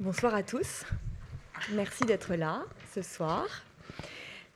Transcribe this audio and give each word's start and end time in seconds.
Bonsoir 0.00 0.32
à 0.32 0.44
tous. 0.44 0.84
Merci 1.72 2.04
d'être 2.04 2.36
là 2.36 2.62
ce 2.94 3.02
soir. 3.02 3.64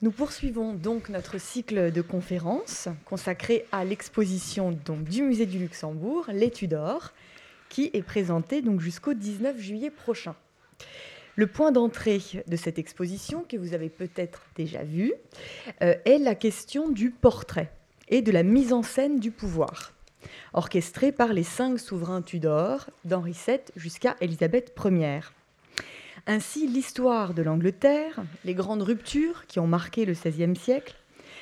Nous 0.01 0.11
poursuivons 0.11 0.73
donc 0.73 1.09
notre 1.09 1.37
cycle 1.37 1.91
de 1.91 2.01
conférences 2.01 2.87
consacré 3.03 3.65
à 3.73 3.83
l'exposition 3.83 4.71
du 4.71 5.21
musée 5.21 5.45
du 5.45 5.59
Luxembourg, 5.59 6.27
l'étude 6.29 6.69
d'or, 6.69 7.11
qui 7.67 7.91
est 7.91 8.03
présentée 8.03 8.61
donc 8.61 8.79
jusqu'au 8.79 9.13
19 9.13 9.59
juillet 9.59 9.89
prochain. 9.89 10.33
Le 11.35 11.47
point 11.47 11.73
d'entrée 11.73 12.21
de 12.47 12.55
cette 12.55 12.79
exposition, 12.79 13.43
que 13.43 13.57
vous 13.57 13.73
avez 13.73 13.89
peut-être 13.89 14.43
déjà 14.55 14.83
vu, 14.83 15.11
euh, 15.81 15.93
est 16.05 16.19
la 16.19 16.35
question 16.35 16.87
du 16.87 17.09
portrait 17.09 17.69
et 18.07 18.21
de 18.21 18.31
la 18.31 18.43
mise 18.43 18.71
en 18.71 18.81
scène 18.81 19.19
du 19.19 19.31
pouvoir, 19.31 19.92
orchestrée 20.53 21.11
par 21.11 21.33
les 21.33 21.43
cinq 21.43 21.79
souverains 21.79 22.21
Tudors, 22.21 22.89
d'Henri 23.05 23.35
VII 23.47 23.59
jusqu'à 23.75 24.15
Élisabeth 24.21 24.73
Ier. 24.85 25.21
Ainsi, 26.27 26.67
l'histoire 26.67 27.33
de 27.33 27.41
l'Angleterre, 27.41 28.23
les 28.45 28.53
grandes 28.53 28.83
ruptures 28.83 29.45
qui 29.47 29.59
ont 29.59 29.67
marqué 29.67 30.05
le 30.05 30.13
XVIe 30.13 30.55
siècle, 30.55 30.95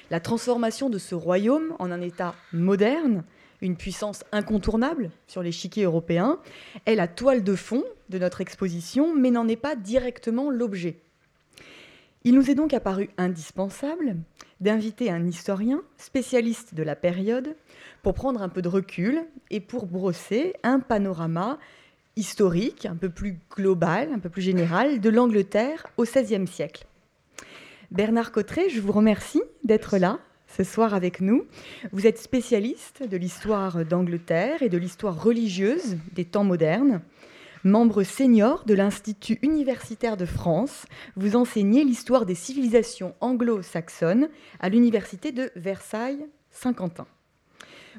la 0.10 0.20
transformation 0.20 0.90
de 0.90 0.98
ce 0.98 1.16
royaume 1.16 1.76
en 1.80 1.92
un 1.92 2.02
État 2.02 2.36
moderne, 2.52 3.24
une 3.62 3.78
puissance 3.78 4.24
incontournable 4.32 5.12
sur 5.28 5.44
l'échiquier 5.44 5.84
européen, 5.84 6.40
est 6.86 6.96
la 6.96 7.08
toile 7.08 7.44
de 7.44 7.56
fond 7.56 7.84
de 8.10 8.18
notre 8.18 8.42
exposition, 8.42 9.16
mais 9.16 9.32
n'en 9.32 9.48
est 9.48 9.56
pas 9.56 9.76
directement 9.76 10.50
l'objet. 10.50 10.98
Il 12.24 12.36
nous 12.36 12.52
est 12.52 12.56
donc 12.56 12.74
apparu 12.74 13.10
indispensable 13.18 14.18
d'inviter 14.60 15.10
un 15.10 15.26
historien 15.26 15.82
spécialiste 15.98 16.76
de 16.76 16.84
la 16.84 16.96
période 16.96 17.56
pour 18.04 18.14
prendre 18.14 18.44
un 18.44 18.50
peu 18.50 18.62
de 18.62 18.68
recul 18.68 19.24
et 19.50 19.60
pour 19.60 19.88
brosser 19.88 20.54
un 20.62 20.80
panorama 20.80 21.58
historique, 22.16 22.86
un 22.86 22.96
peu 22.96 23.10
plus 23.10 23.40
global, 23.56 24.12
un 24.14 24.20
peu 24.20 24.30
plus 24.30 24.44
général, 24.44 25.02
de 25.02 25.10
l'Angleterre 25.10 25.88
au 25.98 26.04
XVIe 26.04 26.46
siècle. 26.46 26.86
Bernard 27.90 28.32
Cotteret, 28.32 28.70
je 28.70 28.82
vous 28.82 28.92
remercie 28.92 29.42
d'être 29.64 29.98
là 29.98 30.20
ce 30.48 30.64
soir 30.64 30.94
avec 30.94 31.22
nous. 31.22 31.46
Vous 31.92 32.06
êtes 32.06 32.20
spécialiste 32.20 33.02
de 33.08 33.18
l'histoire 33.18 33.84
d'Angleterre 33.86 34.62
et 34.62 34.70
de 34.70 34.78
l'histoire 34.78 35.24
religieuse 35.24 35.98
des 36.14 36.26
temps 36.26 36.44
modernes. 36.44 37.02
Membre 37.64 38.02
senior 38.02 38.64
de 38.66 38.74
l'Institut 38.74 39.38
universitaire 39.44 40.18
de 40.18 40.26
France, 40.26 40.88
vous 41.16 41.36
enseignez 41.36 41.84
l'histoire 41.84 42.26
des 42.26 42.34
civilisations 42.34 43.14
anglo-saxonnes 43.22 44.30
à 44.60 44.70
l'Université 44.70 45.32
de 45.32 45.52
Versailles-Saint-Quentin. 45.56 47.06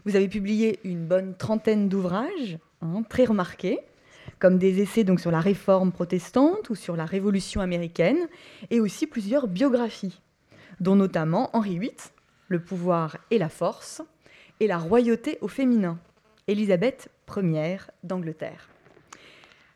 Vous 0.05 0.17
avez 0.17 0.27
publié 0.27 0.81
une 0.83 1.07
bonne 1.07 1.37
trentaine 1.37 1.89
d'ouvrages, 1.89 2.59
hein, 2.81 3.05
très 3.09 3.25
remarqués, 3.25 3.79
comme 4.41 4.59
des 4.59 4.83
essais 4.83 5.05
donc 5.05 5.21
sur 5.21 5.31
la 5.31 5.39
réforme 5.39 5.93
protestante 5.93 6.69
ou 6.69 6.75
sur 6.75 6.97
la 6.97 7.05
Révolution 7.05 7.61
américaine, 7.61 8.27
et 8.71 8.81
aussi 8.81 9.07
plusieurs 9.07 9.47
biographies, 9.47 10.21
dont 10.81 10.97
notamment 10.97 11.51
Henri 11.53 11.79
VIII, 11.79 11.93
Le 12.49 12.61
pouvoir 12.61 13.17
et 13.31 13.39
la 13.39 13.49
force, 13.49 14.03
et 14.59 14.67
La 14.67 14.79
royauté 14.79 15.39
au 15.41 15.47
féminin, 15.47 16.01
Élisabeth 16.49 17.11
Ière 17.37 17.93
d'Angleterre. 18.03 18.72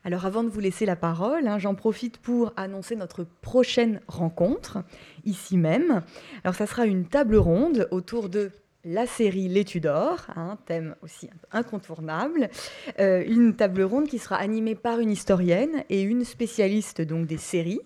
Alors 0.07 0.25
avant 0.25 0.45
de 0.45 0.49
vous 0.49 0.61
laisser 0.61 0.87
la 0.87 0.95
parole, 0.95 1.49
hein, 1.49 1.59
j'en 1.59 1.75
profite 1.75 2.19
pour 2.19 2.53
annoncer 2.57 2.95
notre 2.95 3.25
prochaine 3.25 4.01
rencontre, 4.07 4.79
ici 5.25 5.57
même. 5.57 6.05
Alors 6.45 6.55
ça 6.55 6.69
sera 6.69 6.87
une 6.87 7.07
table 7.07 7.35
ronde 7.35 7.89
autour 7.91 8.29
de 8.29 8.53
la 8.85 9.09
série 9.09 9.49
L'étude 9.49 9.83
d'or, 9.83 10.29
un 10.37 10.59
thème 10.65 10.95
aussi 11.03 11.29
incontournable, 11.51 12.51
euh, 13.01 13.25
une 13.27 13.57
table 13.57 13.83
ronde 13.83 14.07
qui 14.07 14.21
sera 14.21 14.37
animée 14.37 14.77
par 14.77 15.01
une 15.01 15.11
historienne 15.11 15.83
et 15.91 16.03
une 16.03 16.23
spécialiste 16.23 17.03
donc 17.03 17.27
des 17.27 17.37
séries. 17.37 17.81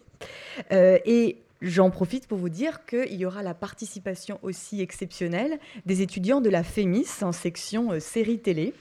Euh, 0.72 0.98
et 1.06 1.38
J'en 1.62 1.90
profite 1.90 2.26
pour 2.26 2.38
vous 2.38 2.48
dire 2.48 2.86
qu'il 2.86 3.14
y 3.14 3.26
aura 3.26 3.42
la 3.42 3.54
participation 3.54 4.38
aussi 4.42 4.80
exceptionnelle 4.80 5.58
des 5.84 6.00
étudiants 6.00 6.40
de 6.40 6.48
la 6.48 6.62
FEMIS 6.62 7.22
en 7.22 7.32
section 7.32 7.92
euh, 7.92 8.00
série 8.00 8.38
télé 8.38 8.74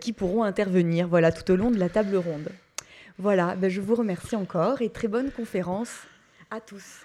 qui 0.00 0.12
pourront 0.12 0.42
intervenir 0.42 1.08
voilà, 1.08 1.32
tout 1.32 1.50
au 1.50 1.56
long 1.56 1.70
de 1.70 1.78
la 1.78 1.88
table 1.88 2.16
ronde. 2.16 2.50
Voilà, 3.18 3.56
ben 3.56 3.70
je 3.70 3.80
vous 3.80 3.94
remercie 3.94 4.36
encore 4.36 4.82
et 4.82 4.90
très 4.90 5.08
bonne 5.08 5.30
conférence 5.30 5.90
à 6.50 6.60
tous. 6.60 7.04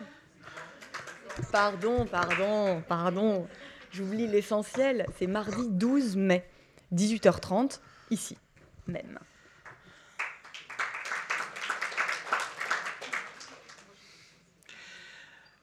Pardon, 1.51 2.05
pardon, 2.05 2.81
pardon. 2.87 3.47
J'oublie 3.91 4.27
l'essentiel, 4.27 5.05
c'est 5.17 5.27
mardi 5.27 5.69
12 5.69 6.17
mai, 6.17 6.45
18h30, 6.93 7.79
ici 8.11 8.37
même. 8.87 9.19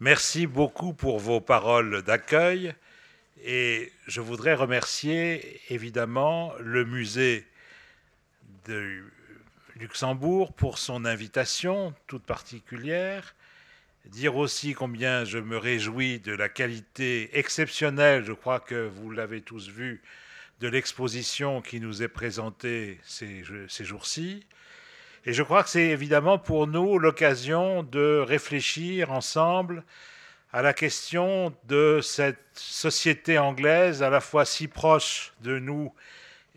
Merci 0.00 0.46
beaucoup 0.46 0.92
pour 0.92 1.18
vos 1.18 1.40
paroles 1.40 2.02
d'accueil 2.02 2.74
et 3.44 3.92
je 4.06 4.20
voudrais 4.20 4.54
remercier 4.54 5.60
évidemment 5.70 6.52
le 6.60 6.84
musée 6.84 7.46
de 8.66 9.04
Luxembourg 9.76 10.52
pour 10.52 10.78
son 10.78 11.04
invitation 11.04 11.94
toute 12.06 12.24
particulière 12.24 13.34
Dire 14.06 14.36
aussi 14.36 14.74
combien 14.74 15.24
je 15.24 15.38
me 15.38 15.56
réjouis 15.56 16.18
de 16.18 16.32
la 16.32 16.50
qualité 16.50 17.38
exceptionnelle, 17.38 18.22
je 18.22 18.34
crois 18.34 18.60
que 18.60 18.86
vous 18.86 19.10
l'avez 19.10 19.40
tous 19.40 19.70
vu, 19.70 20.02
de 20.60 20.68
l'exposition 20.68 21.62
qui 21.62 21.80
nous 21.80 22.02
est 22.02 22.08
présentée 22.08 23.00
ces, 23.02 23.42
ces 23.68 23.84
jours-ci. 23.84 24.44
Et 25.26 25.32
je 25.32 25.42
crois 25.42 25.62
que 25.62 25.70
c'est 25.70 25.86
évidemment 25.86 26.38
pour 26.38 26.66
nous 26.66 26.98
l'occasion 26.98 27.82
de 27.82 28.22
réfléchir 28.26 29.10
ensemble 29.10 29.82
à 30.52 30.60
la 30.60 30.74
question 30.74 31.56
de 31.64 32.00
cette 32.02 32.44
société 32.52 33.38
anglaise 33.38 34.02
à 34.02 34.10
la 34.10 34.20
fois 34.20 34.44
si 34.44 34.68
proche 34.68 35.32
de 35.40 35.58
nous 35.58 35.94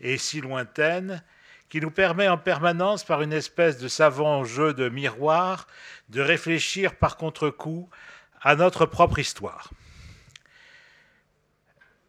et 0.00 0.18
si 0.18 0.42
lointaine, 0.42 1.24
qui 1.70 1.80
nous 1.80 1.90
permet 1.90 2.28
en 2.28 2.36
permanence, 2.36 3.04
par 3.04 3.22
une 3.22 3.32
espèce 3.32 3.78
de 3.78 3.88
savant 3.88 4.44
jeu 4.44 4.74
de 4.74 4.90
miroir, 4.90 5.66
de 6.10 6.20
réfléchir 6.20 6.94
par 6.96 7.16
contre-coup 7.16 7.88
à 8.42 8.54
notre 8.54 8.84
propre 8.84 9.18
histoire. 9.18 9.70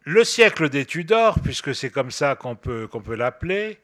Le 0.03 0.25
siècle 0.25 0.69
des 0.69 0.86
Tudors, 0.86 1.40
puisque 1.40 1.74
c'est 1.74 1.90
comme 1.90 2.12
ça 2.12 2.36
qu'on 2.36 2.56
peut, 2.56 2.88
qu'on 2.88 3.02
peut 3.02 3.16
l'appeler, 3.16 3.80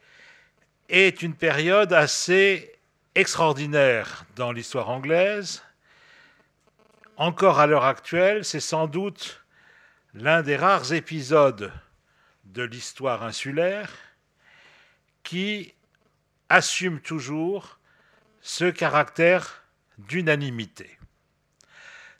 est 0.89 1.21
une 1.21 1.35
période 1.35 1.93
assez 1.93 2.73
extraordinaire 3.15 4.25
dans 4.35 4.51
l'histoire 4.51 4.89
anglaise. 4.89 5.63
Encore 7.17 7.59
à 7.59 7.67
l'heure 7.67 7.85
actuelle, 7.85 8.43
c'est 8.43 8.59
sans 8.59 8.87
doute 8.87 9.43
l'un 10.13 10.41
des 10.41 10.55
rares 10.55 10.93
épisodes 10.93 11.71
de 12.45 12.63
l'histoire 12.63 13.23
insulaire 13.23 13.91
qui 15.23 15.73
assume 16.49 16.99
toujours 16.99 17.79
ce 18.41 18.65
caractère 18.65 19.63
d'unanimité. 19.97 20.97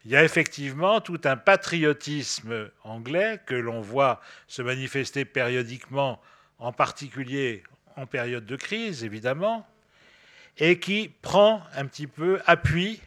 Il 0.06 0.12
y 0.12 0.16
a 0.16 0.24
effectivement 0.24 1.02
tout 1.02 1.22
un 1.24 1.36
patriotisme 1.38 2.70
anglais 2.84 3.42
que 3.46 3.56
l'on 3.56 3.82
voit 3.82 4.22
se 4.48 4.62
manifester 4.62 5.26
périodiquement, 5.26 6.22
en 6.60 6.72
particulier 6.72 7.64
en 7.96 8.06
période 8.06 8.46
de 8.46 8.56
crise, 8.56 9.04
évidemment, 9.04 9.68
et 10.58 10.80
qui 10.80 11.12
prend 11.22 11.62
un 11.76 11.86
petit 11.86 12.08
peu 12.08 12.42
appui 12.46 13.02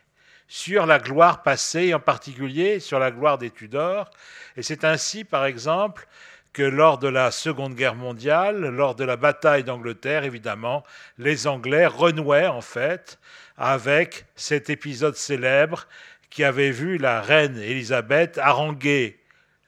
sur 0.49 0.87
la 0.87 0.99
gloire 0.99 1.43
passée, 1.43 1.93
en 1.93 2.01
particulier 2.01 2.81
sur 2.81 2.99
la 2.99 3.11
gloire 3.11 3.39
des 3.39 3.51
Tudors. 3.51 4.11
Et 4.57 4.63
c'est 4.63 4.85
ainsi, 4.85 5.25
par 5.25 5.45
exemple, 5.45 6.09
que 6.53 6.63
lors 6.63 6.99
de 6.99 7.09
la 7.09 7.31
Seconde 7.31 7.75
Guerre 7.75 7.95
mondiale, 7.95 8.61
lors 8.69 8.95
de 8.95 9.05
la 9.05 9.17
bataille 9.17 9.65
d'Angleterre, 9.65 10.25
évidemment, 10.25 10.85
les 11.19 11.47
Anglais 11.47 11.87
renouaient 11.87 12.47
en 12.47 12.63
fait 12.63 13.19
avec 13.59 14.25
cet 14.35 14.71
épisode 14.71 15.17
célèbre 15.17 15.87
qui 16.31 16.45
avait 16.45 16.71
vu 16.71 16.99
la 16.99 17.21
reine 17.21 17.59
Élisabeth 17.59 18.39
haranguer 18.39 19.21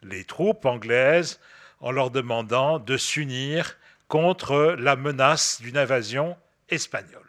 les 0.02 0.24
troupes 0.24 0.64
anglaises 0.64 1.40
en 1.80 1.90
leur 1.90 2.10
demandant 2.10 2.78
de 2.78 2.96
s'unir 2.96 3.76
contre 4.10 4.74
la 4.78 4.96
menace 4.96 5.62
d'une 5.62 5.78
invasion 5.78 6.36
espagnole. 6.68 7.22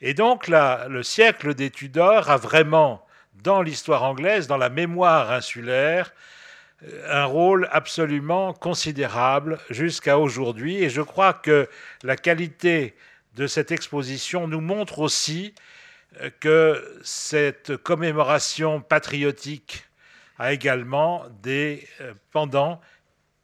Et 0.00 0.14
donc 0.14 0.48
le 0.48 1.02
siècle 1.02 1.54
des 1.54 1.70
Tudors 1.70 2.28
a 2.28 2.36
vraiment, 2.36 3.06
dans 3.42 3.62
l'histoire 3.62 4.02
anglaise, 4.02 4.48
dans 4.48 4.56
la 4.56 4.68
mémoire 4.68 5.30
insulaire, 5.30 6.12
un 7.06 7.24
rôle 7.24 7.68
absolument 7.70 8.52
considérable 8.52 9.60
jusqu'à 9.70 10.18
aujourd'hui. 10.18 10.82
Et 10.82 10.90
je 10.90 11.02
crois 11.02 11.32
que 11.32 11.68
la 12.02 12.16
qualité 12.16 12.96
de 13.36 13.46
cette 13.46 13.70
exposition 13.70 14.48
nous 14.48 14.60
montre 14.60 14.98
aussi 14.98 15.54
euh, 16.20 16.30
que 16.40 17.00
cette 17.04 17.76
commémoration 17.76 18.80
patriotique 18.80 19.84
a 20.38 20.52
également 20.52 21.24
des 21.42 21.86
euh, 22.00 22.12
pendants 22.32 22.80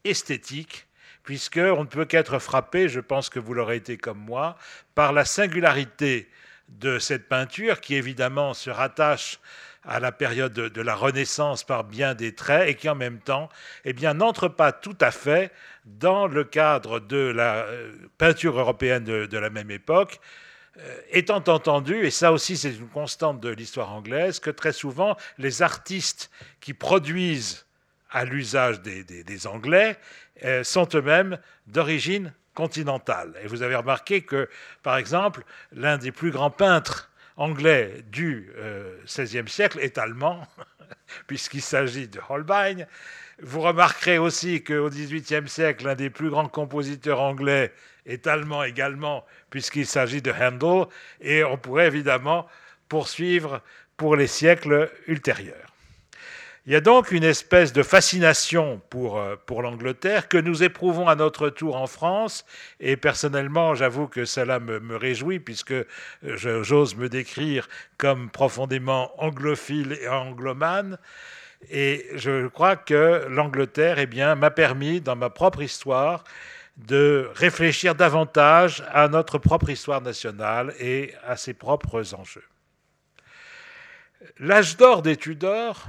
esthétiques, 0.03 0.88
puisqu'on 1.29 1.83
ne 1.83 1.89
peut 1.89 2.07
qu'être 2.07 2.39
frappé, 2.39 2.89
je 2.89 3.01
pense 3.01 3.29
que 3.29 3.39
vous 3.39 3.53
l'aurez 3.53 3.77
été 3.77 3.99
comme 3.99 4.17
moi, 4.17 4.57
par 4.95 5.13
la 5.13 5.27
singularité 5.27 6.27
de 6.71 6.99
cette 6.99 7.29
peinture 7.29 7.83
qui 7.83 7.97
évidemment 7.97 8.55
se 8.55 8.71
rattache 8.71 9.39
à 9.85 10.01
la 10.01 10.11
période 10.11 10.55
de, 10.55 10.81
la 10.81 10.95
Renaissance 10.95 11.65
par 11.65 11.85
bien 11.85 12.15
des 12.15 12.35
traits 12.35 12.71
et 12.71 12.77
qui 12.77 12.89
en 12.89 12.95
même 12.95 13.19
temps 13.19 13.51
eh 13.85 13.93
bien, 13.93 14.15
n'entre 14.15 14.49
pas 14.49 14.73
tout 14.73 14.97
à 15.03 15.11
fait 15.11 15.53
dans 15.85 16.27
le 16.27 16.45
cadre 16.45 16.99
de 16.99 17.19
la 17.19 17.57
euh, 17.57 17.93
peinture 18.17 18.59
européenne 18.59 19.05
de, 19.05 19.39
la 19.39 19.51
même 19.51 19.71
époque, 19.71 20.21
euh, 20.79 21.01
étant 21.11 21.45
entendu, 21.47 22.07
et 22.07 22.11
ça 22.11 22.33
aussi 22.33 22.57
c'est 22.57 22.71
une 22.71 22.89
constante 22.89 23.39
de 23.39 23.51
l'histoire 23.51 23.93
anglaise, 23.93 24.41
que 24.41 24.49
très 24.49 24.73
souvent 24.73 25.15
les 25.37 25.61
artistes 25.61 26.31
qui 26.61 26.73
produisent 26.73 27.67
à 28.11 28.25
l'usage 28.25 28.81
des, 28.81 29.47
Anglais 29.47 29.97
sont 30.63 30.89
eux-mêmes 30.95 31.39
d'origine 31.67 32.33
continentale. 32.59 33.35
Et 33.41 33.47
vous 33.47 33.63
avez 33.63 33.77
remarqué 33.77 34.23
que, 34.23 34.49
par 34.83 34.97
exemple, 34.97 35.45
l'un 35.71 35.97
des 35.97 36.11
plus 36.11 36.33
grands 36.33 36.51
peintres 36.51 37.09
anglais 37.37 38.03
du 38.11 38.53
XVIe 39.07 39.39
euh, 39.39 39.47
siècle 39.47 39.79
est 39.81 39.97
allemand, 39.97 40.45
puisqu'il 41.29 41.63
s'agit 41.63 42.09
de 42.09 42.21
Holbein. 42.29 42.85
Vous 43.41 43.61
remarquerez 43.61 44.19
aussi 44.19 44.65
qu'au 44.65 44.91
XVIIIe 44.91 45.49
siècle, 45.49 45.85
l'un 45.85 45.95
des 45.95 46.11
plus 46.11 46.31
grands 46.31 46.49
compositeurs 46.49 47.21
anglais 47.21 47.73
est 48.07 48.27
allemand 48.27 48.65
également, 48.65 49.25
puisqu'il 49.51 49.87
s'agit 49.87 50.21
de 50.21 50.33
Handel, 50.33 50.87
et 51.21 51.45
on 51.45 51.59
pourrait 51.59 51.87
évidemment 51.87 52.49
poursuivre 52.89 53.63
pour 53.97 54.17
les 54.17 54.27
siècles 54.27 54.91
ultérieurs. 55.07 55.78
Il 56.67 56.73
y 56.73 56.77
a 56.77 56.81
donc 56.81 57.13
une 57.13 57.25
espèce 57.25 57.73
de 57.73 57.83
fascination 57.83 58.83
pour, 58.91 59.19
euh, 59.19 59.37
pour 59.47 59.63
l'Angleterre 59.63 60.29
que 60.29 60.37
nous 60.37 60.63
éprouvons 60.63 61.09
à 61.09 61.15
notre 61.15 61.49
tour 61.49 61.77
en 61.77 61.87
France. 61.87 62.45
Et 62.81 62.97
personnellement, 62.97 63.75
j'avoue 63.75 64.07
que 64.07 64.25
cela 64.25 64.61
me, 64.61 64.79
me 64.81 64.97
réjouit 64.97 65.39
puisque 65.39 65.73
euh, 65.73 65.87
j'ose 66.25 66.95
me 66.97 67.09
décrire 67.09 67.69
comme 67.97 68.29
profondément 68.31 69.13
anglophile 69.23 69.99
et 70.03 70.09
anglomane. 70.09 70.99
Et 71.71 72.07
je 72.15 72.47
crois 72.49 72.77
que 72.77 73.27
l'Angleterre 73.29 73.99
eh 73.99 74.07
m'a 74.35 74.51
permis, 74.51 75.01
dans 75.01 75.17
ma 75.17 75.31
propre 75.31 75.63
histoire, 75.63 76.23
de 76.77 77.31
réfléchir 77.35 77.95
davantage 77.95 78.85
à 78.93 79.09
notre 79.09 79.39
propre 79.39 79.71
histoire 79.71 80.01
nationale 80.01 80.73
et 80.79 81.13
à 81.27 81.37
ses 81.37 81.55
propres 81.55 82.15
enjeux. 82.15 82.45
L'âge 84.39 84.77
d'or 84.77 85.03
des 85.03 85.17
Tudors, 85.17 85.87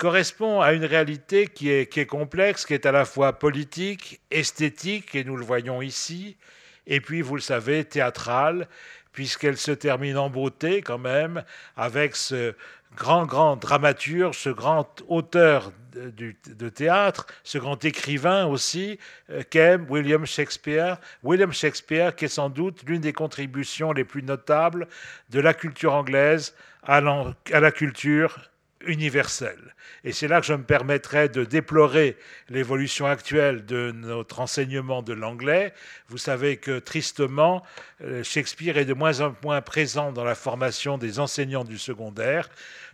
correspond 0.00 0.62
à 0.62 0.72
une 0.72 0.86
réalité 0.86 1.46
qui 1.46 1.68
est, 1.68 2.06
complexe, 2.06 2.64
qui 2.64 2.72
est 2.72 2.86
à 2.86 2.90
la 2.90 3.04
fois 3.04 3.38
politique, 3.38 4.22
esthétique, 4.30 5.14
et 5.14 5.24
nous 5.24 5.36
le 5.36 5.44
voyons 5.44 5.82
ici, 5.82 6.38
et 6.86 7.02
puis, 7.02 7.20
vous 7.20 7.34
le 7.34 7.42
savez, 7.42 7.84
théâtrale, 7.84 8.66
puisqu'elle 9.12 9.58
se 9.58 9.72
termine 9.72 10.16
en 10.16 10.30
beauté 10.30 10.80
quand 10.80 10.96
même, 10.96 11.44
avec 11.76 12.16
ce 12.16 12.54
grand, 12.96 13.26
grand 13.26 13.56
dramaturge, 13.56 14.38
ce 14.38 14.48
grand 14.48 14.88
auteur 15.08 15.70
de, 15.92 16.68
théâtre, 16.70 17.26
ce 17.44 17.58
grand 17.58 17.84
écrivain 17.84 18.46
aussi, 18.46 18.98
euh, 19.28 19.42
qu'est 19.50 19.76
William 19.90 20.24
Shakespeare. 20.24 20.96
William 21.22 21.52
Shakespeare, 21.52 22.16
qui 22.16 22.24
est 22.24 22.28
sans 22.28 22.48
doute 22.48 22.84
l'une 22.86 23.02
des 23.02 23.12
contributions 23.12 23.92
les 23.92 24.04
plus 24.04 24.22
notables 24.22 24.88
de 25.28 25.40
la 25.40 25.52
culture 25.52 25.92
anglaise 25.92 26.54
à 26.82 27.02
la 27.02 27.70
culture 27.72 28.49
universelle. 28.86 29.74
Et 30.04 30.12
c'est 30.12 30.28
là 30.28 30.40
que 30.40 30.46
je 30.46 30.54
me 30.54 30.62
permettrai 30.62 31.28
de 31.28 31.44
déplorer 31.44 32.16
l'évolution 32.48 33.06
actuelle 33.06 33.64
de 33.66 33.92
notre 33.92 34.40
enseignement 34.40 35.02
de 35.02 35.12
l'anglais. 35.12 35.74
Vous 36.08 36.18
savez 36.18 36.56
que 36.56 36.78
tristement, 36.78 37.62
euh, 38.02 38.22
Shakespeare 38.22 38.78
est 38.78 38.84
de 38.84 38.94
moins 38.94 39.20
en 39.20 39.34
moins 39.44 39.60
présent 39.60 40.12
dans 40.12 40.24
la 40.24 40.34
formation 40.34 40.98
des 40.98 41.18
enseignants 41.18 41.64
du 41.64 41.78
secondaire 41.78 42.48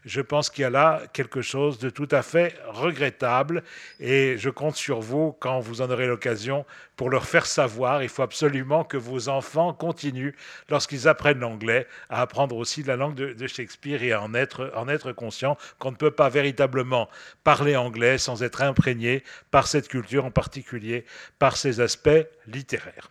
je 0.06 0.20
pense 0.20 0.50
qu'il 0.50 0.62
y 0.62 0.64
a 0.64 0.70
là 0.70 1.02
quelque 1.12 1.42
chose 1.42 1.78
de 1.80 1.90
tout 1.90 2.08
à 2.12 2.22
fait 2.22 2.54
regrettable 2.68 3.64
et 3.98 4.38
je 4.38 4.50
compte 4.50 4.76
sur 4.76 5.00
vous 5.00 5.32
quand 5.40 5.58
vous 5.58 5.82
en 5.82 5.90
aurez 5.90 6.06
l'occasion 6.06 6.64
pour 6.94 7.10
leur 7.10 7.26
faire 7.26 7.44
savoir. 7.44 8.04
Il 8.04 8.08
faut 8.08 8.22
absolument 8.22 8.84
que 8.84 8.96
vos 8.96 9.28
enfants 9.28 9.74
continuent, 9.74 10.34
lorsqu'ils 10.68 11.08
apprennent 11.08 11.40
l'anglais, 11.40 11.88
à 12.08 12.22
apprendre 12.22 12.56
aussi 12.56 12.84
la 12.84 12.94
langue 12.94 13.16
de, 13.16 13.46
Shakespeare 13.48 14.02
et 14.02 14.12
à 14.12 14.22
en 14.22 14.32
être, 14.32 14.72
en 14.76 14.88
être 14.88 15.10
conscient 15.10 15.58
qu'on 15.80 15.90
ne 15.90 15.96
peut 15.96 16.12
pas 16.12 16.28
véritablement 16.28 17.08
parler 17.42 17.76
anglais 17.76 18.16
sans 18.16 18.44
être 18.44 18.62
imprégné 18.62 19.24
par 19.50 19.66
cette 19.66 19.88
culture, 19.88 20.24
en 20.24 20.30
particulier 20.30 21.04
par 21.40 21.56
ses 21.56 21.80
aspects 21.80 22.26
littéraires. 22.46 23.10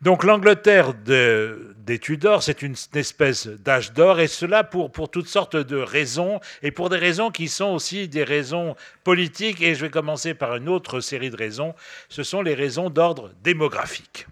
Donc 0.00 0.22
l'Angleterre 0.22 0.94
des 0.94 1.98
Tudors, 1.98 2.44
c'est 2.44 2.62
une 2.62 2.76
espèce 2.94 3.48
d'âge 3.48 3.92
d'or, 3.92 4.20
et 4.20 4.28
cela 4.28 4.62
pour, 4.62 4.92
pour 4.92 5.10
toutes 5.10 5.26
sortes 5.26 5.56
de 5.56 5.76
raisons, 5.76 6.38
et 6.62 6.70
pour 6.70 6.88
des 6.88 6.98
raisons 6.98 7.32
qui 7.32 7.48
sont 7.48 7.70
aussi 7.70 8.06
des 8.06 8.22
raisons 8.22 8.76
politiques, 9.02 9.60
et 9.60 9.74
je 9.74 9.80
vais 9.80 9.90
commencer 9.90 10.34
par 10.34 10.54
une 10.54 10.68
autre 10.68 11.00
série 11.00 11.30
de 11.30 11.36
raisons, 11.36 11.74
ce 12.08 12.22
sont 12.22 12.42
les 12.42 12.54
raisons 12.54 12.90
d'ordre 12.90 13.32
démographique. 13.42 14.28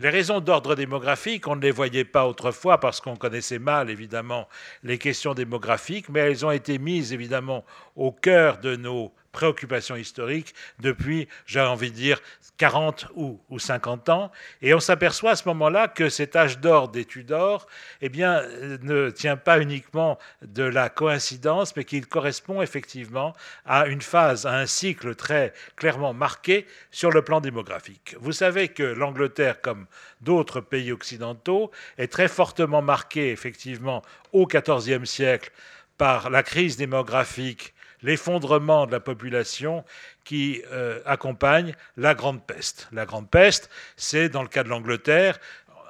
Les 0.00 0.10
raisons 0.10 0.40
d'ordre 0.40 0.74
démographique, 0.74 1.46
on 1.46 1.56
ne 1.56 1.62
les 1.62 1.70
voyait 1.70 2.04
pas 2.04 2.26
autrefois 2.26 2.78
parce 2.78 3.00
qu'on 3.00 3.16
connaissait 3.16 3.60
mal 3.60 3.88
évidemment 3.88 4.48
les 4.82 4.98
questions 4.98 5.34
démographiques, 5.34 6.08
mais 6.08 6.20
elles 6.20 6.44
ont 6.44 6.50
été 6.50 6.78
mises 6.78 7.12
évidemment 7.12 7.64
au 7.94 8.10
cœur 8.10 8.58
de 8.58 8.74
nos 8.74 9.14
préoccupations 9.30 9.96
historiques 9.96 10.54
depuis, 10.80 11.28
j'ai 11.46 11.60
envie 11.60 11.90
de 11.90 11.96
dire, 11.96 12.20
40 12.58 13.08
ou, 13.16 13.40
50 13.58 14.08
ans. 14.08 14.30
Et 14.62 14.74
on 14.74 14.80
s'aperçoit 14.80 15.32
à 15.32 15.36
ce 15.36 15.48
moment-là 15.48 15.88
que 15.88 16.08
cet 16.08 16.36
âge 16.36 16.60
d'or 16.60 16.88
des 16.88 17.04
Tudors 17.04 17.66
eh 18.00 18.08
bien, 18.08 18.42
ne 18.82 19.10
tient 19.10 19.36
pas 19.36 19.60
uniquement 19.60 20.18
de 20.42 20.62
la 20.62 20.88
coïncidence, 20.88 21.74
mais 21.76 21.84
qu'il 21.84 22.06
correspond 22.06 22.62
effectivement 22.62 23.34
à 23.64 23.86
une 23.86 24.02
phase, 24.02 24.46
à 24.46 24.56
un 24.56 24.66
cycle 24.66 25.14
très 25.14 25.52
clairement 25.76 26.14
marqué 26.14 26.66
sur 26.90 27.10
le 27.10 27.22
plan 27.22 27.40
démographique. 27.40 28.16
Vous 28.20 28.32
savez 28.32 28.68
que 28.68 28.82
l'Angleterre, 28.82 29.60
comme 29.60 29.86
d'autres 30.20 30.60
pays 30.60 30.92
occidentaux, 30.92 31.70
est 31.98 32.12
très 32.12 32.28
fortement 32.28 32.82
marquée 32.82 33.30
effectivement 33.30 34.02
au 34.32 34.46
XIVe 34.46 35.04
siècle 35.04 35.50
par 35.98 36.30
la 36.30 36.42
crise 36.42 36.76
démographique 36.76 37.74
l'effondrement 38.04 38.86
de 38.86 38.92
la 38.92 39.00
population 39.00 39.84
qui 40.24 40.62
euh, 40.72 41.00
accompagne 41.04 41.74
la 41.96 42.14
Grande 42.14 42.44
Peste. 42.44 42.88
La 42.92 43.06
Grande 43.06 43.30
Peste, 43.30 43.70
c'est 43.96 44.28
dans 44.28 44.42
le 44.42 44.48
cas 44.48 44.64
de 44.64 44.68
l'Angleterre, 44.68 45.38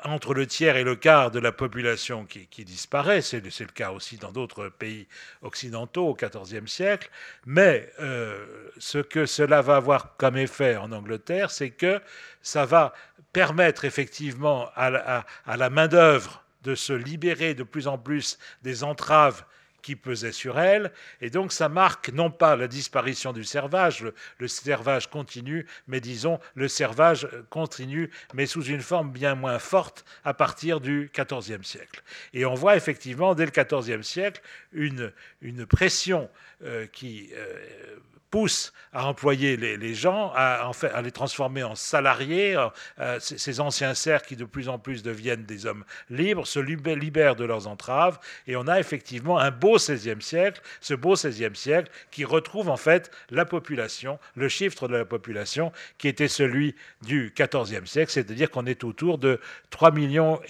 entre 0.04 0.34
le 0.34 0.46
tiers 0.46 0.76
et 0.76 0.84
le 0.84 0.96
quart 0.96 1.30
de 1.30 1.38
la 1.38 1.50
population 1.50 2.26
qui, 2.26 2.64
disparaît, 2.64 3.22
c'est 3.22 3.40
le 3.40 3.72
cas 3.72 3.90
aussi 3.90 4.18
dans 4.18 4.32
d'autres 4.32 4.68
pays 4.68 5.08
occidentaux 5.40 6.08
au 6.08 6.14
XIVe 6.14 6.66
siècle, 6.66 7.10
mais 7.46 7.90
euh, 8.00 8.44
ce 8.76 8.98
que 8.98 9.24
cela 9.24 9.62
va 9.62 9.76
avoir 9.76 10.16
comme 10.16 10.36
effet 10.36 10.76
en 10.76 10.92
Angleterre, 10.92 11.50
c'est 11.50 11.70
que 11.70 12.02
ça 12.42 12.66
va 12.66 12.92
permettre 13.32 13.86
effectivement 13.86 14.70
à 14.76 15.24
la 15.56 15.70
main-d'œuvre 15.70 16.44
de 16.62 16.74
se 16.74 16.92
libérer 16.92 17.54
de 17.54 17.62
plus 17.62 17.88
en 17.88 17.98
plus 17.98 18.38
des 18.62 18.84
entraves 18.84 19.44
qui 19.84 19.96
pesait 19.96 20.32
sur 20.32 20.58
elle. 20.58 20.90
Et 21.20 21.30
donc 21.30 21.52
ça 21.52 21.68
marque 21.68 22.08
non 22.08 22.30
pas 22.30 22.56
la 22.56 22.66
disparition 22.66 23.32
du 23.32 23.44
servage, 23.44 24.04
le, 24.38 24.48
servage 24.48 25.10
continue, 25.10 25.66
mais 25.86 26.00
disons 26.00 26.40
le 26.54 26.68
servage 26.68 27.28
continue, 27.50 28.10
mais 28.32 28.46
sous 28.46 28.64
une 28.64 28.80
forme 28.80 29.12
bien 29.12 29.34
moins 29.34 29.58
forte 29.58 30.04
à 30.24 30.32
partir 30.32 30.80
du 30.80 31.10
XIVe 31.14 31.62
siècle. 31.62 32.02
Et 32.32 32.46
on 32.46 32.54
voit 32.54 32.76
effectivement 32.76 33.34
dès 33.34 33.44
le 33.44 33.52
XIVe 33.52 34.02
siècle 34.02 34.40
une, 34.72 35.12
une 35.42 35.66
pression 35.66 36.30
euh, 36.64 36.86
qui... 36.86 37.30
Euh, 37.34 37.98
pousse 38.34 38.72
à 38.92 39.06
employer 39.06 39.56
les, 39.56 39.94
gens, 39.94 40.32
à, 40.34 40.72
à, 40.92 41.02
les 41.02 41.12
transformer 41.12 41.62
en 41.62 41.76
salariés. 41.76 42.56
Euh, 42.98 43.18
ces 43.20 43.60
anciens 43.60 43.94
serfs 43.94 44.22
qui 44.22 44.34
de 44.34 44.44
plus 44.44 44.68
en 44.68 44.76
plus 44.76 45.04
deviennent 45.04 45.44
des 45.44 45.66
hommes 45.66 45.84
libres 46.10 46.44
se 46.44 46.58
libèrent 46.58 47.36
de 47.36 47.44
leurs 47.44 47.68
entraves. 47.68 48.18
Et 48.48 48.56
on 48.56 48.66
a 48.66 48.80
effectivement 48.80 49.38
un 49.38 49.52
beau 49.52 49.76
XVIe 49.76 50.20
siècle, 50.20 50.60
ce 50.80 50.94
beau 50.94 51.14
XVIe 51.14 51.54
siècle 51.54 51.92
qui 52.10 52.24
retrouve 52.24 52.70
en 52.70 52.76
fait 52.76 53.12
la 53.30 53.44
population, 53.44 54.18
le 54.34 54.48
chiffre 54.48 54.88
de 54.88 54.96
la 54.96 55.04
population 55.04 55.70
qui 55.98 56.08
était 56.08 56.26
celui 56.26 56.74
du 57.02 57.32
XIVe 57.38 57.86
siècle, 57.86 58.10
c'est-à-dire 58.10 58.50
qu'on 58.50 58.66
est 58.66 58.82
autour 58.82 59.18
de 59.18 59.38
3 59.70 59.92
millions 59.92 60.40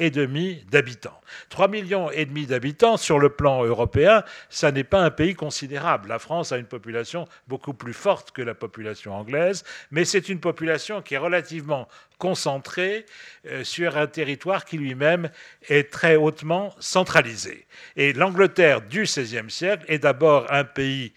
d'habitants. 0.70 1.20
3 1.50 1.68
millions 1.68 2.08
d'habitants 2.48 2.96
sur 2.96 3.18
le 3.18 3.28
plan 3.28 3.62
européen, 3.62 4.24
ça 4.48 4.72
n'est 4.72 4.84
pas 4.84 5.00
un 5.00 5.10
pays 5.10 5.34
considérable. 5.34 6.08
La 6.08 6.18
France 6.18 6.50
a 6.52 6.56
une 6.56 6.64
population 6.64 7.28
beaucoup 7.46 7.73
plus 7.74 7.92
forte 7.92 8.30
que 8.32 8.42
la 8.42 8.54
population 8.54 9.14
anglaise, 9.14 9.64
mais 9.90 10.04
c'est 10.04 10.28
une 10.28 10.40
population 10.40 11.02
qui 11.02 11.14
est 11.14 11.18
relativement 11.18 11.88
concentrée 12.18 13.06
euh, 13.46 13.64
sur 13.64 13.96
un 13.96 14.06
territoire 14.06 14.64
qui 14.64 14.78
lui-même 14.78 15.30
est 15.68 15.90
très 15.90 16.16
hautement 16.16 16.74
centralisé. 16.78 17.66
Et 17.96 18.12
l'Angleterre 18.12 18.82
du 18.82 19.02
XVIe 19.02 19.50
siècle 19.50 19.84
est 19.88 19.98
d'abord 19.98 20.46
un 20.50 20.64
pays 20.64 21.12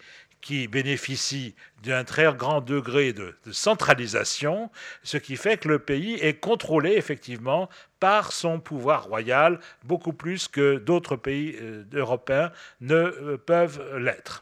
qui 0.48 0.66
bénéficie 0.66 1.54
d'un 1.82 2.04
très 2.04 2.32
grand 2.32 2.62
degré 2.62 3.12
de, 3.12 3.34
centralisation, 3.52 4.70
ce 5.02 5.18
qui 5.18 5.36
fait 5.36 5.58
que 5.58 5.68
le 5.68 5.78
pays 5.78 6.14
est 6.14 6.40
contrôlé 6.40 6.92
effectivement 6.92 7.68
par 8.00 8.32
son 8.32 8.58
pouvoir 8.58 9.04
royal, 9.04 9.60
beaucoup 9.84 10.14
plus 10.14 10.48
que 10.48 10.78
d'autres 10.78 11.16
pays 11.16 11.54
euh, 11.60 11.84
européens 11.92 12.50
ne 12.80 12.94
euh, 12.94 13.36
peuvent 13.36 13.98
l'être. 13.98 14.40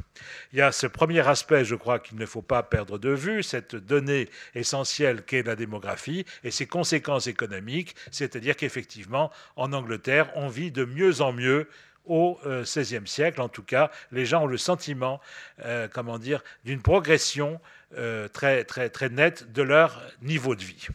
Il 0.53 0.61
y 0.61 0.63
a 0.63 0.71
ce 0.71 0.87
premier 0.87 1.27
aspect, 1.27 1.65
je 1.65 1.75
crois, 1.75 1.99
qu'il 1.99 2.19
ne 2.19 2.27
faut 2.27 2.41
pas 2.41 2.63
perdre 2.63 2.99
de 2.99 3.11
vue, 3.11 3.43
cette 3.43 3.75
donnée 3.75 4.29
essentielle 4.55 5.25
qu'est 5.25 5.43
la 5.43 5.57
démographie 5.57 6.25
et 6.45 6.53
ses 6.53 6.67
conséquences 6.67 7.27
économiques, 7.27 7.97
c'est-à-dire 8.13 8.55
qu'effectivement, 8.55 9.33
en 9.57 9.73
Angleterre, 9.73 10.31
on 10.37 10.47
vit 10.47 10.71
de 10.71 10.85
mieux 10.85 11.21
en 11.21 11.33
mieux 11.33 11.69
au 12.07 12.39
XVIe 12.45 12.97
euh, 12.97 13.07
siècle. 13.07 13.41
En 13.41 13.49
tout 13.49 13.63
cas, 13.63 13.91
les 14.13 14.27
gens 14.27 14.45
ont 14.45 14.47
le 14.47 14.59
sentiment, 14.59 15.21
euh, 15.65 15.89
comment 15.93 16.19
dire, 16.19 16.43
d'une 16.65 16.83
progression 16.83 17.61
euh, 17.97 18.29
très, 18.29 18.65
très, 18.65 18.89
très 18.89 19.09
nette 19.09 19.53
de 19.53 19.63
leur 19.63 20.03
niveau 20.23 20.55
de 20.55 20.63
vie. 20.63 20.89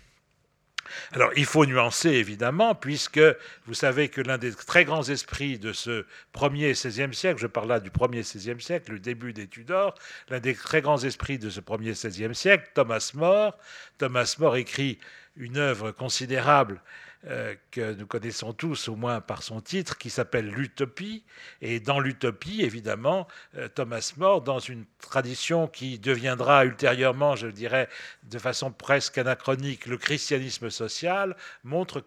Alors, 1.14 1.32
il 1.36 1.46
faut 1.46 1.66
nuancer, 1.66 2.10
évidemment, 2.10 2.76
puisque 2.76 3.22
vous 3.66 3.74
savez 3.74 4.10
que 4.10 4.20
l'un 4.22 4.38
des 4.38 4.54
très 4.54 4.84
grands 4.84 5.04
esprits 5.04 5.58
de 5.58 5.72
ce 5.72 6.06
premier 6.34 6.74
XVIe 6.74 7.14
siècle, 7.14 7.40
je 7.40 7.48
parle 7.48 7.70
là 7.70 7.80
du 7.80 7.92
premier 7.92 8.22
XVIe 8.22 8.62
siècle, 8.62 8.92
le 8.92 9.00
début 9.00 9.32
des 9.32 9.48
Tudors, 9.48 9.96
l'un 10.30 10.40
des 10.40 10.54
très 10.54 10.82
grands 10.82 11.02
esprits 11.02 11.40
de 11.40 11.50
ce 11.50 11.60
premier 11.60 11.92
XVIe 11.92 12.36
siècle, 12.36 12.70
Thomas 12.74 13.12
More, 13.14 13.58
Thomas 13.98 14.36
More 14.40 14.58
écrit 14.58 15.00
une 15.38 15.58
œuvre 15.58 15.92
considérable 15.92 16.82
euh, 17.28 17.54
que 17.70 17.94
nous 17.94 18.08
connaissons 18.08 18.52
tous, 18.52 18.88
au 18.88 18.96
moins 18.96 19.22
par 19.22 19.44
son 19.44 19.62
titre, 19.62 20.00
qui 20.00 20.10
s'appelle 20.10 20.50
L'Utopie. 20.50 21.24
Et 21.62 21.80
dans 21.80 22.00
l'Utopie, 22.00 22.64
évidemment, 22.64 23.28
euh, 23.58 23.68
Thomas 23.68 24.14
More, 24.18 24.42
dans 24.42 24.58
une 24.58 24.86
tradition 25.00 25.68
qui 25.68 26.00
deviendra 26.00 26.66
ultérieurement, 26.66 27.36
je 27.36 27.46
dirais, 27.46 27.90
de 28.24 28.40
façon 28.40 28.72
presque 28.72 29.20
anachronique, 29.20 29.86
le 29.86 29.98
christianisme 29.98 30.72
social, 30.72 31.36
montre 31.64 32.04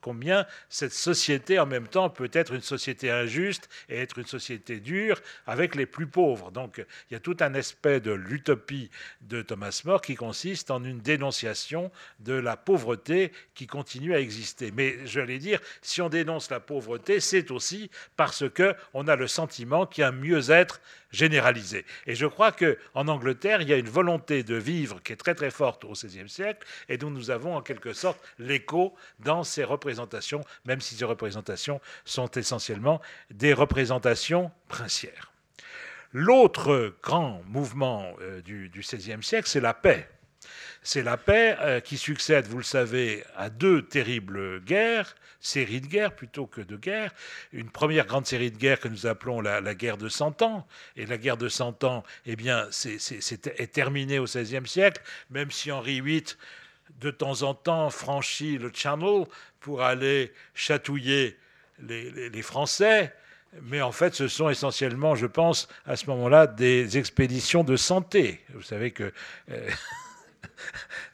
combien 0.00 0.46
cette 0.70 0.94
société, 0.94 1.58
en 1.58 1.66
même 1.66 1.88
temps, 1.88 2.08
peut 2.08 2.30
être 2.32 2.54
une 2.54 2.62
société 2.62 3.10
injuste 3.10 3.68
et 3.90 3.98
être 3.98 4.18
une 4.18 4.26
société 4.26 4.80
dure 4.80 5.20
avec 5.46 5.74
les 5.74 5.86
plus 5.86 6.06
pauvres. 6.06 6.50
Donc, 6.50 6.82
il 7.10 7.14
y 7.14 7.16
a 7.16 7.20
tout 7.20 7.36
un 7.40 7.54
aspect 7.54 8.00
de 8.00 8.12
l'utopie 8.12 8.90
de 9.20 9.42
Thomas 9.42 9.82
More 9.84 10.00
qui 10.00 10.14
consiste 10.14 10.70
en 10.70 10.82
une 10.82 11.00
dénonciation 11.00 11.90
de 12.20 12.32
la 12.32 12.56
pauvreté 12.56 13.32
qui 13.54 13.66
continue 13.66 14.14
à 14.14 14.20
exister 14.20 14.45
mais 14.74 15.06
je 15.06 15.20
vais 15.20 15.38
dire, 15.38 15.60
si 15.82 16.00
on 16.02 16.08
dénonce 16.08 16.50
la 16.50 16.60
pauvreté, 16.60 17.20
c'est 17.20 17.50
aussi 17.50 17.90
parce 18.16 18.44
qu'on 18.48 19.08
a 19.08 19.16
le 19.16 19.26
sentiment 19.26 19.86
qu'il 19.86 20.02
y 20.02 20.04
a 20.04 20.08
un 20.08 20.12
mieux-être 20.12 20.80
généralisé. 21.10 21.84
Et 22.06 22.14
je 22.14 22.26
crois 22.26 22.52
qu'en 22.52 23.08
Angleterre, 23.08 23.62
il 23.62 23.68
y 23.68 23.72
a 23.72 23.76
une 23.76 23.88
volonté 23.88 24.42
de 24.42 24.56
vivre 24.56 25.02
qui 25.02 25.12
est 25.12 25.16
très 25.16 25.34
très 25.34 25.50
forte 25.50 25.84
au 25.84 25.92
XVIe 25.92 26.28
siècle 26.28 26.66
et 26.88 26.98
dont 26.98 27.10
nous 27.10 27.30
avons 27.30 27.56
en 27.56 27.62
quelque 27.62 27.92
sorte 27.92 28.20
l'écho 28.38 28.94
dans 29.20 29.44
ces 29.44 29.64
représentations, 29.64 30.42
même 30.64 30.80
si 30.80 30.94
ces 30.94 31.04
représentations 31.04 31.80
sont 32.04 32.30
essentiellement 32.32 33.00
des 33.30 33.52
représentations 33.52 34.50
princières. 34.68 35.32
L'autre 36.12 36.94
grand 37.02 37.42
mouvement 37.46 38.16
euh, 38.20 38.40
du 38.40 38.70
XVIe 38.74 39.22
siècle, 39.22 39.48
c'est 39.48 39.60
la 39.60 39.74
paix 39.74 40.08
c'est 40.86 41.02
la 41.02 41.16
paix 41.16 41.56
euh, 41.62 41.80
qui 41.80 41.98
succède, 41.98 42.46
vous 42.46 42.58
le 42.58 42.62
savez, 42.62 43.24
à 43.36 43.50
deux 43.50 43.82
terribles 43.82 44.60
guerres, 44.60 45.16
séries 45.40 45.80
de 45.80 45.88
guerres 45.88 46.14
plutôt 46.14 46.46
que 46.46 46.60
de 46.60 46.76
guerres. 46.76 47.12
Une 47.52 47.68
première 47.70 48.06
grande 48.06 48.24
série 48.24 48.52
de 48.52 48.56
guerres 48.56 48.78
que 48.78 48.86
nous 48.86 49.04
appelons 49.04 49.40
la, 49.40 49.74
guerre 49.74 49.96
de 49.96 50.08
Cent 50.08 50.42
Ans. 50.42 50.64
Et 50.94 51.04
la 51.04 51.18
guerre 51.18 51.38
de 51.38 51.48
Cent 51.48 51.82
Ans, 51.82 52.04
eh 52.24 52.36
bien, 52.36 52.68
c'est, 52.70 52.98
est, 52.98 53.72
terminée 53.72 54.20
au 54.20 54.26
XVIe 54.26 54.64
siècle, 54.64 55.02
même 55.30 55.50
si 55.50 55.72
Henri 55.72 56.00
VIII, 56.00 56.22
de 57.00 57.10
temps 57.10 57.42
en 57.42 57.54
temps, 57.54 57.90
franchit 57.90 58.56
le 58.56 58.70
Channel 58.72 59.24
pour 59.58 59.82
aller 59.82 60.32
chatouiller 60.54 61.36
les, 61.80 62.42
Français. 62.42 63.12
Mais 63.62 63.82
en 63.82 63.90
fait, 63.90 64.14
ce 64.14 64.28
sont 64.28 64.50
essentiellement, 64.50 65.16
je 65.16 65.26
pense, 65.26 65.66
à 65.84 65.96
ce 65.96 66.06
moment-là, 66.10 66.46
des 66.46 66.96
expéditions 66.96 67.64
de 67.64 67.76
santé. 67.76 68.44
Vous 68.54 68.62
savez 68.62 68.92
que 68.92 69.12
euh, 69.50 69.68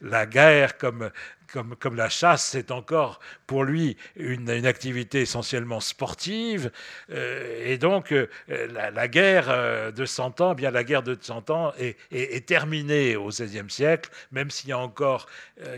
la 0.01 0.25
guerre 0.25 0.77
comme 0.77 1.09
comme, 1.53 1.95
la 1.95 2.09
chasse, 2.09 2.45
c'est 2.45 2.71
encore 2.71 3.19
pour 3.45 3.63
lui 3.63 3.95
une, 4.15 4.49
activité 4.65 5.21
essentiellement 5.21 5.79
sportive. 5.79 6.71
Euh, 7.11 7.71
et 7.71 7.77
donc, 7.77 8.11
euh, 8.11 8.27
la, 8.49 9.07
guerre 9.07 9.49
euh, 9.49 9.91
de 9.91 10.05
100 10.05 10.41
ans, 10.41 10.55
bien 10.55 10.71
la 10.71 10.83
guerre 10.83 11.03
de 11.03 11.17
100 11.19 11.49
ans 11.51 11.73
est, 11.79 12.47
terminée 12.47 13.15
au 13.15 13.27
XVIe 13.27 13.69
siècle, 13.69 14.09
même 14.31 14.49
s'il 14.49 14.69
y 14.69 14.73
a 14.73 14.79
encore 14.79 15.27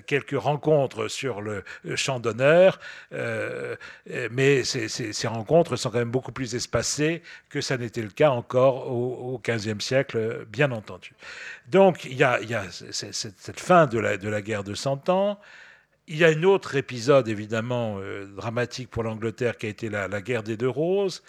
quelques 0.07 0.39
rencontres 0.39 1.07
sur 1.07 1.41
le 1.41 1.63
champ 1.95 2.19
d'honneur. 2.19 2.79
mais 4.31 4.63
ces, 4.63 5.27
rencontres 5.27 5.75
sont 5.75 5.89
quand 5.89 5.99
même 5.99 6.11
beaucoup 6.11 6.31
plus 6.31 6.55
espacées 6.55 7.21
que 7.49 7.61
ça 7.61 7.77
n'était 7.77 8.01
le 8.01 8.09
cas 8.09 8.29
encore 8.29 8.91
au, 8.91 9.41
XVe 9.45 9.79
siècle, 9.79 10.45
bien 10.47 10.71
entendu. 10.71 11.11
Donc, 11.67 12.05
il 12.05 12.17
y 12.17 12.23
a, 12.23 12.39
cette, 12.69 13.59
fin 13.59 13.85
de 13.87 13.99
la, 13.99 14.17
de 14.17 14.29
la 14.29 14.41
guerre 14.41 14.63
de 14.63 14.73
100 14.73 15.09
ans. 15.09 15.39
Il 16.07 16.17
y 16.17 16.23
a 16.23 16.27
un 16.27 16.43
autre 16.43 16.75
épisode 16.75 17.27
évidemment 17.27 17.97
euh, 17.97 18.27
dramatique 18.27 18.91
pour 18.91 19.01
l'Angleterre 19.01 19.57
qui 19.57 19.65
a 19.65 19.69
été 19.69 19.89
la, 19.89 20.07
guerre 20.21 20.43
des 20.43 20.55
deux 20.55 20.69
roses. 20.69 21.23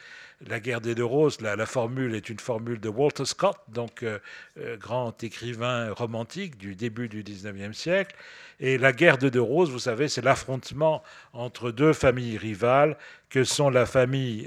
La 0.47 0.61
guerre 0.61 0.83
des 0.83 0.95
deux 0.95 1.04
roses, 1.04 1.40
la, 1.40 1.64
formule 1.64 2.14
est 2.14 2.28
une 2.28 2.38
formule 2.38 2.78
de 2.78 2.90
Walter 2.90 3.25
Scott, 3.25 3.56
donc 3.68 4.02
euh, 4.02 4.18
euh, 4.59 4.76
grand 4.76 5.25
écrivain 5.25 5.95
romantique 5.95 6.59
du 6.59 6.75
début 6.75 7.09
du 7.09 7.23
19e 7.25 7.73
siècle. 7.73 8.14
Et 8.61 8.76
la 8.76 8.92
guerre 8.92 9.16
des 9.16 9.30
deux 9.30 9.40
roses, 9.40 9.71
vous 9.71 9.78
savez, 9.78 10.09
c'est 10.09 10.21
l'affrontement 10.21 11.02
entre 11.33 11.71
deux 11.71 11.95
familles 11.95 12.37
rivales 12.37 12.99
que 13.30 13.45
sont 13.45 13.71
la 13.71 13.87
famille 13.87 14.47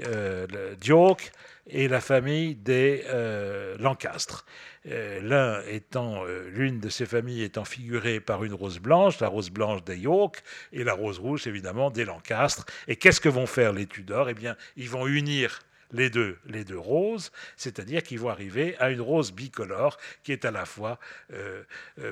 d'York 0.80 1.32
et 1.70 1.88
la 1.88 2.00
famille 2.00 2.54
des 2.54 3.04
Lancastre. 3.78 4.44
Euh, 4.86 5.62
étant, 5.68 6.24
euh, 6.24 6.48
l'une 6.48 6.80
de 6.80 6.88
ces 6.88 7.04
familles 7.04 7.42
étant 7.42 7.66
figurée 7.66 8.18
par 8.18 8.44
une 8.44 8.54
rose 8.54 8.78
blanche, 8.78 9.20
la 9.20 9.28
rose 9.28 9.50
blanche 9.50 9.84
des 9.84 9.98
York, 9.98 10.42
et 10.72 10.84
la 10.84 10.94
rose 10.94 11.18
rouge, 11.18 11.46
évidemment, 11.46 11.90
des 11.90 12.06
Lancastres. 12.06 12.64
Et 12.88 12.96
qu'est-ce 12.96 13.20
que 13.20 13.28
vont 13.28 13.46
faire 13.46 13.72
les 13.72 13.86
Tudors? 13.86 14.30
Eh 14.30 14.34
bien, 14.34 14.56
ils 14.76 14.88
vont 14.88 15.06
unir 15.06 15.60
les 15.92 16.08
deux, 16.08 16.38
les 16.46 16.64
deux 16.64 16.78
roses, 16.78 17.30
c'est-à-dire 17.56 18.02
qu'ils 18.02 18.20
vont 18.20 18.30
arriver 18.30 18.76
à 18.78 18.90
une 18.90 19.00
rose 19.00 19.32
bicolore 19.32 19.98
qui 20.22 20.32
est 20.32 20.44
à 20.44 20.50
la 20.50 20.64
fois 20.64 20.98
euh, 21.32 21.62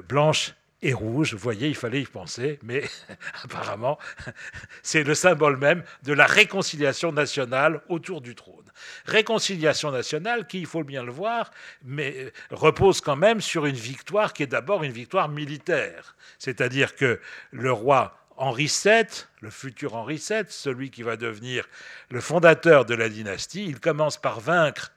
blanche 0.06 0.52
et 0.82 0.92
rouge. 0.92 1.32
Vous 1.32 1.38
voyez, 1.38 1.68
il 1.68 1.74
fallait 1.76 2.02
y 2.02 2.06
penser, 2.06 2.58
mais 2.62 2.82
apparemment, 3.44 3.98
c'est 4.82 5.04
le 5.04 5.14
symbole 5.14 5.56
même 5.56 5.84
de 6.02 6.12
la 6.12 6.26
réconciliation 6.26 7.12
nationale 7.12 7.80
autour 7.88 8.20
du 8.20 8.34
trône. 8.34 8.67
Réconciliation 9.06 9.90
nationale 9.90 10.46
qui, 10.46 10.60
il 10.60 10.66
faut 10.66 10.84
bien 10.84 11.02
le 11.02 11.12
voir, 11.12 11.50
mais 11.82 12.14
euh, 12.16 12.30
repose 12.50 13.00
quand 13.00 13.16
même 13.16 13.40
sur 13.40 13.66
une 13.66 13.76
victoire 13.76 14.32
qui 14.32 14.42
est 14.42 14.48
d'abord 14.48 14.84
une 14.84 14.92
victoire 14.92 15.28
militaire. 15.28 16.16
C'est-à-dire 16.38 16.94
que 16.94 17.20
le 17.50 17.72
roi 17.72 18.16
Henri 18.36 18.70
VII, 18.84 19.06
le 19.40 19.50
futur 19.50 19.94
Henri 19.94 20.16
VII, 20.16 20.44
celui 20.48 20.90
qui 20.90 21.02
va 21.02 21.16
devenir 21.16 21.66
le 22.10 22.20
fondateur 22.20 22.84
de 22.84 22.94
la 22.94 23.08
dynastie, 23.08 23.64
il 23.66 23.80
commence 23.80 24.16
par 24.16 24.40
vaincre 24.40 24.92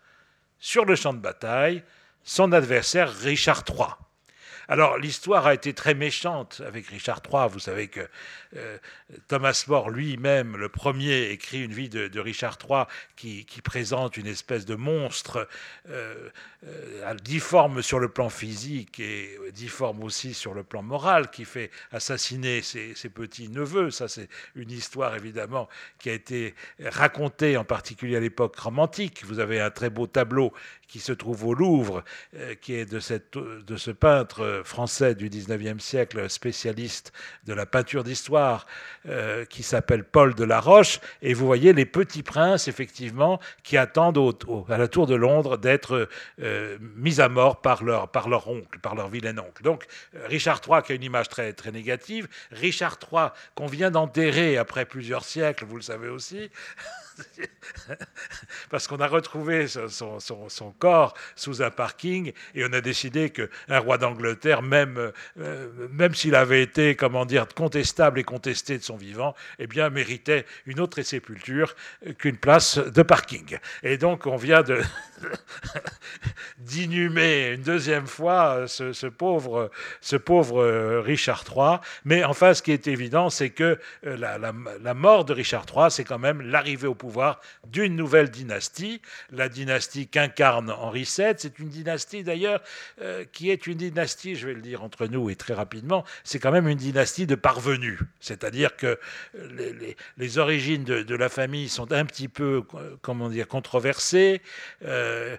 sur 0.59 0.85
le 0.85 0.95
champ 0.95 1.13
de 1.13 1.19
bataille 1.19 1.83
son 2.23 2.51
adversaire 2.51 3.11
Richard 3.11 3.63
III. 3.67 3.87
Alors 4.71 4.97
l'histoire 4.97 5.47
a 5.47 5.53
été 5.53 5.73
très 5.73 5.93
méchante 5.93 6.61
avec 6.65 6.87
Richard 6.87 7.21
III. 7.29 7.49
Vous 7.49 7.59
savez 7.59 7.89
que 7.89 8.07
euh, 8.55 8.77
Thomas 9.27 9.65
More 9.67 9.89
lui-même, 9.89 10.55
le 10.55 10.69
premier, 10.69 11.31
écrit 11.31 11.61
une 11.61 11.73
vie 11.73 11.89
de, 11.89 12.19
Richard 12.21 12.57
III 12.57 12.85
qui, 13.17 13.45
présente 13.61 14.15
une 14.15 14.27
espèce 14.27 14.65
de 14.65 14.75
monstre 14.75 15.45
euh, 15.89 16.29
euh, 16.67 17.13
difforme 17.23 17.81
sur 17.81 17.99
le 17.99 18.09
plan 18.09 18.29
physique 18.29 18.99
et 18.99 19.37
difforme 19.53 20.03
aussi 20.03 20.33
sur 20.33 20.53
le 20.53 20.63
plan 20.63 20.81
moral, 20.81 21.29
qui 21.29 21.45
fait 21.45 21.71
assassiner 21.91 22.61
ses, 22.61 22.93
petits-neveux. 23.09 23.91
Ça, 23.91 24.07
c'est 24.07 24.29
une 24.55 24.71
histoire 24.71 25.15
évidemment 25.15 25.67
qui 25.99 26.09
a 26.09 26.13
été 26.13 26.55
racontée 26.83 27.57
en 27.57 27.63
particulier 27.63 28.15
à 28.15 28.19
l'époque 28.19 28.57
romantique. 28.57 29.23
Vous 29.25 29.39
avez 29.39 29.59
un 29.59 29.71
très 29.71 29.89
beau 29.89 30.07
tableau 30.07 30.53
qui 30.87 30.99
se 30.99 31.13
trouve 31.13 31.45
au 31.45 31.53
Louvre, 31.53 32.03
qui 32.61 32.73
est 32.73 32.85
de, 32.85 32.99
cette, 32.99 33.37
de 33.37 33.77
ce 33.77 33.91
peintre 33.91 34.61
français 34.65 35.15
du 35.15 35.29
19e 35.29 35.79
siècle, 35.79 36.29
spécialiste 36.29 37.13
de 37.45 37.53
la 37.53 37.65
peinture 37.65 38.03
d'histoire, 38.03 38.65
euh, 39.07 39.45
qui 39.45 39.63
s'appelle 39.63 40.03
Paul 40.03 40.35
de 40.35 40.43
la 40.43 40.59
Roche. 40.59 40.99
Et 41.21 41.33
vous 41.33 41.45
voyez 41.45 41.73
les 41.73 41.85
petits 41.85 42.23
princes, 42.23 42.67
effectivement, 42.67 43.39
qui 43.63 43.77
attendent 43.77 44.19
à 44.69 44.77
la 44.77 44.87
tour 44.87 45.07
de 45.07 45.15
Londres 45.15 45.57
d'être 45.57 46.07
euh, 46.39 46.50
mis 46.95 47.21
à 47.21 47.29
mort 47.29 47.61
par 47.61 47.83
leur, 47.83 48.09
par 48.09 48.29
leur 48.29 48.47
oncle, 48.47 48.79
par 48.79 48.95
leur 48.95 49.09
vilain 49.09 49.37
oncle. 49.37 49.63
Donc 49.63 49.85
euh, 50.15 50.25
Richard 50.27 50.61
III, 50.67 50.81
qui 50.83 50.91
a 50.91 50.95
une 50.95 51.03
image 51.03 51.29
très, 51.29 51.53
très 51.53 51.71
négative, 51.71 52.27
Richard 52.51 52.97
III, 53.11 53.27
qu'on 53.55 53.67
vient 53.67 53.91
d'enterrer 53.91 54.57
après 54.57 54.85
plusieurs 54.85 55.23
siècles, 55.23 55.65
vous 55.65 55.75
le 55.77 55.81
savez 55.81 56.09
aussi, 56.09 56.49
parce 58.69 58.87
qu'on 58.87 58.99
a 58.99 59.07
retrouvé 59.07 59.67
son, 59.67 60.73
corps 60.79 61.13
sous 61.35 61.61
un 61.61 61.69
parking 61.69 62.31
et 62.55 62.65
on 62.65 62.73
a 62.73 62.81
décidé 62.81 63.29
qu'un 63.29 63.79
roi 63.79 63.97
d'Angleterre, 63.97 64.61
même, 64.61 65.11
euh, 65.39 65.67
même 65.91 66.13
s'il 66.13 66.35
avait 66.35 66.61
été, 66.61 66.95
comment 66.95 67.25
dire, 67.25 67.47
contestable 67.47 68.19
et 68.19 68.23
contesté 68.23 68.77
de 68.77 68.83
son 68.83 68.97
vivant, 68.97 69.35
eh 69.59 69.67
bien, 69.67 69.89
méritait 69.89 70.45
une 70.65 70.79
autre 70.79 71.01
sépulture 71.01 71.75
qu'une 72.17 72.37
place 72.37 72.77
de 72.77 73.01
parking. 73.01 73.57
Et 73.83 73.97
donc, 73.97 74.25
on 74.25 74.35
vient 74.35 74.63
d'inhumer 76.57 77.53
une 77.53 77.61
deuxième 77.61 78.07
fois 78.07 78.67
ce, 78.67 79.07
pauvre, 79.07 79.71
ce 80.01 80.15
pauvre 80.15 80.61
euh, 80.61 81.01
Richard 81.01 81.43
III. 81.49 81.77
Mais 82.05 82.23
enfin, 82.23 82.53
ce 82.53 82.61
qui 82.61 82.71
est 82.71 82.87
évident, 82.87 83.29
c'est 83.29 83.49
que 83.49 83.79
euh, 84.05 84.17
la 84.17 84.93
mort 84.93 85.25
de 85.25 85.33
Richard 85.33 85.65
III, 85.73 85.91
c'est 85.91 86.03
quand 86.03 86.19
même 86.19 86.41
l'arrivée 86.41 86.87
au 86.87 86.95
pouvoir 86.95 87.10
d'une 87.67 87.95
nouvelle 87.95 88.29
dynastie, 88.29 89.01
la 89.31 89.49
dynastie 89.49 90.07
qu'incarne 90.07 90.71
Henri 90.71 91.01
VII. 91.01 91.33
C'est 91.37 91.59
une 91.59 91.69
dynastie 91.69 92.23
d'ailleurs 92.23 92.61
euh, 93.01 93.25
qui 93.31 93.49
est 93.49 93.67
une 93.67 93.77
dynastie, 93.77 94.35
je 94.35 94.47
vais 94.47 94.53
le 94.53 94.61
dire 94.61 94.83
entre 94.83 95.07
nous 95.07 95.29
et 95.29 95.35
très 95.35 95.53
rapidement, 95.53 96.03
c'est 96.23 96.39
quand 96.39 96.51
même 96.51 96.67
une 96.67 96.77
dynastie 96.77 97.25
de 97.25 97.35
parvenus. 97.35 97.99
C'est-à-dire 98.19 98.75
que 98.75 98.99
les, 100.17 100.37
origines 100.37 100.83
de, 100.83 101.15
la 101.15 101.29
famille 101.29 101.69
sont 101.69 101.91
un 101.91 102.05
petit 102.05 102.27
peu, 102.27 102.63
comment 103.01 103.29
dire, 103.29 103.47
controversées. 103.47 104.41
Euh, 104.85 105.37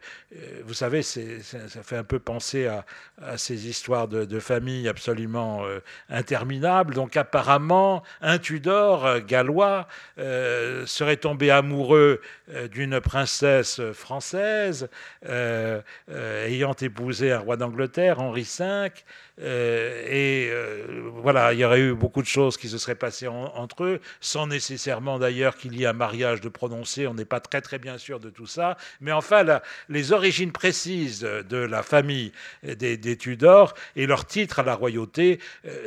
vous 0.64 0.74
savez, 0.74 1.02
ça 1.02 1.82
fait 1.82 1.96
un 1.96 2.04
peu 2.04 2.18
penser 2.18 2.66
à, 2.66 2.84
ces 3.36 3.68
histoires 3.68 4.08
de, 4.08 4.40
famille 4.40 4.88
absolument 4.88 5.64
euh, 5.64 5.78
interminables. 6.08 6.94
Donc 6.94 7.16
apparemment, 7.16 8.02
un 8.20 8.38
Tudor 8.38 9.20
gallois 9.20 9.86
serait 10.16 11.16
tombé 11.16 11.50
amoureux 11.52 12.20
euh, 12.50 12.68
d'une 12.68 13.00
princesse 13.00 13.80
française 13.92 14.88
euh, 15.26 15.80
euh, 16.10 16.46
ayant 16.46 16.74
épousé 16.74 17.30
un 17.30 17.38
roi 17.38 17.56
d'Angleterre, 17.56 18.20
Henri 18.20 18.48
V. 18.58 18.90
et 19.38 20.50
voilà, 21.14 21.52
il 21.52 21.60
y 21.60 21.64
aurait 21.64 21.80
eu 21.80 21.94
beaucoup 21.94 22.22
de 22.22 22.26
choses 22.26 22.56
qui 22.56 22.68
se 22.68 22.78
seraient 22.78 22.94
passées 22.94 23.28
entre 23.28 23.84
eux, 23.84 24.00
sans 24.20 24.46
nécessairement 24.46 25.18
d'ailleurs 25.18 25.56
qu'il 25.56 25.74
y 25.76 25.84
ait 25.84 25.86
un 25.86 25.92
mariage 25.92 26.40
de 26.40 26.48
prononcé. 26.48 27.06
On 27.06 27.14
n'est 27.14 27.24
pas 27.24 27.40
très 27.40 27.60
très 27.60 27.78
bien 27.78 27.98
sûr 27.98 28.20
de 28.20 28.30
tout 28.30 28.46
ça. 28.46 28.76
Mais 29.00 29.12
enfin, 29.12 29.44
les 29.88 30.12
origines 30.12 30.52
précises 30.52 31.20
de 31.20 31.56
la 31.56 31.82
famille 31.82 32.32
des, 32.62 32.96
des 32.96 33.16
Tudors 33.16 33.74
et 33.96 34.06
leur 34.06 34.26
titre 34.26 34.58
à 34.60 34.62
la 34.62 34.74
royauté, 34.74 35.38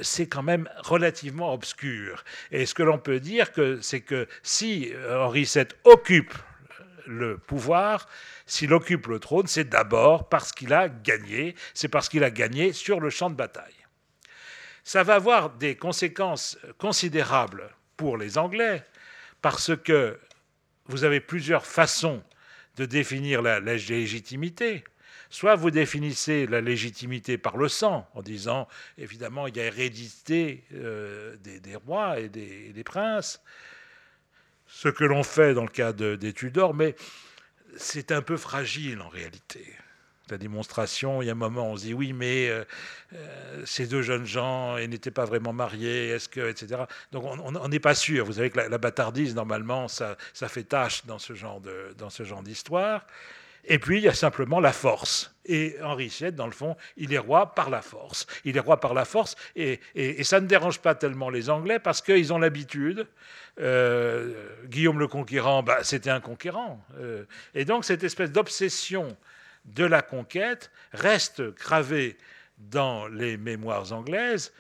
c'est 0.02 0.28
quand 0.28 0.44
même 0.44 0.70
relativement 0.80 1.54
obscur. 1.54 2.24
Et 2.52 2.66
ce 2.66 2.74
que 2.74 2.84
l'on 2.84 2.98
peut 2.98 3.20
dire, 3.20 3.48
c'est 3.82 4.02
que 4.02 4.28
si 4.44 4.92
Henri 5.10 5.50
VII 5.54 5.66
occupe 5.84 6.34
le 7.08 7.38
pouvoir, 7.38 8.08
s'il 8.46 8.74
occupe 8.74 9.08
le 9.08 9.20
trône, 9.20 9.48
c'est 9.48 9.70
d'abord 9.70 10.30
parce 10.30 10.52
qu'il 10.52 10.74
a 10.74 10.90
gagné, 10.90 11.56
c'est 11.74 11.88
parce 11.88 12.10
qu'il 12.10 12.24
a 12.24 12.32
gagné 12.32 12.74
sur 12.74 13.00
le 13.00 13.10
champ 13.10 13.30
de 13.30 13.36
bataille. 13.36 13.74
Ça 14.84 15.04
va 15.04 15.16
avoir 15.16 15.50
des 15.50 15.76
conséquences 15.76 16.58
considérables 16.78 17.70
pour 17.98 18.18
les 18.18 18.38
Anglais, 18.38 18.84
parce 19.42 19.76
que 19.76 20.20
vous 20.86 21.04
avez 21.04 21.20
plusieurs 21.20 21.66
façons 21.66 22.22
de 22.78 22.86
définir 22.86 23.42
la, 23.42 23.60
légitimité. 23.60 24.84
Soit 25.30 25.56
vous 25.56 25.72
définissez 25.72 26.46
la 26.46 26.62
légitimité 26.62 27.38
par 27.38 27.58
le 27.58 27.68
sang, 27.68 28.08
en 28.14 28.22
disant, 28.22 28.68
évidemment, 28.98 29.48
il 29.48 29.58
y 29.58 29.60
a 29.60 29.66
hérédité 29.66 30.64
euh, 30.74 31.36
des, 31.38 31.76
rois 31.76 32.20
et 32.20 32.30
des 32.30 32.84
princes, 32.84 33.42
ce 34.68 34.90
que 34.90 35.04
l'on 35.04 35.24
fait 35.24 35.54
dans 35.54 35.64
le 35.64 35.70
cas 35.70 35.94
des 35.94 36.34
Tudors, 36.34 36.74
mais 36.74 36.96
c'est 37.78 38.12
un 38.12 38.22
peu 38.22 38.38
fragile 38.38 39.02
en 39.02 39.10
réalité. 39.10 39.66
La 40.30 40.38
démonstration, 40.38 41.22
il 41.22 41.28
y 41.28 41.30
a 41.30 41.34
un 41.34 41.36
moment, 41.36 41.72
on 41.72 41.78
se 41.78 41.84
dit 41.84 41.94
oui, 41.94 42.12
mais 42.12 42.50
euh, 42.50 42.64
euh, 43.14 43.62
ces 43.64 43.86
deux 43.86 44.02
jeunes 44.02 44.26
gens, 44.26 44.78
ils 44.78 44.90
n'étaient 44.90 45.12
pas 45.12 45.26
vraiment 45.26 45.54
mariés, 45.54 46.10
est-ce 46.10 46.28
que, 46.28 46.50
etc. 46.50 46.84
Donc 47.12 47.26
on 47.26 47.70
n'est 47.70 47.80
pas 47.80 47.94
sûr. 47.94 48.26
Vous 48.26 48.34
savez 48.34 48.50
que 48.50 48.60
la, 48.60 48.78
bâtardise, 48.80 49.36
normalement, 49.36 49.88
ça, 49.88 50.18
ça, 50.34 50.48
fait 50.48 50.64
tâche 50.64 51.06
dans 51.06 51.20
ce 51.20 51.36
genre 51.36 51.62
d'histoire. 52.42 53.06
Et 53.68 53.80
puis, 53.80 53.98
il 53.98 54.04
y 54.04 54.08
a 54.08 54.14
simplement 54.14 54.60
la 54.60 54.74
force. 54.74 55.36
Et 55.46 55.76
Henri 55.82 56.08
VII, 56.08 56.32
dans 56.32 56.46
le 56.46 56.52
fond, 56.52 56.76
il 56.98 57.14
est 57.14 57.20
roi 57.20 57.54
par 57.54 57.70
la 57.70 57.82
force. 57.82 58.26
Il 58.44 58.58
est 58.58 58.60
roi 58.60 58.80
par 58.80 58.94
la 58.94 59.06
force, 59.06 59.36
et, 59.56 59.80
ça 60.24 60.40
ne 60.40 60.48
dérange 60.48 60.80
pas 60.80 60.96
tellement 60.96 61.30
les 61.30 61.50
Anglais 61.50 61.80
parce 61.80 62.02
qu'ils 62.02 62.34
ont 62.34 62.40
l'habitude 62.40 63.08
euh, 63.60 64.34
Guillaume 64.66 65.00
le 65.00 65.08
Conquérant, 65.08 65.62
bah, 65.64 65.84
c'était 65.84 66.10
un 66.10 66.20
conquérant. 66.20 66.84
Euh, 66.98 67.26
et 67.54 67.64
donc 67.64 67.86
cette 67.86 68.04
espèce 68.04 68.32
d'obsession 68.32 69.16
de 69.66 69.86
la 69.86 70.02
conquête 70.02 70.72
reste 70.94 71.42
gravée 71.56 72.18
dans 72.58 73.08
les 73.08 73.38
mémoires 73.38 73.94
anglaises 73.94 74.52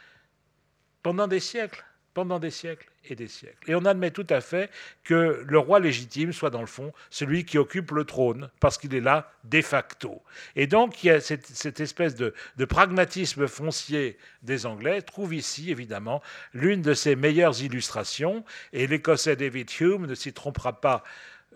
pendant 1.01 1.27
des 1.27 1.39
siècles 1.39 1.83
pendant 2.15 2.39
des 2.39 2.49
siècles 2.49 2.89
et 3.09 3.15
des 3.15 3.27
siècles. 3.27 3.71
Et 3.71 3.75
on 3.75 3.85
admet 3.85 4.11
tout 4.11 4.27
à 4.29 4.41
fait 4.41 4.69
que 5.03 5.43
le 5.45 5.59
roi 5.59 5.79
légitime 5.79 6.33
soit 6.33 6.49
dans 6.49 6.61
le 6.61 6.67
fond 6.67 6.93
celui 7.09 7.45
qui 7.45 7.57
occupe 7.57 7.91
le 7.91 8.05
trône, 8.05 8.49
parce 8.59 8.77
qu'il 8.77 8.93
est 8.95 9.01
là 9.01 9.31
de 9.43 9.61
facto. 9.61 10.21
Et 10.55 10.67
donc 10.67 11.07
cette, 11.19 11.79
espèce 11.79 12.15
de, 12.15 12.33
pragmatisme 12.65 13.47
foncier 13.47 14.17
des 14.41 14.65
Anglais 14.65 15.01
trouve 15.01 15.33
ici 15.33 15.71
évidemment 15.71 16.21
l'une 16.53 16.81
de 16.81 16.93
ses 16.93 17.15
meilleures 17.15 17.61
illustrations, 17.61 18.43
et 18.73 18.87
l'Écossais 18.87 19.35
David 19.35 19.69
Hume 19.79 20.05
ne 20.05 20.15
s'y 20.15 20.33
trompera 20.33 20.81
pas 20.81 21.03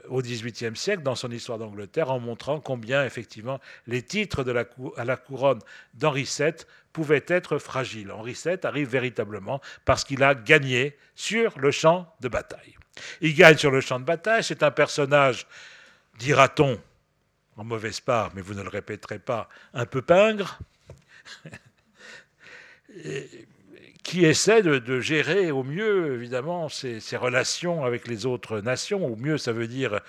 au 0.08 0.22
XVIIIe 0.22 0.76
siècle 0.76 1.04
dans 1.04 1.16
son 1.16 1.32
histoire 1.32 1.58
d'Angleterre 1.58 2.12
en 2.12 2.20
montrant 2.20 2.60
combien 2.60 3.06
effectivement 3.06 3.60
les 3.88 4.02
titres 4.02 4.46
à 4.98 5.06
la 5.06 5.18
couronne 5.18 5.60
d'Henri 5.94 6.24
VII 6.24 6.54
pouvaient 6.94 7.26
être 7.28 7.58
fragiles. 7.58 8.12
Henri 8.12 8.34
VII 8.34 8.58
arrive 8.64 8.90
véritablement 8.90 9.62
parce 9.86 10.04
qu'il 10.04 10.24
a 10.24 10.36
gagné 10.36 10.98
sur 11.16 11.58
le 11.60 11.72
champ 11.72 12.14
de 12.22 12.28
bataille. 12.28 12.76
Il 13.22 13.36
gagne 13.36 13.58
sur 13.58 13.72
le 13.72 13.82
champ 13.82 14.00
de 14.00 14.06
bataille, 14.06 14.44
c'est 14.44 14.64
un 14.64 14.72
personnage, 14.72 15.48
dira-t-on, 16.18 16.80
en 17.58 17.64
mauvaise 17.64 18.00
part, 18.00 18.32
mais 18.36 18.42
vous 18.42 18.54
ne 18.54 18.64
le 18.64 18.70
répéterez 18.70 19.20
pas, 19.20 19.50
un 19.74 19.86
peu 19.86 20.02
pingre, 20.02 20.60
qui 24.04 24.26
essaie 24.26 24.62
de, 24.62 25.00
gérer 25.00 25.52
au 25.52 25.64
mieux, 25.64 26.14
évidemment, 26.14 26.70
ses, 26.70 27.00
relations 27.18 27.84
avec 27.84 28.08
les 28.08 28.26
autres 28.26 28.60
nations. 28.60 29.06
Au 29.06 29.16
mieux, 29.16 29.38
ça 29.38 29.52
veut 29.52 29.68
dire 29.68 30.00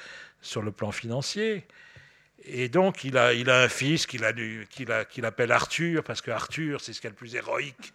sur 0.40 0.62
le 0.62 0.70
plan 0.70 0.92
financier. 0.92 1.66
Et 2.44 2.68
donc, 2.68 3.04
il 3.04 3.18
a, 3.18 3.28
un 3.28 3.68
fils 3.68 4.06
qu'il 4.06 4.24
appelle 4.24 5.52
Arthur, 5.52 6.02
parce 6.04 6.22
que 6.22 6.30
Arthur, 6.30 6.80
c'est 6.80 6.92
ce 6.92 7.00
qu'il 7.00 7.08
y 7.08 7.10
a 7.10 7.10
le 7.10 7.16
plus 7.16 7.34
héroïque 7.34 7.92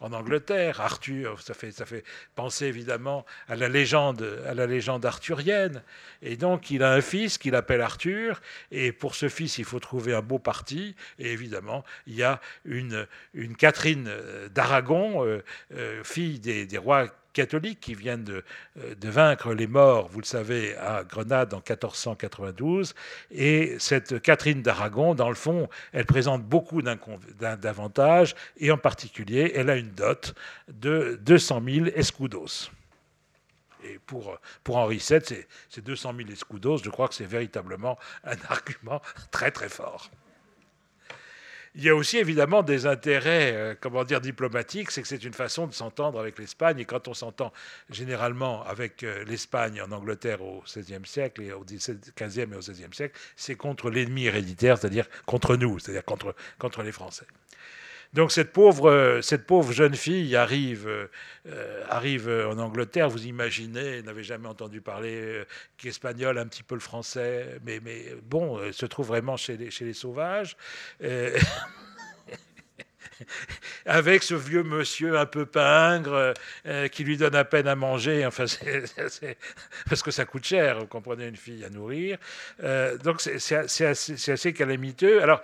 en 0.00 0.12
Angleterre. 0.12 0.80
Arthur, 0.80 1.40
ça 1.40 1.54
fait, 1.54 1.70
ça 1.72 1.86
fait 1.86 2.04
penser 2.34 2.66
évidemment 2.66 3.24
à 3.48 3.56
la 3.56 3.68
légende, 3.68 4.40
à 4.46 4.54
la 4.54 4.66
légende 4.66 5.06
arthurienne. 5.06 5.82
Et 6.22 6.36
donc, 6.36 6.70
il 6.70 6.82
a 6.82 6.92
un 6.92 7.00
fils 7.00 7.38
qu'il 7.38 7.54
appelle 7.54 7.82
Arthur. 7.82 8.40
Et 8.70 8.92
pour 8.92 9.14
ce 9.14 9.28
fils, 9.28 9.58
il 9.58 9.64
faut 9.64 9.80
trouver 9.80 10.14
un 10.14 10.22
beau 10.22 10.38
parti. 10.38 10.96
Et 11.18 11.32
évidemment, 11.32 11.84
il 12.06 12.14
y 12.14 12.22
a 12.22 12.40
une, 12.64 13.06
une 13.34 13.56
Catherine 13.56 14.10
d'Aragon, 14.52 15.24
euh, 15.24 15.42
euh, 15.74 16.02
fille 16.02 16.40
des, 16.40 16.66
des 16.66 16.78
rois 16.78 17.06
catholiques 17.32 17.80
qui 17.80 17.94
viennent 17.94 18.24
de, 18.24 18.44
euh, 18.78 18.94
de, 18.94 19.08
vaincre 19.08 19.52
les 19.52 19.66
morts, 19.66 20.08
vous 20.08 20.20
le 20.20 20.26
savez, 20.26 20.76
à 20.76 21.04
Grenade 21.04 21.54
en 21.54 21.58
1492. 21.58 22.94
Et 23.30 23.76
cette 23.78 24.20
Catherine 24.20 24.62
d'Aragon, 24.62 25.14
dans 25.14 25.28
le 25.28 25.34
fond, 25.34 25.68
elle 25.92 26.06
présente 26.06 26.42
beaucoup 26.44 26.82
d'avantages, 26.82 28.34
et 28.56 28.70
en 28.70 28.78
particulier, 28.78 29.52
elle 29.54 29.70
a 29.70 29.76
une 29.76 29.90
dot 29.90 30.34
de 30.68 31.18
200 31.22 31.62
000 31.66 31.86
escudos. 31.94 32.70
Et 33.84 33.98
pour, 34.06 34.38
pour 34.62 34.76
Henri 34.76 34.98
VII, 34.98 35.44
ces 35.68 35.80
200 35.80 36.14
000 36.16 36.30
escudos, 36.30 36.78
je 36.84 36.90
crois 36.90 37.08
que 37.08 37.14
c'est 37.14 37.24
véritablement 37.24 37.98
un 38.24 38.36
argument 38.48 39.00
très 39.30 39.50
très 39.50 39.68
fort. 39.68 40.10
Il 41.76 41.84
y 41.84 41.88
a 41.88 41.94
aussi 41.94 42.18
évidemment 42.18 42.64
des 42.64 42.86
intérêts, 42.86 43.52
euh, 43.54 43.74
comment 43.80 44.02
dire, 44.02 44.20
diplomatiques, 44.20 44.90
c'est 44.90 45.02
que 45.02 45.08
c'est 45.08 45.22
une 45.22 45.34
façon 45.34 45.68
de 45.68 45.72
s'entendre 45.72 46.18
avec 46.18 46.36
l'Espagne. 46.38 46.80
Et 46.80 46.84
quand 46.84 47.06
on 47.06 47.14
s'entend 47.14 47.52
généralement 47.90 48.64
avec 48.64 49.04
euh, 49.04 49.24
l'Espagne 49.24 49.80
en 49.80 49.92
Angleterre 49.92 50.42
au 50.42 50.64
XVIe 50.66 51.04
siècle 51.04 51.42
et 51.42 51.52
au 51.52 51.64
XVe 51.64 52.52
et 52.52 52.56
au 52.56 52.58
XVIe 52.58 52.92
siècle, 52.92 53.16
c'est 53.36 53.54
contre 53.54 53.88
l'ennemi 53.88 54.24
héréditaire, 54.24 54.78
c'est-à-dire 54.78 55.06
contre 55.26 55.56
nous, 55.56 55.78
c'est-à-dire 55.78 56.04
contre, 56.04 56.34
contre 56.58 56.82
les 56.82 56.92
Français. 56.92 57.26
Donc 58.12 58.32
cette 58.32 58.52
pauvre, 58.52 58.90
euh, 58.90 59.22
cette 59.22 59.46
pauvre 59.46 59.72
jeune 59.72 59.94
fille 59.94 60.34
arrive, 60.34 60.88
euh, 61.46 61.84
arrive 61.88 62.28
en 62.28 62.58
Angleterre, 62.58 63.08
vous 63.08 63.26
imaginez, 63.26 64.02
n'avait 64.02 64.24
jamais 64.24 64.48
entendu 64.48 64.80
parler 64.80 65.14
euh, 65.14 65.44
qu'espagnol, 65.76 66.38
un 66.38 66.46
petit 66.46 66.64
peu 66.64 66.74
le 66.74 66.80
français, 66.80 67.60
mais, 67.64 67.80
mais 67.80 68.16
bon, 68.24 68.58
se 68.72 68.86
trouve 68.86 69.08
vraiment 69.08 69.36
chez 69.36 69.56
les, 69.56 69.70
chez 69.70 69.84
les 69.84 69.94
sauvages. 69.94 70.56
avec 73.86 74.22
ce 74.22 74.34
vieux 74.34 74.62
monsieur 74.62 75.18
un 75.18 75.26
peu 75.26 75.46
pingre 75.46 76.34
euh, 76.66 76.88
qui 76.88 77.04
lui 77.04 77.16
donne 77.16 77.34
à 77.34 77.44
peine 77.44 77.66
à 77.66 77.76
manger, 77.76 78.26
enfin, 78.26 78.44
parce 79.88 80.02
que 80.02 80.10
ça 80.10 80.24
coûte 80.24 80.44
cher, 80.44 80.80
vous 80.80 80.86
comprenez, 80.86 81.26
une 81.26 81.36
fille 81.36 81.64
à 81.64 81.70
nourrir. 81.70 82.18
Euh, 82.62 82.96
donc 82.98 83.20
c'est 83.20 83.56
assez, 83.56 83.84
assez, 83.84 84.52
calamiteux. 84.52 85.22
Alors 85.22 85.42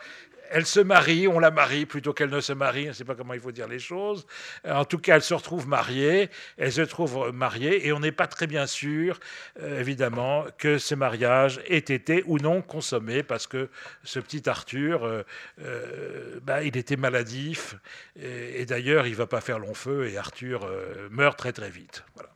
elle 0.50 0.66
se 0.66 0.80
marie, 0.80 1.28
on 1.28 1.38
la 1.38 1.50
marie 1.50 1.87
plutôt 1.87 2.12
qu'elle 2.12 2.30
ne 2.30 2.40
se 2.40 2.52
marie, 2.52 2.85
je 2.85 2.88
ne 2.88 2.92
sais 2.92 3.04
pas 3.04 3.14
comment 3.14 3.35
il 3.35 3.40
faut 3.40 3.52
dire 3.52 3.68
les 3.68 3.78
choses. 3.78 4.26
En 4.68 4.85
tout 4.85 4.98
cas, 4.98 5.16
elle 5.16 5.22
se 5.22 5.35
retrouve 5.35 5.68
mariée, 5.68 6.30
elle 6.56 6.72
se 6.72 6.82
trouve 6.82 7.32
mariée, 7.32 7.87
et 7.87 7.92
on 7.92 8.00
n'est 8.00 8.12
pas 8.12 8.26
très 8.26 8.46
bien 8.46 8.66
sûr, 8.66 9.18
euh, 9.61 9.80
évidemment, 9.80 10.44
que 10.59 10.78
ce 10.78 10.94
mariage 10.94 11.61
ait 11.66 11.78
été 11.78 12.22
ou 12.26 12.38
non 12.38 12.62
consommé, 12.62 13.22
parce 13.22 13.46
que 13.46 13.68
ce 14.04 14.20
petit 14.20 14.48
Arthur, 14.48 15.04
euh, 15.04 15.22
euh, 15.62 16.40
bah, 16.42 16.62
il 16.62 16.76
était 16.76 16.96
maladif, 16.96 17.76
et, 18.20 18.62
et 18.62 18.66
d'ailleurs, 18.66 19.06
il 19.06 19.12
ne 19.12 19.16
va 19.16 19.26
pas 19.26 19.40
faire 19.40 19.59
long 19.59 19.74
feu, 19.74 20.09
et 20.09 20.16
Arthur 20.16 20.68
meurt 21.11 21.38
très 21.38 21.52
très 21.52 21.70
vite. 21.70 22.04
Voilà. 22.14 22.30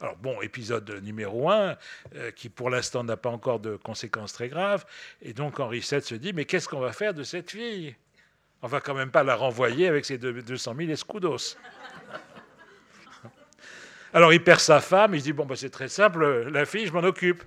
Alors 0.00 0.16
bon, 0.16 0.40
épisode 0.40 0.90
numéro 1.02 1.50
1, 1.50 1.76
euh, 2.14 2.30
qui 2.30 2.48
pour 2.48 2.70
l'instant 2.70 3.04
n'a 3.04 3.18
pas 3.18 3.28
encore 3.28 3.60
de 3.60 3.76
conséquences 3.76 4.32
très 4.32 4.48
graves. 4.48 4.86
Et 5.20 5.34
donc 5.34 5.60
Henri 5.60 5.80
VII 5.80 6.00
se 6.00 6.14
dit, 6.14 6.32
mais 6.32 6.46
qu'est-ce 6.46 6.68
qu'on 6.68 6.80
va 6.80 6.92
faire 6.92 7.12
de 7.12 7.22
cette 7.22 7.50
fille? 7.50 7.94
On 8.62 8.66
va 8.66 8.80
quand 8.80 8.94
même 8.94 9.10
pas 9.10 9.22
la 9.22 9.36
renvoyer 9.36 9.88
avec 9.88 10.06
ses 10.06 10.16
200 10.16 10.74
000 10.74 10.90
escudos. 10.90 11.36
Alors 14.14 14.32
il 14.32 14.42
perd 14.42 14.60
sa 14.60 14.80
femme, 14.80 15.14
il 15.14 15.20
se 15.20 15.24
dit, 15.24 15.32
bon, 15.34 15.44
bah, 15.44 15.54
c'est 15.54 15.70
très 15.70 15.88
simple, 15.88 16.48
la 16.48 16.64
fille, 16.64 16.86
je 16.86 16.92
m'en 16.92 17.04
occupe. 17.04 17.44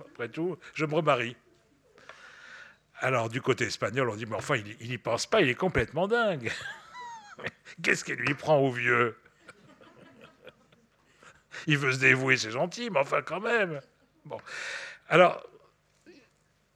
Après 0.00 0.28
tout, 0.28 0.58
je 0.74 0.86
me 0.86 0.94
remarie. 0.94 1.36
Alors 2.98 3.28
du 3.28 3.40
côté 3.40 3.66
espagnol, 3.66 4.10
on 4.10 4.16
dit, 4.16 4.26
mais 4.26 4.36
enfin, 4.36 4.56
il 4.80 4.88
n'y 4.88 4.98
pense 4.98 5.26
pas, 5.26 5.42
il 5.42 5.48
est 5.48 5.54
complètement 5.54 6.08
dingue. 6.08 6.50
Qu'est-ce 7.82 8.04
qu'il 8.04 8.16
lui 8.16 8.34
prend 8.34 8.58
au 8.58 8.72
vieux? 8.72 9.16
Il 11.66 11.78
veut 11.78 11.92
se 11.92 11.98
dévouer, 11.98 12.36
c'est 12.36 12.50
gentil, 12.50 12.90
mais 12.90 13.00
enfin 13.00 13.22
quand 13.22 13.40
même. 13.40 13.80
Bon. 14.24 14.38
Alors, 15.08 15.44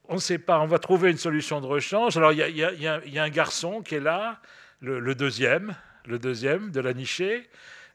on 0.09 0.15
ne 0.15 0.19
sait 0.19 0.39
pas, 0.39 0.59
on 0.59 0.65
va 0.65 0.79
trouver 0.79 1.11
une 1.11 1.17
solution 1.17 1.61
de 1.61 1.67
rechange. 1.67 2.17
Alors, 2.17 2.31
il 2.31 2.39
y, 2.39 2.87
a 2.87 3.23
un 3.23 3.29
garçon 3.29 3.81
qui 3.81 3.95
est 3.95 3.99
là, 3.99 4.39
le, 4.81 5.13
deuxième, 5.13 5.75
le 6.05 6.17
deuxième 6.17 6.71
de 6.71 6.81
la 6.81 6.93
nichée, 6.93 7.47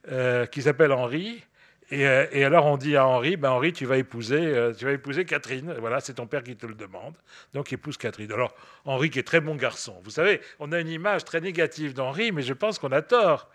euh, 0.08 0.46
qui 0.46 0.62
s'appelle 0.62 0.92
Henri. 0.92 1.42
Euh, 1.92 2.26
et, 2.30 2.44
alors 2.44 2.66
on 2.66 2.76
dit 2.78 2.96
à 2.96 3.06
Henri, 3.06 3.36
ben 3.36 3.50
Henri, 3.50 3.72
tu 3.72 3.84
vas 3.84 3.98
épouser, 3.98 4.40
euh, 4.40 4.72
tu 4.72 4.84
vas 4.84 4.92
épouser 4.92 5.24
Catherine. 5.24 5.74
Voilà, 5.80 6.00
c'est 6.00 6.14
ton 6.14 6.26
père 6.26 6.42
qui 6.42 6.56
te 6.56 6.66
le 6.66 6.74
demande. 6.74 7.16
Donc 7.52 7.72
épouse 7.72 7.96
Catherine. 7.98 8.32
Alors 8.32 8.54
Henri, 8.84 9.10
qui 9.10 9.18
est 9.18 9.24
très 9.24 9.40
bon 9.40 9.54
garçon. 9.54 10.00
Vous 10.02 10.10
savez, 10.10 10.40
on 10.60 10.72
a 10.72 10.80
une 10.80 10.88
image 10.88 11.24
très 11.24 11.40
négative 11.40 11.94
d'Henri, 11.94 12.32
mais 12.32 12.42
je 12.42 12.54
pense 12.54 12.78
qu'on 12.78 12.92
a 12.92 13.02
tort. 13.02 13.50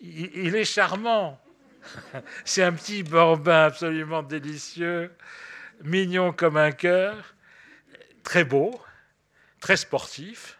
il 0.00 0.54
est 0.54 0.64
charmant. 0.64 1.40
C'est 2.44 2.62
un 2.62 2.72
petit 2.72 3.02
bambin 3.02 3.64
absolument 3.64 4.22
délicieux, 4.22 5.12
mignon 5.82 6.32
comme 6.32 6.56
un 6.56 6.72
cœur, 6.72 7.34
très 8.22 8.44
beau, 8.44 8.80
très 9.60 9.76
sportif, 9.76 10.58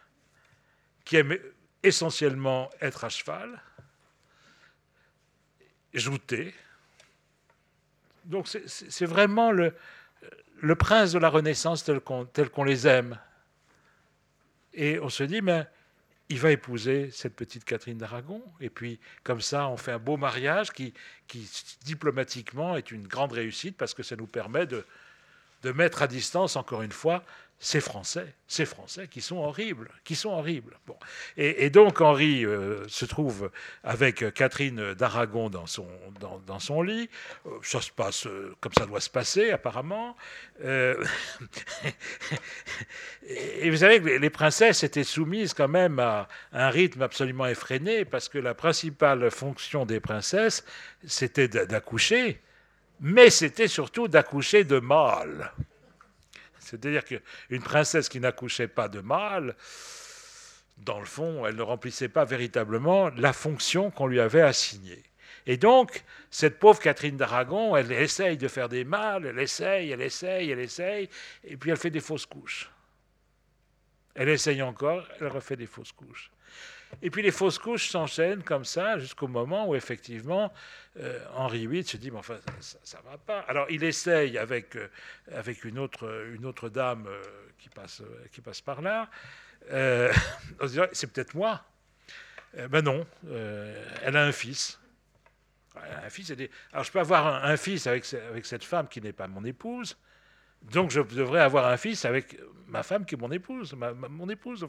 qui 1.05 1.17
aime 1.17 1.37
essentiellement 1.83 2.69
être 2.81 3.03
à 3.03 3.09
cheval, 3.09 3.61
jouter. 5.93 6.53
Donc 8.25 8.47
c'est 8.47 9.05
vraiment 9.05 9.51
le, 9.51 9.73
prince 10.75 11.13
de 11.13 11.19
la 11.19 11.29
Renaissance 11.29 11.83
tel 11.83 11.99
qu'on 12.49 12.63
les 12.63 12.87
aime. 12.87 13.17
Et 14.73 14.99
on 14.99 15.09
se 15.09 15.23
dit, 15.23 15.41
mais 15.41 15.67
il 16.29 16.39
va 16.39 16.51
épouser 16.51 17.09
cette 17.11 17.35
petite 17.35 17.65
Catherine 17.65 17.97
d'Aragon. 17.97 18.43
Et 18.61 18.69
puis, 18.69 18.99
comme 19.23 19.41
ça, 19.41 19.67
on 19.67 19.77
fait 19.77 19.91
un 19.91 19.99
beau 19.99 20.15
mariage 20.15 20.71
qui, 20.71 20.93
diplomatiquement, 21.83 22.77
est 22.77 22.91
une 22.91 23.07
grande 23.07 23.31
réussite 23.31 23.75
parce 23.75 23.93
que 23.93 24.03
ça 24.03 24.15
nous 24.15 24.27
permet 24.27 24.67
de 24.67 24.85
mettre 25.71 26.03
à 26.03 26.07
distance, 26.07 26.55
encore 26.55 26.83
une 26.83 26.91
fois, 26.91 27.23
ces 27.61 27.81
Français, 27.81 28.33
ces 28.47 28.65
Français 28.65 29.09
qui 29.09 29.19
sont 29.19 29.35
horribles, 29.37 29.91
qui 30.05 30.15
sont 30.15 30.29
horribles. 30.29 30.79
Bon. 30.87 30.95
Et, 31.35 31.69
donc 31.69 31.99
Henri 31.99 32.45
euh, 32.45 32.87
se 32.87 33.03
trouve 33.03 33.51
avec 33.83 34.33
Catherine 34.33 34.93
d'Aragon 34.93 35.49
dans 35.49 35.65
son, 35.65 35.87
dans, 36.47 36.59
son 36.59 36.81
lit. 36.81 37.09
Euh, 37.45 37.49
ça 37.61 37.81
se 37.81 37.91
passe 37.91 38.27
euh, 38.27 38.55
comme 38.61 38.71
ça 38.77 38.85
doit 38.85 39.01
se 39.01 39.09
passer, 39.09 39.51
apparemment. 39.51 40.15
et 40.63 40.99
vous 43.69 43.77
savez 43.77 44.01
que 44.01 44.07
les 44.07 44.29
princesses 44.29 44.83
étaient 44.83 45.03
soumises 45.03 45.53
quand 45.53 45.67
même 45.67 45.99
à 45.99 46.29
un 46.53 46.69
rythme 46.69 47.01
absolument 47.01 47.47
effréné, 47.47 48.05
parce 48.05 48.29
que 48.29 48.37
la 48.37 48.53
principale 48.53 49.29
fonction 49.31 49.85
des 49.85 49.99
princesses, 49.99 50.63
c'était 51.05 51.49
d'accoucher, 51.49 52.39
mais 53.01 53.29
c'était 53.29 53.67
surtout 53.67 54.07
d'accoucher 54.07 54.63
de 54.63 54.79
mâles. 54.79 55.51
C'est-à-dire 56.69 57.03
qu'une 57.03 57.61
princesse 57.61 58.09
qui 58.09 58.19
n'accouchait 58.19 58.67
pas 58.67 58.87
de 58.87 59.01
mâle, 59.01 59.55
dans 60.77 60.99
le 60.99 61.05
fond, 61.05 61.45
elle 61.45 61.55
ne 61.55 61.61
remplissait 61.61 62.09
pas 62.09 62.25
véritablement 62.25 63.09
la 63.09 63.33
fonction 63.33 63.91
qu'on 63.91 64.07
lui 64.07 64.19
avait 64.19 64.41
assignée. 64.41 65.03
Et 65.45 65.57
donc, 65.57 66.03
cette 66.29 66.59
pauvre 66.59 66.79
Catherine 66.79 67.17
d'Aragon, 67.17 67.75
elle 67.75 67.91
essaye 67.91 68.37
de 68.37 68.47
faire 68.47 68.69
des 68.69 68.83
mâles, 68.83 69.25
elle 69.25 69.39
essaye, 69.39 69.91
elle 69.91 70.01
essaye, 70.01 70.51
elle 70.51 70.59
essaye, 70.59 71.09
et 71.43 71.57
puis 71.57 71.71
elle 71.71 71.77
fait 71.77 71.89
des 71.89 71.99
fausses 71.99 72.25
couches. 72.25 72.69
Elle 74.15 74.29
essaye 74.29 74.61
encore, 74.61 75.07
elle 75.19 75.27
refait 75.27 75.55
des 75.55 75.65
fausses 75.65 75.91
couches. 75.91 76.31
Et 77.01 77.09
puis 77.09 77.21
les 77.21 77.31
fausses 77.31 77.59
couches 77.59 77.89
s'enchaînent 77.89 78.43
comme 78.43 78.65
ça 78.65 78.97
jusqu'au 78.97 79.27
moment 79.27 79.67
où 79.67 79.75
effectivement 79.75 80.51
euh, 80.99 81.23
Henri 81.33 81.67
VIII 81.67 81.83
se 81.83 81.97
dit 81.97 82.11
mais 82.11 82.17
enfin 82.17 82.39
ça, 82.59 82.99
ne 82.99 83.09
va 83.09 83.17
pas. 83.17 83.39
Alors 83.41 83.67
il 83.69 83.83
essaye 83.83 84.37
avec 84.37 84.75
euh, 84.75 84.87
avec 85.31 85.63
une 85.65 85.79
autre 85.79 86.25
une 86.33 86.45
autre 86.45 86.69
dame 86.69 87.05
euh, 87.07 87.21
qui 87.57 87.69
passe 87.69 88.01
qui 88.31 88.41
passe 88.41 88.61
par 88.61 88.81
là. 88.81 89.09
c'est 90.93 91.11
peut-être 91.11 91.35
moi. 91.35 91.63
ben 92.69 92.81
non, 92.81 93.05
elle 93.27 94.15
a 94.15 94.23
un 94.23 94.31
fils. 94.31 94.79
un 95.75 96.09
fils. 96.09 96.33
Alors 96.71 96.83
je 96.83 96.91
peux 96.91 96.99
avoir 96.99 97.45
un, 97.45 97.57
fils 97.57 97.85
avec 97.85 98.11
avec 98.13 98.45
cette 98.45 98.63
femme 98.63 98.87
qui 98.87 99.01
n'est 99.01 99.13
pas 99.13 99.27
mon 99.27 99.43
épouse. 99.43 99.97
Donc 100.63 100.91
je 100.91 101.01
devrais 101.01 101.41
avoir 101.41 101.67
un 101.67 101.77
fils 101.77 102.05
avec 102.05 102.39
ma 102.67 102.83
femme 102.83 103.05
qui 103.05 103.15
est 103.15 103.17
mon 103.17 103.31
épouse, 103.31 103.75
mon 104.09 104.29
épouse. 104.29 104.65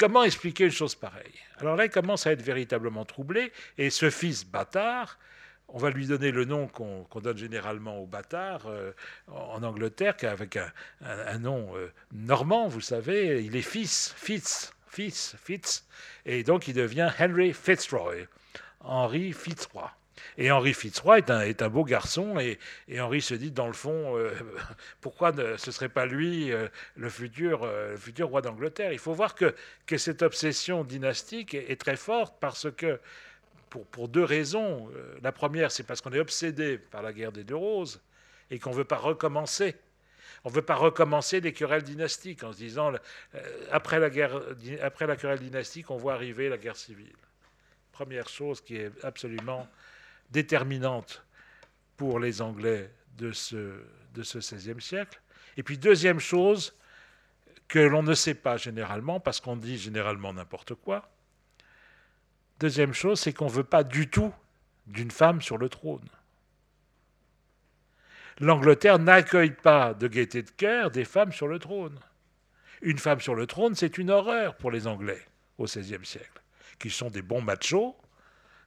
Comment 0.00 0.24
expliquer 0.24 0.64
une 0.64 0.70
chose 0.70 0.94
pareille? 0.94 1.34
Alors 1.58 1.76
là, 1.76 1.84
il 1.84 1.90
commence 1.90 2.26
à 2.26 2.32
être 2.32 2.40
véritablement 2.40 3.04
troublé, 3.04 3.52
et 3.76 3.90
ce 3.90 4.08
fils 4.08 4.46
bâtard, 4.46 5.18
on 5.68 5.76
va 5.76 5.90
lui 5.90 6.06
donner 6.06 6.30
le 6.30 6.46
nom 6.46 6.68
qu'on 6.68 7.20
donne 7.20 7.36
généralement 7.36 7.98
aux 7.98 8.06
bâtards 8.06 8.64
euh, 8.66 8.92
en 9.28 9.62
Angleterre, 9.62 10.14
avec 10.22 10.56
un, 10.56 11.38
nom 11.38 11.76
euh, 11.76 11.92
normand, 12.12 12.66
vous 12.66 12.80
savez, 12.80 13.44
il 13.44 13.54
est 13.56 13.60
fils, 13.60 14.14
Fitz, 14.16 14.72
Fitz, 14.88 15.36
Fitz, 15.44 15.84
et 16.24 16.44
donc 16.44 16.66
il 16.66 16.72
devient 16.72 17.10
Henry 17.18 17.52
Fitzroy, 17.52 18.24
Henry 18.80 19.34
Fitzroy. 19.34 19.92
Et 20.38 20.50
Henri 20.50 20.74
Fitzroy 20.74 21.18
est 21.18 21.62
un, 21.62 21.68
beau 21.68 21.84
garçon, 21.84 22.38
et, 22.38 22.58
et, 22.88 23.00
Henri 23.00 23.20
se 23.20 23.34
dit, 23.34 23.50
dans 23.50 23.66
le 23.66 23.72
fond, 23.72 24.16
euh, 24.16 24.32
pourquoi 25.00 25.32
ce 25.32 25.66
ne 25.66 25.72
serait 25.72 25.88
pas 25.88 26.06
lui 26.06 26.52
euh, 26.52 26.68
le, 26.96 27.10
futur, 27.10 27.62
euh, 27.64 27.92
le 27.92 27.96
futur 27.96 28.28
roi 28.28 28.42
d'Angleterre? 28.42 28.92
Il 28.92 28.98
faut 28.98 29.12
voir 29.12 29.34
que, 29.34 29.54
cette 29.96 30.22
obsession 30.22 30.84
dynastique 30.84 31.54
est, 31.54 31.80
très 31.80 31.96
forte 31.96 32.36
parce 32.40 32.70
que, 32.70 33.00
pour, 33.68 34.08
deux 34.08 34.24
raisons. 34.24 34.88
La 35.22 35.30
première, 35.30 35.70
c'est 35.70 35.82
parce 35.82 36.00
qu'on 36.00 36.12
est 36.12 36.20
obsédé 36.20 36.78
par 36.78 37.02
la 37.02 37.12
guerre 37.12 37.32
des 37.32 37.44
deux 37.44 37.56
roses 37.56 38.00
et 38.50 38.58
qu'on 38.58 38.70
ne 38.70 38.76
veut 38.76 38.84
pas 38.84 38.96
recommencer. 38.96 39.76
On 40.44 40.48
ne 40.48 40.54
veut 40.54 40.62
pas 40.62 40.74
recommencer 40.74 41.40
des 41.40 41.52
querelles 41.52 41.82
dynastiques 41.82 42.42
en 42.42 42.52
se 42.52 42.58
disant, 42.58 42.92
après 43.70 44.00
la, 44.00 44.10
guerre, 44.10 44.40
après 44.82 45.06
la 45.06 45.16
querelle 45.16 45.38
dynastique, 45.38 45.90
on 45.90 45.96
voit 45.96 46.14
arriver 46.14 46.48
la 46.48 46.56
guerre 46.56 46.76
civile. 46.76 47.14
Première 47.92 48.28
chose 48.28 48.60
qui 48.60 48.76
est 48.76 48.90
absolument 49.04 49.68
déterminante 50.30 51.24
pour 51.96 52.18
les 52.18 52.42
Anglais 52.42 52.90
de 53.18 53.32
ce, 53.32 53.82
de 54.14 54.22
ce 54.22 54.38
XVIe 54.38 54.80
siècle. 54.80 55.20
Et 55.56 55.62
puis 55.62 55.78
deuxième 55.78 56.20
chose 56.20 56.74
que 57.68 57.78
l'on 57.78 58.02
ne 58.02 58.14
sait 58.14 58.34
pas 58.34 58.56
généralement, 58.56 59.20
parce 59.20 59.40
qu'on 59.40 59.56
dit 59.56 59.78
généralement 59.78 60.32
n'importe 60.32 60.74
quoi, 60.74 61.10
deuxième 62.58 62.92
chose, 62.92 63.20
c'est 63.20 63.32
qu'on 63.32 63.46
ne 63.46 63.52
veut 63.52 63.64
pas 63.64 63.84
du 63.84 64.08
tout 64.08 64.32
d'une 64.86 65.10
femme 65.10 65.40
sur 65.40 65.56
le 65.56 65.68
trône. 65.68 66.08
L'Angleterre 68.40 68.98
n'accueille 68.98 69.50
pas 69.50 69.94
de 69.94 70.08
gaieté 70.08 70.42
de 70.42 70.50
cœur 70.50 70.90
des 70.90 71.04
femmes 71.04 71.32
sur 71.32 71.46
le 71.46 71.58
trône. 71.58 71.98
Une 72.80 72.98
femme 72.98 73.20
sur 73.20 73.34
le 73.34 73.46
trône, 73.46 73.74
c'est 73.74 73.98
une 73.98 74.10
horreur 74.10 74.56
pour 74.56 74.70
les 74.70 74.86
Anglais 74.86 75.22
au 75.58 75.64
XVIe 75.64 76.04
siècle, 76.04 76.42
qui 76.78 76.88
sont 76.88 77.10
des 77.10 77.20
bons 77.20 77.42
machos, 77.42 77.94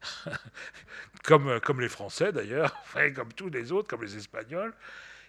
comme, 1.23 1.59
comme 1.61 1.81
les 1.81 1.89
Français 1.89 2.31
d'ailleurs, 2.31 2.75
comme 3.15 3.33
tous 3.33 3.49
les 3.49 3.71
autres, 3.71 3.87
comme 3.87 4.03
les 4.03 4.15
Espagnols. 4.15 4.73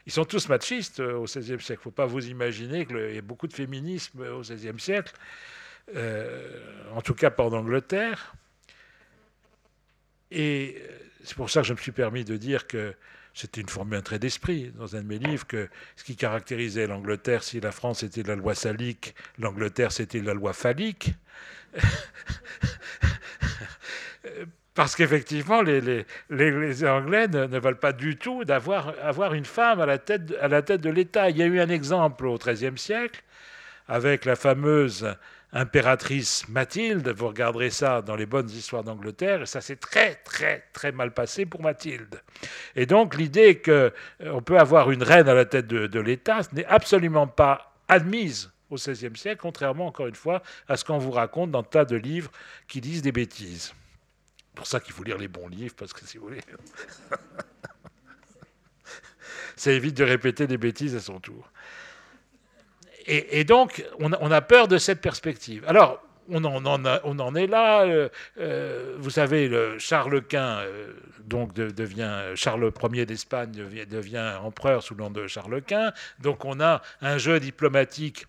Ils 0.07 0.13
sont 0.13 0.25
tous 0.25 0.49
machistes 0.49 1.01
euh, 1.01 1.15
au 1.15 1.25
XVIe 1.25 1.61
siècle. 1.61 1.65
Il 1.69 1.73
ne 1.73 1.83
faut 1.83 1.91
pas 1.91 2.07
vous 2.07 2.27
imaginer 2.29 2.85
qu'il 2.85 2.97
y 2.97 3.17
ait 3.17 3.23
beaucoup 3.23 3.47
de 3.47 3.55
féminisme 3.55 4.21
au 4.21 4.41
XVIe 4.41 4.79
siècle. 4.79 5.15
en 6.93 7.01
tout 7.01 7.15
cas 7.15 7.31
pas 7.31 7.45
en 7.45 7.53
Angleterre. 7.53 8.35
Et 10.31 10.83
c'est 11.23 11.37
pour 11.37 11.49
ça 11.49 11.63
que 11.63 11.69
je 11.69 11.73
me 11.73 11.79
suis 11.79 11.93
permis 11.93 12.25
de 12.25 12.37
dire 12.37 12.67
que 12.67 12.95
c'était 13.35 13.61
une 13.61 13.69
formule, 13.69 13.99
un 13.99 14.03
trait 14.03 14.19
d'esprit 14.19 14.71
dans 14.77 14.95
un 14.97 15.03
de 15.03 15.07
mes 15.07 15.19
livres, 15.19 15.47
que 15.47 15.69
ce 15.97 16.05
qui 16.05 16.17
caractérisait 16.17 16.87
l'Angleterre, 16.87 17.43
si 17.43 17.61
la 17.61 17.73
France 17.73 18.03
était 18.05 18.23
la 18.23 18.37
loi 18.37 18.55
salique, 18.55 19.15
l'Angleterre 19.39 19.91
c'était 19.91 20.21
la 20.21 20.35
loi 20.35 20.53
phallique. 20.53 21.13
Parce 24.75 24.97
qu'effectivement, 24.97 25.63
les, 25.63 26.05
Anglais 26.85 27.29
ne, 27.29 27.59
veulent 27.59 27.79
pas 27.79 27.93
du 27.93 28.17
tout 28.17 28.45
d'avoir 28.45 28.93
avoir 29.03 29.35
une 29.35 29.45
femme 29.45 29.81
à 29.81 29.87
la 29.87 29.99
tête, 29.99 30.35
à 30.41 30.49
la 30.49 30.63
tête 30.63 30.81
de 30.81 30.91
l'État. 30.91 31.31
Il 31.31 31.37
y 31.37 31.43
a 31.43 31.47
eu 31.47 31.61
un 31.61 31.69
exemple 31.69 32.27
au 32.27 32.37
XIIIe 32.37 32.77
siècle 32.77 33.23
avec 33.87 34.25
la 34.25 34.35
fameuse 34.35 35.15
impératrice 35.53 36.49
Mathilde. 36.49 37.09
Vous 37.11 37.29
regarderez 37.29 37.71
ça 37.71 38.03
dans 38.03 38.17
les 38.17 38.27
bonnes 38.27 38.51
histoires 38.51 38.83
d'Angleterre, 38.83 39.43
et 39.43 39.47
ça 39.47 39.61
s'est 39.61 39.77
très, 39.77 40.17
très, 40.17 40.65
très 40.73 40.91
mal 40.91 41.15
passé 41.15 41.47
pour 41.47 41.63
Mathilde. 41.63 42.21
Et 42.75 42.87
donc 42.87 43.15
l'idée 43.15 43.63
qu'on 43.63 43.71
euh, 43.71 44.41
peut 44.45 44.59
avoir 44.59 44.91
une 44.91 45.05
reine 45.05 45.29
à 45.29 45.35
la 45.35 45.45
tête 45.45 45.69
de, 45.69 45.87
de 45.87 46.01
l'État 46.01 46.41
n'est 46.53 46.67
absolument 46.67 47.29
pas 47.29 47.73
admise 47.87 48.51
au 48.71 48.75
XVIe 48.75 49.17
siècle, 49.17 49.39
contrairement, 49.41 49.87
encore 49.87 50.09
une 50.09 50.17
fois, 50.17 50.43
à 50.69 50.77
ce 50.77 50.85
qu'on 50.85 50.99
vous 50.99 51.13
raconte 51.13 51.53
dans 51.53 51.63
tas 51.63 51.85
de 51.85 51.95
livres 51.95 52.33
qui 52.67 52.81
disent 52.81 53.03
des 53.03 53.13
bêtises. 53.13 53.73
Pour 54.55 54.67
ça 54.67 54.81
qu'il 54.81 54.93
faut 54.93 55.03
lire 55.03 55.19
les 55.19 55.29
bons 55.29 55.49
livres, 55.49 55.75
parce 55.77 55.93
que 55.93 56.07
si 56.07 56.19
vous 56.19 56.29
voulez... 56.29 56.41
ça 59.57 59.73
évite 59.73 59.97
de 59.97 60.05
répéter 60.05 60.47
des 60.47 60.59
bêtises 60.59 60.95
à 60.95 61.01
son 61.01 61.21
tour. 61.21 61.51
Et, 63.07 63.45
donc, 63.45 63.85
on 63.99 64.13
a, 64.13 64.41
peur 64.41 64.67
de 64.67 64.79
cette 64.79 65.03
perspective. 65.03 65.63
Alors, 65.67 66.03
on 66.31 66.43
en, 66.43 67.35
est 67.35 67.47
là. 67.47 67.83
Euh, 67.83 68.09
euh, 68.39 68.97
vous 68.99 69.11
savez, 69.11 69.47
le 69.47 69.79
Charles 69.79 70.23
Quint 70.23 70.61
euh, 70.61 70.95
donc 71.23 71.53
devient 71.53 72.33
Charles 72.35 72.73
Ier 72.95 73.05
d'Espagne 73.05 73.53
devient, 73.53 74.39
empereur 74.43 74.83
sous 74.83 74.95
le 74.95 75.05
nom 75.05 75.11
de 75.11 75.27
Charles 75.27 75.61
Quint. 75.61 75.93
Donc, 76.21 76.47
on 76.47 76.61
a 76.61 76.81
un 77.03 77.19
jeu 77.19 77.41
diplomatique 77.41 78.25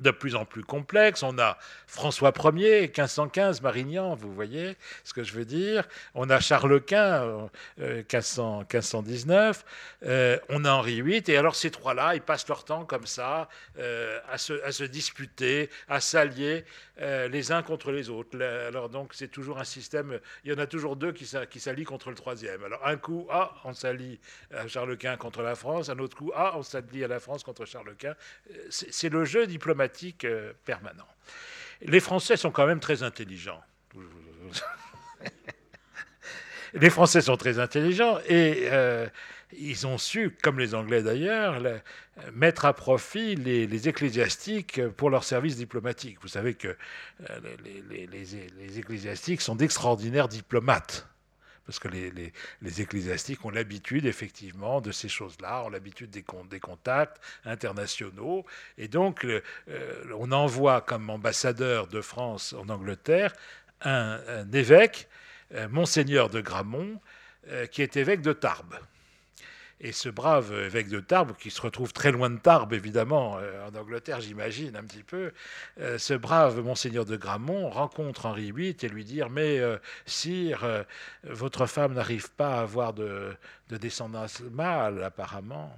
de 0.00 0.10
plus 0.10 0.34
en 0.34 0.44
plus 0.44 0.64
complexe. 0.64 1.22
On 1.22 1.38
a 1.38 1.58
François 1.86 2.32
Ier, 2.54 2.82
1515, 2.82 3.60
Marignan, 3.62 4.14
vous 4.14 4.32
voyez 4.32 4.76
ce 5.04 5.12
que 5.12 5.22
je 5.22 5.32
veux 5.34 5.44
dire. 5.44 5.86
On 6.14 6.30
a 6.30 6.40
Charles 6.40 6.80
Quint, 6.80 7.50
1519. 7.78 9.64
Euh, 10.02 10.08
euh, 10.12 10.38
on 10.48 10.64
a 10.64 10.72
Henri 10.72 11.02
VIII. 11.02 11.22
Et 11.28 11.36
alors 11.36 11.54
ces 11.54 11.70
trois-là, 11.70 12.14
ils 12.14 12.22
passent 12.22 12.48
leur 12.48 12.64
temps 12.64 12.84
comme 12.84 13.06
ça, 13.06 13.48
euh, 13.78 14.18
à, 14.30 14.38
se, 14.38 14.84
disputer, 14.84 15.68
à 15.88 16.00
s'allier 16.00 16.64
les 16.98 17.50
uns 17.50 17.62
contre 17.62 17.90
les 17.90 18.10
autres. 18.10 18.40
Alors 18.40 18.88
donc 18.88 19.12
c'est 19.12 19.28
toujours 19.28 19.58
un 19.58 19.64
système, 19.64 20.20
il 20.44 20.52
y 20.52 20.54
en 20.54 20.58
a 20.58 20.66
toujours 20.66 20.94
deux 20.96 21.12
qui, 21.12 21.26
s'allient 21.26 21.84
contre 21.84 22.10
le 22.10 22.14
troisième. 22.14 22.62
Alors 22.64 22.86
un 22.86 22.96
coup, 22.96 23.26
ah, 23.30 23.52
on 23.64 23.74
s'allie 23.74 24.20
à 24.54 24.68
Charles 24.68 24.96
Quint 24.96 25.16
contre 25.16 25.42
la 25.42 25.54
France. 25.54 25.88
Un 25.88 25.98
autre 25.98 26.16
coup, 26.16 26.30
ah, 26.34 26.52
on 26.56 26.62
s'allie 26.62 27.02
à 27.02 27.08
la 27.08 27.18
France 27.18 27.42
contre 27.42 27.64
Charles 27.64 27.94
Quint. 27.98 28.14
C'est 28.70 29.08
le 29.08 29.24
jeu 29.24 29.46
diplomatique 29.46 29.81
euh, 30.24 30.52
permanent. 30.64 31.06
Les 31.82 32.00
Français 32.00 32.36
sont 32.36 32.50
quand 32.50 32.66
même 32.66 32.80
très 32.80 33.02
intelligents. 33.02 33.60
les 36.74 36.90
Français 36.90 37.20
sont 37.20 37.36
très 37.36 37.58
intelligents 37.58 38.18
et 38.28 38.68
euh, 38.70 39.06
ils 39.58 39.86
ont 39.86 39.98
su, 39.98 40.36
comme 40.42 40.58
les 40.58 40.74
Anglais 40.74 41.02
d'ailleurs, 41.02 41.60
mettre 42.32 42.64
à 42.64 42.72
profit 42.72 43.34
les, 43.34 43.88
ecclésiastiques 43.88 44.86
pour 44.96 45.10
leur 45.10 45.24
service 45.24 45.56
diplomatique. 45.56 46.18
Vous 46.22 46.28
savez 46.28 46.54
que 46.54 46.68
euh, 46.68 47.40
les 47.64 48.78
ecclésiastiques 48.78 49.40
sont 49.40 49.56
d'extraordinaires 49.56 50.28
diplomates 50.28 51.11
parce 51.66 51.78
que 51.78 51.88
les, 51.88 52.32
ecclésiastiques 52.80 53.44
ont 53.44 53.50
l'habitude, 53.50 54.06
effectivement, 54.06 54.80
de 54.80 54.90
ces 54.90 55.08
choses-là, 55.08 55.62
ont 55.64 55.68
l'habitude 55.68 56.10
des, 56.10 56.24
des, 56.50 56.60
contacts 56.60 57.20
internationaux. 57.44 58.44
Et 58.78 58.88
donc, 58.88 59.24
euh, 59.24 59.40
on 60.18 60.32
envoie 60.32 60.80
comme 60.80 61.08
ambassadeur 61.10 61.86
de 61.86 62.00
France 62.00 62.52
en 62.52 62.68
Angleterre 62.68 63.32
un, 63.84 64.50
évêque, 64.52 65.08
euh, 65.54 65.68
Monseigneur 65.68 66.30
de 66.30 66.40
Gramont, 66.40 67.00
euh, 67.48 67.66
qui 67.66 67.82
est 67.82 67.96
évêque 67.96 68.22
de 68.22 68.32
Tarbes. 68.32 68.76
Et 69.84 69.90
ce 69.90 70.08
brave 70.08 70.52
évêque 70.52 70.88
de 70.88 71.00
Tarbes, 71.00 71.34
qui 71.36 71.50
se 71.50 71.60
retrouve 71.60 71.92
très 71.92 72.12
loin 72.12 72.30
de 72.30 72.38
Tarbes, 72.38 72.72
évidemment, 72.72 73.36
euh, 73.38 73.66
en 73.66 73.74
Angleterre, 73.74 74.20
j'imagine, 74.20 74.76
un 74.76 74.84
petit 74.84 75.02
peu, 75.02 75.32
euh, 75.80 75.98
ce 75.98 76.14
brave 76.14 76.60
monseigneur 76.60 77.04
de 77.04 77.16
Gramont 77.16 77.68
rencontre 77.68 78.26
Henri 78.26 78.52
VIII 78.52 78.76
et 78.80 78.88
lui 78.88 79.04
dit 79.04 79.20
Mais 79.28 79.58
euh, 79.58 79.78
sire, 80.06 80.84
votre 81.24 81.66
femme 81.66 81.94
n'arrive 81.94 82.30
pas 82.30 82.60
à 82.60 82.62
avoir 82.62 82.94
de, 82.94 83.34
de 83.70 83.76
descendance 83.76 84.40
mâle, 84.52 85.02
apparemment. 85.02 85.74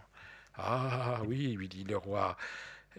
Ah 0.59 1.23
oui, 1.27 1.55
lui 1.55 1.69
dit 1.69 1.85
le 1.85 1.97
roi. 1.97 2.37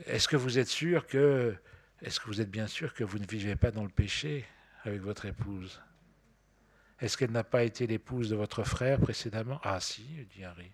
Est-ce 0.08 0.28
que 0.28 0.36
vous 0.36 0.58
êtes 0.58 0.68
sûr 0.68 1.06
que. 1.06 1.56
Est-ce 2.02 2.20
que 2.20 2.26
vous 2.26 2.42
êtes 2.42 2.52
bien 2.52 2.68
sûr 2.68 2.94
que 2.96 3.04
vous 3.04 3.20
ne 3.20 3.28
vivez 3.28 3.56
pas 3.56 3.70
dans 3.72 3.84
le 3.84 3.90
péché 3.90 4.44
avec 4.84 5.02
votre 5.02 5.26
épouse? 5.26 5.82
Est-ce 7.00 7.16
qu'elle 7.16 7.32
n'a 7.32 7.44
pas 7.44 7.64
été 7.64 7.86
l'épouse 7.86 8.30
de 8.30 8.36
votre 8.36 8.64
frère 8.64 9.00
précédemment? 9.00 9.60
Ah 9.64 9.80
si, 9.80 10.04
dit 10.36 10.46
Henri. 10.46 10.72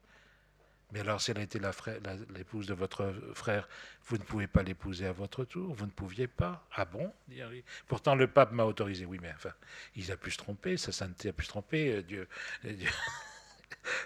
Mais 0.91 0.99
alors, 0.99 1.21
si 1.21 1.31
elle 1.31 1.37
a 1.37 1.41
été 1.41 1.59
l'épouse 2.35 2.67
de 2.67 2.73
votre 2.73 3.13
frère, 3.33 3.69
vous 4.07 4.17
ne 4.17 4.23
pouvez 4.23 4.47
pas 4.47 4.61
l'épouser 4.61 5.05
à 5.05 5.13
votre 5.13 5.45
tour 5.45 5.73
Vous 5.73 5.85
ne 5.85 5.91
pouviez 5.91 6.27
pas 6.27 6.67
Ah 6.75 6.85
bon? 6.85 7.13
Pourtant, 7.87 8.15
le 8.15 8.27
pape 8.27 8.51
m'a 8.51 8.65
autorisé. 8.65 9.05
Oui, 9.05 9.17
mais 9.21 9.31
enfin, 9.33 9.53
il 9.95 10.11
a 10.11 10.17
pu 10.17 10.31
se 10.31 10.37
tromper, 10.37 10.75
sa 10.75 10.91
sainteté 10.91 11.29
a 11.29 11.33
pu 11.33 11.45
se 11.45 11.49
tromper. 11.49 11.95
Euh, 11.95 12.01
Dieu, 12.03 12.27
euh, 12.65 12.73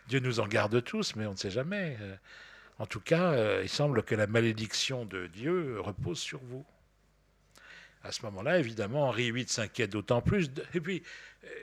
Dieu, 0.07 0.19
nous 0.19 0.39
en 0.39 0.47
garde 0.47 0.83
tous, 0.83 1.15
mais 1.15 1.25
on 1.25 1.31
ne 1.31 1.37
sait 1.37 1.49
jamais. 1.49 1.97
Euh. 2.01 2.15
En 2.77 2.85
tout 2.85 2.99
cas, 2.99 3.61
il 3.61 3.69
semble 3.69 4.03
que 4.03 4.15
la 4.15 4.27
malédiction 4.27 5.05
de 5.05 5.27
Dieu 5.27 5.79
repose 5.79 6.19
sur 6.19 6.43
vous. 6.43 6.65
À 8.03 8.11
ce 8.11 8.21
moment-là, 8.23 8.59
évidemment, 8.59 9.07
Henri 9.07 9.31
VIII 9.31 9.47
s'inquiète 9.47 9.91
d'autant 9.91 10.21
plus. 10.21 10.51
et 10.73 10.81
puis, 10.81 11.01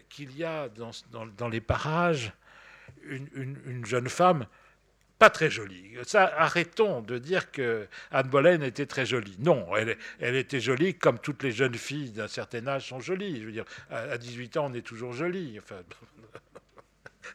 qu'il 0.09 0.35
y 0.35 0.43
a 0.43 0.71
dans, 0.71 1.49
les 1.49 1.61
parages 1.61 2.33
une 3.05 3.85
jeune 3.85 4.09
femme 4.09 4.47
pas 5.23 5.31
très 5.31 5.51
jolie. 5.51 5.95
Ça, 6.03 6.35
arrêtons 6.37 7.01
de 7.01 7.17
dire 7.17 7.53
que 7.53 7.87
Anne 8.11 8.27
Boleyn 8.27 8.61
était 8.61 8.87
très 8.87 9.07
jolie. 9.07 9.37
Non, 9.39 9.69
elle, 9.77 10.35
était 10.35 10.59
jolie 10.59 10.99
comme 10.99 11.21
toutes 11.21 11.45
les 11.45 11.53
jeunes 11.53 11.77
filles 11.77 12.11
d'un 12.11 12.27
certain 12.27 12.67
âge 12.67 12.89
sont 12.89 12.99
jolies. 12.99 13.41
Je 13.41 13.47
veux 13.47 13.53
dire, 13.53 13.65
à 13.89 14.19
18 14.19 14.57
ans, 14.57 14.67
on 14.69 14.75
est 14.75 14.83
toujours 14.83 15.13
jolie. 15.13 15.61
Enfin, 15.61 15.77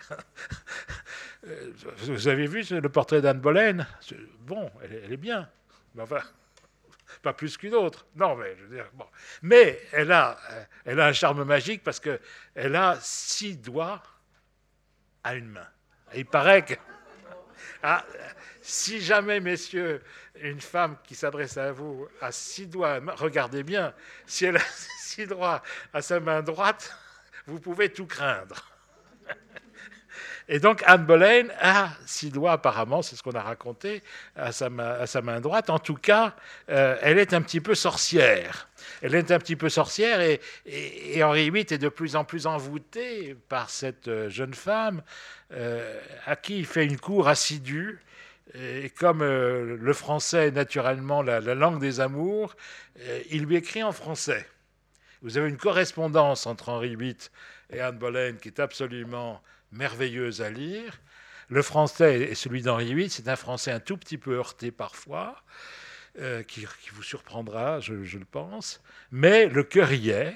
vous 2.00 2.28
avez 2.28 2.46
vu 2.46 2.66
le 2.70 2.90
portrait 2.90 3.22
d'Anne 3.22 3.40
Boleyn? 3.40 3.88
Bon, 4.42 4.70
elle, 4.84 5.14
est 5.14 5.16
bien. 5.16 5.48
Enfin, 5.98 6.20
pas 7.22 7.32
plus 7.32 7.56
qu'une 7.56 7.74
autre. 7.74 8.06
Non, 8.18 8.36
mais 8.36 8.54
je 8.58 8.64
veux 8.66 8.76
dire, 8.76 8.90
bon. 8.96 9.06
Mais 9.44 9.80
elle 9.94 10.12
a, 10.12 10.38
elle 10.84 11.00
a 11.00 11.06
un 11.06 11.14
charme 11.14 11.46
magique 11.46 11.86
parce 11.86 12.02
que 12.02 12.20
elle 12.54 12.76
a 12.76 12.98
six 13.00 13.56
doigts 13.56 14.04
à 15.24 15.36
une 15.36 15.48
main. 15.48 15.70
il 16.14 16.26
paraît 16.26 16.66
que 16.66 16.74
ah, 17.84 18.04
si 18.62 19.00
jamais, 19.00 19.40
messieurs, 19.40 20.02
une 20.42 20.62
femme 20.62 20.98
qui 21.04 21.16
s'adresse 21.16 21.58
à 21.58 21.72
vous 21.72 22.08
a 22.22 22.32
six 22.32 22.68
doigts, 22.68 23.00
regardez 23.16 23.64
bien, 23.64 23.94
si 24.26 24.46
elle 24.46 24.58
a 24.58 24.62
six 25.00 25.28
doigts 25.28 25.62
à 25.94 26.02
sa 26.02 26.20
main 26.20 26.42
droite, 26.42 26.96
vous 27.46 27.60
pouvez 27.60 27.90
tout 27.92 28.06
craindre. 28.06 28.70
Et 30.50 30.60
donc 30.60 30.84
Anne 30.86 31.06
Boleyn 31.06 31.48
a 31.60 31.90
six 32.06 32.30
doigts 32.30 32.54
apparemment, 32.54 33.02
c'est 33.02 33.16
ce 33.16 33.24
qu'on 33.24 33.32
a 33.32 33.42
raconté, 33.42 34.04
à 34.36 34.52
sa, 34.52 34.70
main, 34.70 35.40
droite. 35.40 35.70
En 35.70 35.80
tout 35.80 35.96
cas, 35.96 36.36
euh, 36.70 36.98
elle 37.02 37.20
est 37.20 37.34
un 37.34 37.42
petit 37.42 37.62
peu 37.62 37.76
sorcière. 37.76 38.67
Elle 39.02 39.16
est 39.16 39.32
un 39.32 39.40
petit 39.40 39.56
peu 39.56 39.70
sorcière 39.70 40.22
et, 40.22 40.40
Henri 41.24 41.50
VIII 41.50 41.66
est 41.70 41.78
de 41.78 41.90
plus 41.90 42.16
en 42.16 42.24
plus 42.24 42.48
envoûté 42.48 43.36
par 43.50 43.70
cette 43.70 44.08
euh, 44.08 44.30
jeune 44.30 44.54
femme 44.54 45.02
euh, 45.52 46.00
à 46.26 46.36
qui 46.36 46.60
il 46.60 46.66
fait 46.66 46.86
une 46.86 47.00
cour 47.00 47.28
assidue. 47.28 48.00
Et 48.54 48.90
comme 48.90 49.24
le 49.24 49.94
français 49.94 50.48
est 50.48 50.52
naturellement 50.52 51.22
la, 51.22 51.42
la 51.42 51.54
langue 51.54 51.82
des 51.82 52.00
amours, 52.00 52.56
il 53.30 53.44
lui 53.44 53.58
écrit 53.58 53.84
en 53.84 53.92
français. 53.92 54.48
Vous 55.22 55.38
avez 55.38 55.50
une 55.50 55.58
correspondance 55.58 56.48
entre 56.48 56.70
Henri 56.70 56.96
VIII 56.96 57.18
et 57.72 57.82
Anne 57.82 57.98
Boleyn 57.98 58.38
qui 58.38 58.48
est 58.48 58.60
absolument 58.60 59.42
merveilleuse 59.72 60.42
à 60.42 60.50
lire. 60.50 61.00
Le 61.50 61.62
français 61.62 62.22
et 62.22 62.36
celui 62.36 62.62
d'Henri 62.62 62.94
VIII, 62.94 63.10
c'est 63.10 63.28
un 63.28 63.36
français 63.36 63.72
un 63.72 63.80
tout 63.80 63.98
petit 63.98 64.18
peu 64.18 64.36
heurté 64.36 64.70
parfois, 64.72 65.42
euh, 66.20 66.42
qui, 66.42 66.66
vous 66.94 67.04
surprendra, 67.04 67.80
je, 67.80 67.94
le 67.94 68.26
pense, 68.26 68.82
mais 69.12 69.48
le 69.48 69.62
cœur 69.62 69.94
y 69.94 70.10
est. 70.10 70.34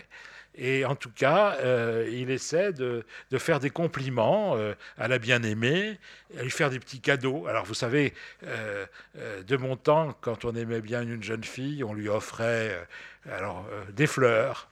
Et 0.53 0.85
en 0.85 0.95
tout 0.95 1.09
cas, 1.09 1.55
euh, 1.61 2.07
il 2.11 2.29
essaie 2.29 2.71
de, 2.71 3.03
faire 3.39 3.59
des 3.59 3.71
compliments 3.71 4.55
euh, 4.57 4.75
à 4.99 5.07
la 5.07 5.17
bien-aimée, 5.17 5.97
à 6.37 6.43
lui 6.43 6.51
faire 6.51 6.69
des 6.69 6.79
petits 6.79 6.99
cadeaux. 6.99 7.47
Alors 7.47 7.65
vous 7.65 7.73
savez, 7.73 8.13
de 8.43 9.57
mon 9.57 9.75
temps, 9.75 10.15
quand 10.21 10.45
on 10.45 10.53
aimait 10.53 10.81
bien 10.81 11.01
une 11.01 11.23
jeune 11.23 11.43
fille, 11.43 11.83
on 11.83 11.93
lui 11.93 12.09
offrait 12.09 12.87
alors, 13.27 13.65
des 13.91 14.05
fleurs. 14.05 14.69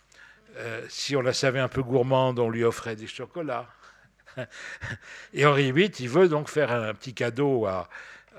si 0.90 1.16
on 1.16 1.22
la 1.22 1.34
savait 1.34 1.60
un 1.60 1.70
peu 1.70 1.82
gourmande, 1.82 2.38
on 2.38 2.52
lui 2.52 2.64
offrait 2.64 2.96
des 2.96 3.08
chocolats. 3.08 3.68
Et 5.34 5.44
Henri 5.44 5.72
VIII, 5.72 5.92
il 6.00 6.10
veut 6.10 6.30
donc 6.30 6.50
faire 6.50 6.72
un 6.72 6.94
petit 6.94 7.16
cadeau 7.16 7.66
à, 7.66 7.90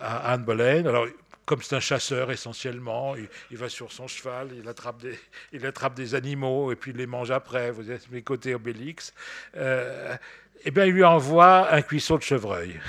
à 0.00 0.32
Anne 0.32 0.44
Boleyn. 0.44 0.86
Alors, 0.86 1.06
comme 1.46 1.62
c'est 1.62 1.74
un 1.74 1.80
chasseur 1.80 2.30
essentiellement, 2.30 3.14
il, 3.50 3.56
va 3.56 3.68
sur 3.68 3.90
son 3.90 4.06
cheval, 4.06 4.50
il 4.56 4.68
attrape, 4.68 5.00
des, 5.00 5.18
il 5.52 5.66
attrape 5.66 5.94
des 5.94 6.14
animaux 6.14 6.70
et 6.72 6.76
puis 6.76 6.92
il 6.92 6.96
les 6.96 7.06
mange 7.06 7.30
après. 7.30 7.70
Vous 7.70 7.90
êtes 7.90 8.10
mes 8.10 8.22
côtés 8.22 8.54
Obélix. 8.54 9.12
Euh, 9.56 10.16
eh 10.64 10.70
bien, 10.70 10.84
il 10.84 10.92
lui 10.92 11.04
envoie 11.04 11.72
un 11.72 11.82
cuisson 11.82 12.16
de 12.16 12.22
chevreuil. 12.22 12.80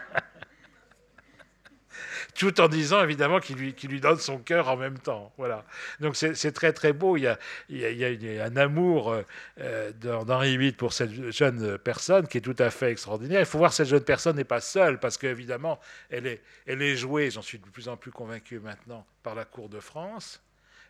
tout 2.39 2.61
en 2.61 2.69
disant 2.69 3.03
évidemment 3.03 3.41
qu'il 3.41 3.57
lui, 3.57 4.01
donne 4.01 4.19
son 4.19 4.39
cœur 4.39 4.69
en 4.69 4.77
même 4.77 4.99
temps. 4.99 5.33
Voilà. 5.37 5.65
Donc 5.99 6.17
c'est 6.17 6.53
très 6.53 6.73
très 6.73 6.93
beau. 6.93 7.17
Il 7.17 7.25
y 7.25 7.27
a, 7.27 8.45
un 8.45 8.57
amour 8.57 9.17
euh, 9.61 9.93
d'Henri 9.93 10.57
VIII 10.57 10.73
pour 10.73 10.93
cette 10.93 11.33
jeune 11.33 11.79
personne 11.79 12.29
qui 12.29 12.39
est 12.39 12.41
tout 12.41 12.57
à 12.61 12.71
fait 12.71 12.93
extraordinaire. 12.93 13.41
Il 13.41 13.47
faut 13.47 13.59
voir 13.59 13.73
cette 13.73 13.89
jeune 13.89 14.05
personne 14.05 14.37
n'est 14.37 14.45
pas 14.45 14.61
seule 14.61 15.01
parce 15.01 15.19
qu'évidemment 15.19 15.81
elle 16.11 16.29
est, 16.29 16.43
elle 16.67 16.81
est 16.81 16.97
jouée, 16.97 17.31
j'en 17.31 17.43
suis 17.43 17.59
de 17.59 17.67
plus 17.67 17.89
en 17.89 17.97
plus 17.97 18.13
convaincu 18.13 18.61
maintenant, 18.61 19.05
par 19.25 19.35
la 19.35 19.45
cour 19.45 19.69
de 19.69 19.81
France. 19.81 20.41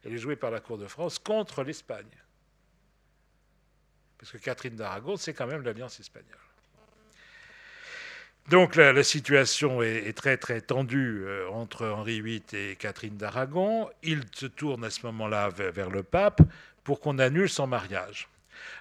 Elle 0.05 0.13
est 0.13 0.19
jouée 0.19 0.37
par 0.37 0.51
la 0.51 0.61
cour 0.61 0.77
de 0.77 0.87
France 0.87 1.19
contre 1.19 1.65
l'Espagne. 1.65 2.05
Parce 4.19 4.33
que 4.33 4.39
Catherine 4.39 4.77
d'Aragon, 4.77 5.17
c'est 5.17 5.33
quand 5.33 5.47
même 5.47 5.63
l'alliance 5.63 5.99
espagnole. 5.99 6.37
Donc 8.51 8.77
la, 8.77 9.03
situation 9.03 9.83
est, 9.83 10.17
très 10.17 10.39
très 10.39 10.63
tendue 10.63 11.23
euh, 11.27 11.51
entre 11.51 11.87
Henri 11.87 12.23
VIII 12.23 12.43
et 12.55 12.77
Catherine 12.77 13.19
d'Aragon. 13.19 13.91
Il 14.03 14.23
se 14.33 14.47
tourne 14.47 14.85
à 14.85 14.91
ce 14.91 15.05
moment-là 15.05 15.51
vers, 15.51 15.91
le 15.91 16.03
pape 16.03 16.41
pour 16.83 17.01
qu'on 17.01 17.19
annule 17.19 17.51
son 17.51 17.67
mariage. 17.67 18.27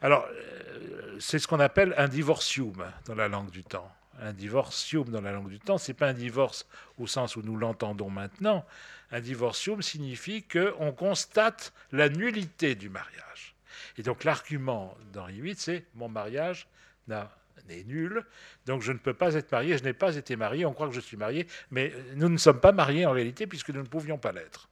Alors 0.02 0.26
euh, 0.32 1.18
c'est 1.20 1.38
ce 1.38 1.50
qu'on 1.50 1.60
appelle 1.60 1.94
un 1.98 2.08
divorcium 2.08 2.82
dans 3.06 3.16
la 3.16 3.28
langue 3.28 3.50
du 3.50 3.66
temps. 3.66 3.92
Un 4.22 4.32
divorcium 4.32 5.10
dans 5.10 5.20
la 5.20 5.34
langue 5.34 5.50
du 5.50 5.60
temps, 5.60 5.78
c'est 5.78 5.94
pas 5.94 6.08
un 6.08 6.14
divorce 6.14 6.66
au 6.98 7.06
sens 7.06 7.36
où 7.36 7.42
nous 7.42 7.58
l'entendons 7.58 8.10
maintenant. 8.10 8.66
Un 9.12 9.20
divorcium 9.20 9.82
signifie 9.82 10.44
qu'on 10.44 10.94
constate 10.94 11.74
la 11.92 12.08
nullité 12.08 12.76
du 12.76 12.88
mariage. 12.88 13.54
Et 13.98 14.04
donc 14.04 14.24
l'argument 14.24 14.98
d'Henri 15.12 15.42
VIII, 15.42 15.56
c'est 15.58 15.86
mon 15.94 16.08
mariage 16.08 16.68
n'a 17.10 17.30
est 17.70 17.84
nul, 17.86 18.24
donc 18.66 18.82
je 18.82 18.92
ne 18.92 18.98
peux 18.98 19.14
pas 19.14 19.34
être 19.36 19.52
marié, 19.52 19.78
je 19.78 19.84
n'ai 19.84 19.94
pas 19.94 20.16
été 20.16 20.36
marié, 20.36 20.66
on 20.66 20.74
croit 20.74 20.88
que 20.88 20.96
je 20.96 21.00
suis 21.00 21.18
marié, 21.18 21.48
mais 21.72 21.94
nous 22.16 22.30
ne 22.30 22.38
sommes 22.38 22.60
pas 22.60 22.72
mariés 22.72 23.06
en 23.06 23.12
réalité 23.12 23.48
puisque 23.48 23.70
nous 23.70 23.82
ne 23.82 23.88
pouvions 23.88 24.18
pas 24.18 24.32
l'être. 24.32 24.70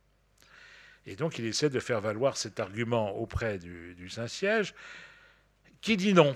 Et 1.06 1.16
donc 1.16 1.38
il 1.38 1.46
essaie 1.46 1.70
de 1.70 1.80
faire 1.80 2.02
valoir 2.02 2.38
cet 2.38 2.60
argument 2.60 3.12
auprès 3.12 3.60
du, 3.60 3.96
du 3.96 4.10
Saint-Siège, 4.10 4.74
qui 5.82 5.98
dit 5.98 6.14
non. 6.14 6.36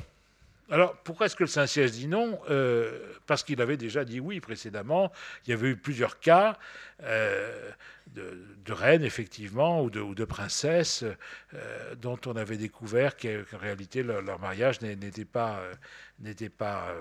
Alors, 0.71 0.95
pourquoi 0.97 1.25
est-ce 1.25 1.35
que 1.35 1.43
le 1.43 1.49
Saint-Siège 1.49 1.91
dit 1.91 2.07
non? 2.07 2.39
Euh, 2.49 2.99
Parce 3.25 3.43
qu'il 3.43 3.59
avait 3.61 3.77
déjà 3.77 4.05
dit 4.05 4.19
oui 4.19 4.39
précédemment. 4.39 5.11
Il 5.45 5.49
y 5.49 5.53
avait 5.53 5.69
eu 5.69 5.75
plusieurs 5.75 6.19
cas 6.19 6.57
euh, 7.03 7.71
de, 8.07 8.71
reines, 8.71 9.03
effectivement, 9.03 9.81
ou 9.81 9.89
de, 9.89 10.25
princesses, 10.25 11.03
euh, 11.55 11.95
dont 11.95 12.19
on 12.27 12.35
avait 12.35 12.57
découvert 12.57 13.17
qu'en 13.17 13.57
réalité 13.57 14.03
leur, 14.03 14.39
mariage 14.39 14.81
n'était 14.81 15.25
pas, 15.25 15.59
n'était 16.19 16.49
pas 16.49 16.93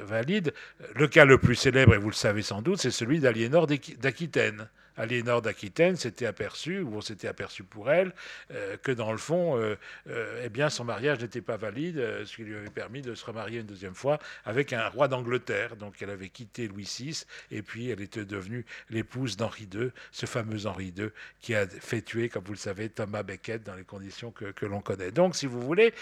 valide. 0.00 0.54
Le 0.94 1.06
cas 1.06 1.26
le 1.26 1.36
plus 1.36 1.56
célèbre, 1.56 1.94
et 1.94 1.98
vous 1.98 2.10
le 2.10 2.14
savez 2.14 2.40
sans 2.40 2.62
doute, 2.62 2.80
c'est 2.80 2.90
celui 2.90 3.20
d'Aliénor 3.20 3.66
d'Aquitaine. 3.66 4.68
Aliénor 4.96 5.42
d'Aquitaine 5.42 5.96
s'était 5.96 6.26
aperçu, 6.26 6.80
ou 6.80 6.96
on 6.96 7.00
s'était 7.00 7.28
aperçu 7.28 7.64
pour 7.64 7.90
elle, 7.90 8.12
euh, 8.52 8.76
que 8.76 8.92
dans 8.92 9.12
le 9.12 9.18
fond, 9.18 9.58
euh, 9.58 9.76
euh, 10.08 10.42
eh 10.44 10.48
bien, 10.48 10.70
son 10.70 10.84
mariage 10.84 11.20
n'était 11.20 11.40
pas 11.40 11.56
valide, 11.56 12.24
ce 12.24 12.36
qui 12.36 12.44
lui 12.44 12.56
avait 12.56 12.70
permis 12.70 13.02
de 13.02 13.14
se 13.14 13.24
remarier 13.24 13.60
une 13.60 13.66
deuxième 13.66 13.94
fois 13.94 14.18
avec 14.44 14.72
un 14.72 14.88
roi 14.88 15.08
d'Angleterre. 15.08 15.76
Donc 15.76 15.94
elle 16.00 16.10
avait 16.10 16.28
quitté 16.28 16.68
Louis 16.68 16.88
VI, 16.98 17.24
et 17.50 17.62
puis 17.62 17.90
elle 17.90 18.00
était 18.00 18.24
devenue 18.24 18.64
l'épouse 18.90 19.36
d'Henri 19.36 19.68
II, 19.72 19.90
ce 20.12 20.26
fameux 20.26 20.66
Henri 20.66 20.92
II 20.96 21.08
qui 21.40 21.54
a 21.54 21.66
fait 21.66 22.02
tuer, 22.02 22.28
comme 22.28 22.44
vous 22.44 22.52
le 22.52 22.58
savez, 22.58 22.88
Thomas 22.88 23.22
Becket 23.22 23.64
dans 23.64 23.74
les 23.74 23.84
conditions 23.84 24.30
que, 24.30 24.46
que 24.46 24.66
l'on 24.66 24.80
connaît. 24.80 25.10
Donc, 25.10 25.36
si 25.36 25.46
vous 25.46 25.60
voulez, 25.60 25.92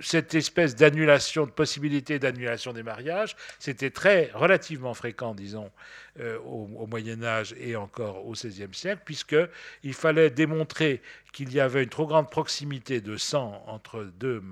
cette 0.00 0.34
espèce 0.34 0.74
d'annulation, 0.74 1.46
de 1.46 1.50
possibilité 1.50 2.18
d'annulation 2.18 2.72
des 2.72 2.82
mariages, 2.82 3.36
c'était 3.58 3.90
très 3.90 4.30
relativement 4.34 4.94
fréquent, 4.94 5.34
disons, 5.34 5.70
au, 6.18 6.68
au 6.76 6.86
Moyen 6.86 7.22
Âge 7.22 7.54
et 7.58 7.76
encore 7.76 8.26
au 8.26 8.32
XVIe 8.32 8.72
siècle, 8.72 9.02
puisqu'il 9.04 9.94
fallait 9.94 10.30
démontrer 10.30 11.02
qu'il 11.32 11.52
y 11.52 11.60
avait 11.60 11.82
une 11.82 11.88
trop 11.88 12.06
grande 12.06 12.30
proximité 12.30 13.00
de 13.00 13.16
sang 13.16 13.62
entre 13.66 14.04
deux, 14.18 14.42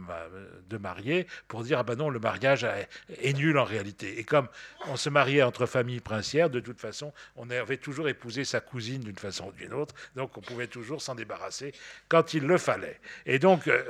deux 0.70 0.78
mariés 0.78 1.26
pour 1.48 1.62
dire 1.62 1.78
ah 1.80 1.82
ben 1.82 1.96
non, 1.96 2.10
le 2.10 2.20
mariage 2.20 2.64
est 2.64 3.36
nul 3.36 3.58
en 3.58 3.64
réalité. 3.64 4.18
Et 4.18 4.24
comme 4.24 4.48
on 4.86 4.96
se 4.96 5.10
mariait 5.10 5.42
entre 5.42 5.66
familles 5.66 6.00
princières, 6.00 6.50
de 6.50 6.60
toute 6.60 6.80
façon, 6.80 7.12
on 7.36 7.50
avait 7.50 7.76
toujours 7.76 8.08
épousé 8.08 8.44
sa 8.44 8.60
cousine 8.60 9.02
d'une 9.02 9.18
façon 9.18 9.48
ou 9.48 9.52
d'une 9.52 9.72
autre, 9.72 9.94
donc 10.16 10.36
on 10.36 10.40
pouvait 10.40 10.66
toujours 10.66 11.02
s'en 11.02 11.14
débarrasser 11.14 11.72
quand 12.08 12.34
il 12.34 12.46
le 12.46 12.58
fallait. 12.58 13.00
Et 13.26 13.38
donc, 13.38 13.68
euh, 13.68 13.82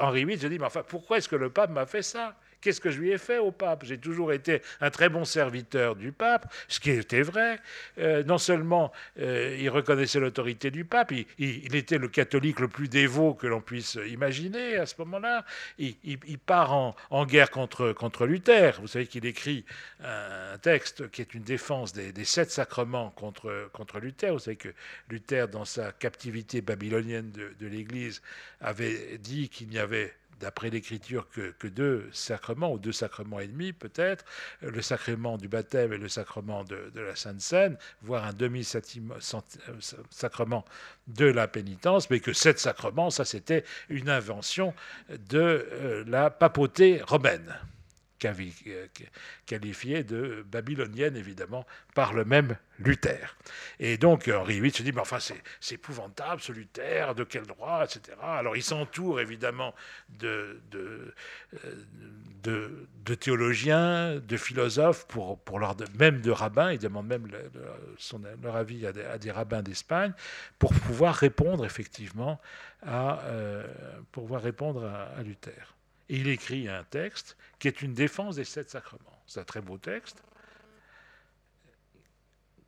Henri 0.00 0.24
VIII, 0.24 0.38
je 0.38 0.48
dis, 0.48 0.58
mais 0.58 0.66
enfin, 0.66 0.82
pourquoi 0.86 1.18
est-ce 1.18 1.28
que 1.28 1.36
le 1.36 1.50
pape 1.50 1.70
m'a 1.70 1.86
fait 1.86 2.02
ça? 2.02 2.36
Qu'est-ce 2.60 2.80
que 2.80 2.90
je 2.90 2.98
lui 2.98 3.10
ai 3.10 3.18
fait 3.18 3.38
au 3.38 3.52
pape? 3.52 3.84
J'ai 3.84 3.98
toujours 3.98 4.32
été 4.32 4.62
un 4.80 4.90
très 4.90 5.08
bon 5.08 5.24
serviteur 5.24 5.94
du 5.94 6.10
pape, 6.10 6.52
ce 6.66 6.80
qui 6.80 6.90
était 6.90 7.22
vrai. 7.22 7.60
Euh, 7.98 8.24
non 8.24 8.38
seulement 8.38 8.92
euh, 9.20 9.56
il 9.58 9.70
reconnaissait 9.70 10.18
l'autorité 10.18 10.70
du 10.70 10.84
pape, 10.84 11.12
il, 11.12 11.76
était 11.76 11.98
le 11.98 12.08
catholique 12.08 12.58
le 12.58 12.68
plus 12.68 12.88
dévot 12.88 13.34
que 13.34 13.46
l'on 13.46 13.60
puisse 13.60 13.98
imaginer 14.08 14.76
à 14.76 14.86
ce 14.86 14.94
moment-là. 14.98 15.44
Il, 15.78 16.38
part 16.38 16.72
en, 16.72 17.26
guerre 17.26 17.50
contre, 17.50 17.92
contre 17.92 18.26
Luther. 18.26 18.80
Vous 18.80 18.88
savez 18.88 19.06
qu'il 19.06 19.26
écrit 19.26 19.64
un 20.02 20.58
texte 20.58 21.10
qui 21.10 21.20
est 21.20 21.34
une 21.34 21.42
défense 21.42 21.92
des, 21.92 22.24
sept 22.24 22.50
sacrements 22.50 23.10
contre, 23.10 23.70
contre 23.72 24.00
Luther. 24.00 24.32
Vous 24.32 24.38
savez 24.40 24.56
que 24.56 24.70
Luther, 25.08 25.48
dans 25.48 25.64
sa 25.64 25.92
captivité 25.92 26.60
babylonienne 26.60 27.30
de, 27.30 27.54
de 27.58 27.66
l'Église, 27.66 28.22
avait 28.60 29.18
dit 29.18 29.48
qu'il 29.48 29.68
n'y 29.68 29.78
avait 29.78 30.12
d'après 30.40 30.70
l'écriture, 30.70 31.28
que, 31.30 31.66
deux 31.66 32.08
sacrements, 32.12 32.72
ou 32.72 32.78
deux 32.78 32.92
sacrements 32.92 33.40
et 33.40 33.48
demi 33.48 33.72
peut-être, 33.72 34.24
le 34.62 34.82
sacrement 34.82 35.36
du 35.36 35.48
baptême 35.48 35.92
et 35.92 35.98
le 35.98 36.08
sacrement 36.08 36.64
de, 36.64 36.90
la 36.94 37.16
Sainte 37.16 37.40
Seine, 37.40 37.76
voire 38.02 38.24
un 38.24 38.32
demi-sacrement 38.32 40.64
de 41.06 41.26
la 41.26 41.48
pénitence, 41.48 42.10
mais 42.10 42.20
que 42.20 42.32
sept 42.32 42.58
sacrements, 42.58 43.10
ça 43.10 43.24
c'était 43.24 43.64
une 43.88 44.08
invention 44.08 44.74
de 45.08 45.66
euh, 45.72 46.04
la 46.06 46.30
papauté 46.30 47.02
romaine. 47.02 47.56
Euh, 48.24 48.86
qualifiée 49.46 50.02
de 50.02 50.44
babylonienne, 50.50 51.16
évidemment, 51.16 51.64
par 51.94 52.12
le 52.12 52.24
même 52.24 52.56
Luther. 52.80 53.36
Et 53.78 53.96
donc 53.96 54.28
Henri 54.28 54.60
VIII 54.60 54.72
se 54.72 54.82
dit, 54.82 54.92
mais 54.92 55.00
enfin, 55.00 55.18
c'est 55.20 55.74
épouvantable 55.74 56.40
ce 56.40 56.52
Luther, 56.52 57.14
de 57.14 57.24
quel 57.24 57.44
droit, 57.44 57.84
etc. 57.84 58.16
Alors 58.20 58.56
il 58.56 58.62
s'entoure 58.62 59.20
évidemment 59.20 59.74
de, 60.10 60.60
euh, 62.46 62.86
théologiens, 63.20 64.16
de 64.16 64.36
philosophes, 64.36 65.06
pour, 65.06 65.38
même 65.98 66.20
de 66.20 66.30
rabbins, 66.30 66.72
il 66.72 66.78
demande 66.78 67.06
même 67.06 67.28
leur 68.42 68.56
avis 68.56 68.86
à 68.86 69.18
des, 69.18 69.30
rabbins 69.30 69.62
d'Espagne, 69.62 70.12
pour 70.58 70.74
pouvoir 70.74 71.14
répondre 71.14 71.64
effectivement 71.64 72.40
à, 72.82 73.20
euh, 73.26 73.64
pour 74.12 74.24
pouvoir 74.24 74.42
répondre 74.42 74.84
à 74.84 75.22
Luther. 75.22 75.77
Il 76.08 76.28
écrit 76.28 76.68
un 76.68 76.84
texte 76.84 77.36
qui 77.58 77.68
est 77.68 77.82
une 77.82 77.94
défense 77.94 78.36
des 78.36 78.44
sept 78.44 78.70
sacrements. 78.70 79.22
C'est 79.26 79.40
un 79.40 79.44
très 79.44 79.60
beau 79.60 79.78
texte 79.78 80.22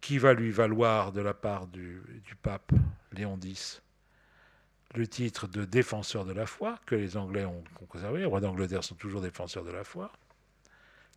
qui 0.01 0.19
va 0.19 0.33
lui 0.33 0.51
valoir 0.51 1.13
de 1.13 1.21
la 1.21 1.35
part 1.35 1.67
du, 1.67 2.03
pape 2.43 2.73
Léon 3.13 3.39
X 3.43 3.83
le 4.97 5.07
titre 5.07 5.47
de 5.47 5.65
défenseur 5.65 6.25
de 6.25 6.33
la 6.33 6.47
foi, 6.47 6.81
que 6.85 6.97
les 6.97 7.17
Anglais 7.17 7.45
ont, 7.45 7.63
conservé. 7.89 8.21
Les 8.21 8.25
rois 8.25 8.41
d'Angleterre 8.41 8.83
sont 8.83 8.97
toujours 8.97 9.21
défenseurs 9.21 9.65
de 9.65 9.71
la 9.71 9.85
foi. 9.85 10.11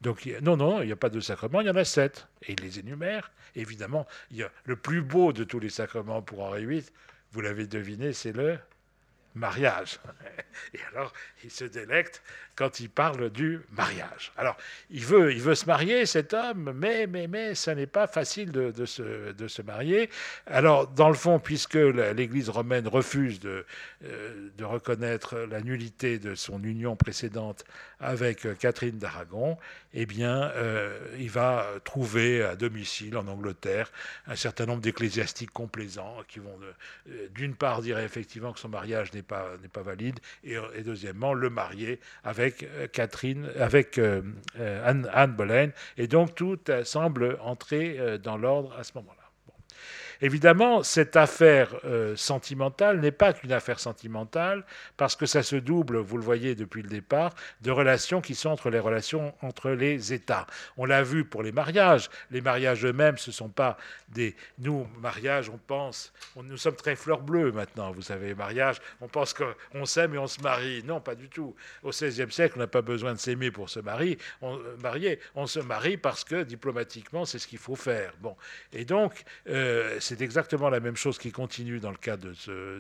Donc, 0.02 0.30
non, 0.44 0.58
non, 0.58 0.82
il 0.82 0.86
n'y 0.86 0.92
a 0.92 0.98
pas 0.98 1.10
de 1.10 1.20
sacrements, 1.20 1.62
il 1.62 1.68
y 1.68 1.70
en 1.72 1.76
a 1.76 1.86
sept. 1.86 2.28
Et 2.44 2.52
il 2.54 2.62
les 2.62 2.78
énumère. 2.78 3.32
Évidemment, 3.56 4.06
le 4.66 4.76
plus 4.76 5.02
beau 5.02 5.34
de 5.34 5.44
tous 5.44 5.60
les 5.60 5.70
sacrements 5.70 6.22
pour 6.22 6.42
Henri 6.42 6.68
VIII, 6.68 6.86
vous 7.32 7.42
l'avez 7.42 7.66
deviné, 7.66 8.14
c'est 8.14 8.34
le 8.34 8.60
mariage. 9.36 10.00
Et 10.74 10.80
alors, 10.92 11.14
il 11.44 11.52
se 11.52 11.66
délecte 11.66 12.22
quand 12.56 12.80
il 12.80 12.90
parle 12.90 13.30
du 13.32 13.62
mariage. 13.72 14.32
Alors, 14.38 14.56
il 14.92 15.04
veut, 15.04 15.34
il 15.34 15.42
veut 15.42 15.56
se 15.56 15.66
marier, 15.66 16.06
cet 16.06 16.34
homme, 16.34 16.72
mais, 16.76 17.08
mais, 17.08 17.28
mais 17.28 17.56
ça 17.56 17.74
n'est 17.74 17.88
pas 17.88 18.06
facile 18.06 18.52
de, 18.52 18.86
se, 18.86 19.32
de, 19.32 19.48
se, 19.48 19.62
marier. 19.62 20.10
Alors, 20.46 20.88
dans 20.88 21.10
le 21.10 21.16
fond, 21.16 21.40
puisque 21.40 21.76
l'Église 21.76 22.50
romaine 22.50 22.88
refuse 22.88 23.40
de, 23.40 23.66
euh, 24.06 24.50
de 24.56 24.64
reconnaître 24.64 25.36
la 25.38 25.62
nullité 25.62 26.20
de 26.20 26.36
son 26.36 26.64
union 26.64 26.96
précédente 26.96 27.64
avec 28.00 28.48
Catherine 28.60 28.98
d'Aragon, 28.98 29.58
eh 29.94 30.06
bien, 30.06 30.52
euh, 30.56 30.98
il 31.20 31.30
va 31.30 31.68
trouver 31.84 32.44
à 32.44 32.56
domicile 32.56 33.18
en 33.18 33.28
Angleterre 33.28 33.92
un 34.28 34.36
certain 34.36 34.66
nombre 34.66 34.82
d'ecclésiastiques 34.82 35.52
complaisants 35.52 36.18
qui 36.28 36.40
vont, 36.40 36.58
euh, 37.10 37.28
d'une 37.34 37.56
part, 37.56 37.82
dire 37.82 38.00
effectivement 38.00 38.54
que 38.54 38.60
son 38.60 38.70
mariage 38.70 39.14
n'est 39.14 39.22
pas, 39.22 39.52
n'est 39.62 39.68
pas 39.68 39.84
valide, 39.84 40.20
et, 40.44 40.56
et 40.76 40.82
deuxièmement, 40.82 41.34
le 41.34 41.50
marier 41.50 42.00
avec 42.24 42.64
euh, 42.64 42.88
Catherine, 42.88 43.50
avec 43.58 43.98
euh, 43.98 44.22
euh, 44.60 44.90
Anne, 44.90 45.10
Anne 45.14 45.34
Boleyn, 45.34 45.70
et 45.98 46.08
donc 46.08 46.36
tout 46.36 46.58
semble 46.84 47.38
entrer 47.42 48.18
dans 48.20 48.38
l'ordre 48.38 48.74
à 48.78 48.84
ce 48.84 48.92
moment-là. 48.96 49.23
Évidemment, 50.24 50.84
cette 50.84 51.18
affaire 51.18 51.76
euh, 51.84 52.16
sentimentale 52.16 53.02
n'est 53.02 53.12
pas 53.12 53.34
qu'une 53.34 53.52
affaire 53.52 53.78
sentimentale, 53.78 54.64
parce 54.96 55.18
que 55.18 55.26
ça 55.26 55.44
se 55.44 55.58
double, 55.58 55.98
vous 55.98 56.16
le 56.16 56.24
voyez 56.24 56.56
depuis 56.56 56.82
le 56.82 56.88
départ, 56.88 57.36
de 57.60 57.72
relations 57.72 58.22
qui 58.22 58.34
sont 58.34 58.50
entre 58.50 58.70
les 58.70 58.80
relations 58.80 59.34
entre 59.42 59.72
les 59.72 60.14
États. 60.14 60.48
On 60.78 60.86
l'a 60.86 61.04
vu 61.04 61.26
pour 61.26 61.44
les 61.44 61.52
mariages. 61.52 62.10
Les 62.32 62.40
mariages 62.40 62.86
eux-mêmes, 62.86 63.18
ce 63.18 63.32
ne 63.32 63.34
sont 63.34 63.50
pas 63.50 63.76
des... 64.08 64.34
Nous, 64.60 64.88
mariage, 65.02 65.50
on 65.50 65.58
pense... 65.58 66.14
nous 66.42 66.56
sommes 66.56 66.78
très 66.78 66.96
fleurs 66.96 67.22
bleues 67.22 67.52
maintenant, 67.52 67.92
vous 67.92 68.02
savez, 68.02 68.34
mariage, 68.34 68.78
on 69.02 69.10
pense 69.10 69.34
qu'on 69.34 69.86
s'aime 69.86 70.16
et 70.16 70.18
on 70.18 70.28
se 70.28 70.40
marie. 70.40 70.84
Non, 70.84 71.02
pas 71.02 71.16
du 71.16 71.28
tout. 71.28 71.54
Au 71.84 71.90
XVIe 71.90 72.32
siècle, 72.32 72.54
on 72.56 72.60
n'a 72.60 72.68
pas 72.68 72.82
besoin 72.82 73.12
de 73.12 73.20
s'aimer 73.20 73.52
pour 73.52 73.70
se 73.70 73.82
marier. 73.82 74.18
On, 74.42 74.58
euh, 74.58 74.78
marier. 74.82 75.20
on 75.36 75.48
se 75.48 75.60
marie 75.60 75.98
parce 75.98 76.24
que 76.24 76.44
diplomatiquement, 76.44 77.26
c'est 77.26 77.40
ce 77.40 77.48
qu'il 77.48 77.60
faut 77.60 77.76
faire. 77.76 78.14
Bon. 78.22 78.38
Et 78.72 78.86
donc, 78.86 79.26
euh, 79.50 80.00
exactement 80.22 80.70
la 80.70 80.80
même 80.80 80.96
chose 80.96 81.18
qui 81.18 81.32
continue 81.32 81.80
dans 81.80 81.92
le 81.92 81.98
cas 81.98 82.18
de 82.18 82.34
ce 82.34 82.80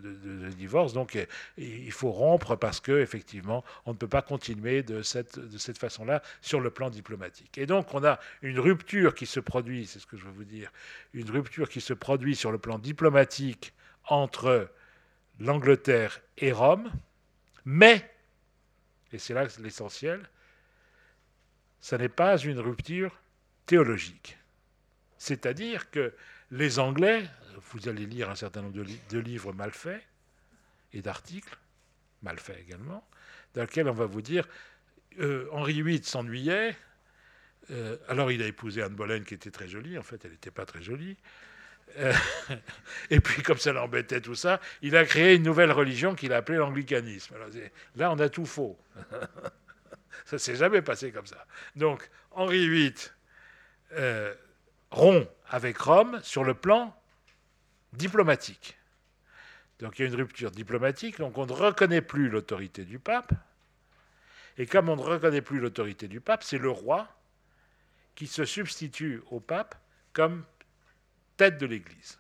divorce. 0.49 0.93
Donc, 0.93 1.17
il 1.57 1.91
faut 1.91 2.11
rompre 2.11 2.55
parce 2.55 2.79
que 2.79 2.99
effectivement, 2.99 3.63
on 3.85 3.93
ne 3.93 3.97
peut 3.97 4.07
pas 4.07 4.21
continuer 4.21 4.83
de 4.83 5.01
cette, 5.01 5.39
de 5.39 5.57
cette 5.57 5.77
façon-là 5.77 6.21
sur 6.41 6.59
le 6.59 6.69
plan 6.69 6.89
diplomatique. 6.89 7.57
Et 7.57 7.65
donc, 7.65 7.93
on 7.93 8.03
a 8.03 8.19
une 8.41 8.59
rupture 8.59 9.15
qui 9.15 9.25
se 9.25 9.39
produit, 9.39 9.85
c'est 9.85 9.99
ce 9.99 10.05
que 10.05 10.17
je 10.17 10.25
veux 10.25 10.31
vous 10.31 10.43
dire, 10.43 10.71
une 11.13 11.29
rupture 11.29 11.69
qui 11.69 11.81
se 11.81 11.93
produit 11.93 12.35
sur 12.35 12.51
le 12.51 12.57
plan 12.57 12.79
diplomatique 12.79 13.73
entre 14.05 14.69
l'Angleterre 15.39 16.21
et 16.37 16.51
Rome, 16.51 16.91
mais, 17.65 18.09
et 19.11 19.17
c'est 19.17 19.33
là 19.33 19.47
l'essentiel, 19.59 20.29
ça 21.79 21.97
n'est 21.97 22.09
pas 22.09 22.37
une 22.37 22.59
rupture 22.59 23.19
théologique. 23.65 24.37
C'est-à-dire 25.17 25.89
que 25.89 26.13
les 26.53 26.77
Anglais, 26.77 27.27
vous 27.71 27.89
allez 27.89 28.05
lire 28.05 28.29
un 28.29 28.35
certain 28.35 28.61
nombre 28.61 28.85
de, 29.09 29.19
livres 29.19 29.53
mal 29.53 29.71
faits 29.71 30.03
et 30.93 31.01
d'articles, 31.01 31.57
mal 32.21 32.39
faits 32.39 32.59
également, 32.59 33.05
dans 33.55 33.61
lesquels 33.61 33.89
on 33.89 33.93
va 33.93 34.05
vous 34.05 34.21
dire 34.21 34.47
euh, 35.19 35.47
Henri 35.51 35.81
VIII 35.81 36.03
s'ennuyait. 36.03 36.75
Euh, 37.71 37.97
alors 38.07 38.31
il 38.31 38.43
a 38.43 38.45
épousé 38.45 38.83
Anne 38.83 38.93
Boleyn 38.93 39.23
qui 39.23 39.33
était 39.33 39.49
très 39.49 39.67
jolie, 39.67 39.97
en 39.97 40.03
fait 40.03 40.23
elle 40.25 40.31
n'était 40.31 40.51
pas 40.51 40.65
très 40.65 40.83
jolie. 40.83 41.17
Euh, 41.97 42.13
et 43.09 43.19
puis 43.19 43.41
comme 43.41 43.57
ça 43.57 43.73
l'embêtait 43.73 44.21
tout 44.21 44.35
ça, 44.35 44.61
il 44.83 44.95
a 44.95 45.05
créé 45.05 45.35
une 45.35 45.43
nouvelle 45.43 45.71
religion 45.71 46.13
qu'il 46.13 46.33
a 46.33 46.37
appelée 46.37 46.59
l'anglicanisme. 46.59 47.35
Là 47.95 48.11
on 48.11 48.19
a 48.19 48.29
tout 48.29 48.45
faux. 48.45 48.77
ça 50.25 50.37
s'est 50.37 50.55
jamais 50.55 50.83
passé 50.83 51.11
comme 51.11 51.25
ça. 51.25 51.47
Donc 51.75 52.07
Henri 52.31 52.69
VIII 52.69 52.93
rompt 54.93 55.27
avec 55.49 55.77
Rome 55.77 56.19
sur 56.23 56.43
le 56.43 56.53
plan 56.53 56.95
diplomatique. 57.93 58.77
Donc 59.79 59.97
il 59.97 60.03
y 60.03 60.05
a 60.05 60.07
une 60.07 60.15
rupture 60.15 60.51
diplomatique, 60.51 61.17
donc 61.17 61.37
on 61.37 61.45
ne 61.45 61.51
reconnaît 61.51 62.01
plus 62.01 62.29
l'autorité 62.29 62.85
du 62.85 62.99
pape. 62.99 63.33
Et 64.57 64.67
comme 64.67 64.89
on 64.89 64.95
ne 64.95 65.01
reconnaît 65.01 65.41
plus 65.41 65.59
l'autorité 65.59 66.07
du 66.07 66.21
pape, 66.21 66.43
c'est 66.43 66.59
le 66.59 66.69
roi 66.69 67.07
qui 68.15 68.27
se 68.27 68.45
substitue 68.45 69.21
au 69.31 69.39
pape 69.39 69.75
comme 70.13 70.45
tête 71.37 71.57
de 71.57 71.65
l'Église. 71.65 72.19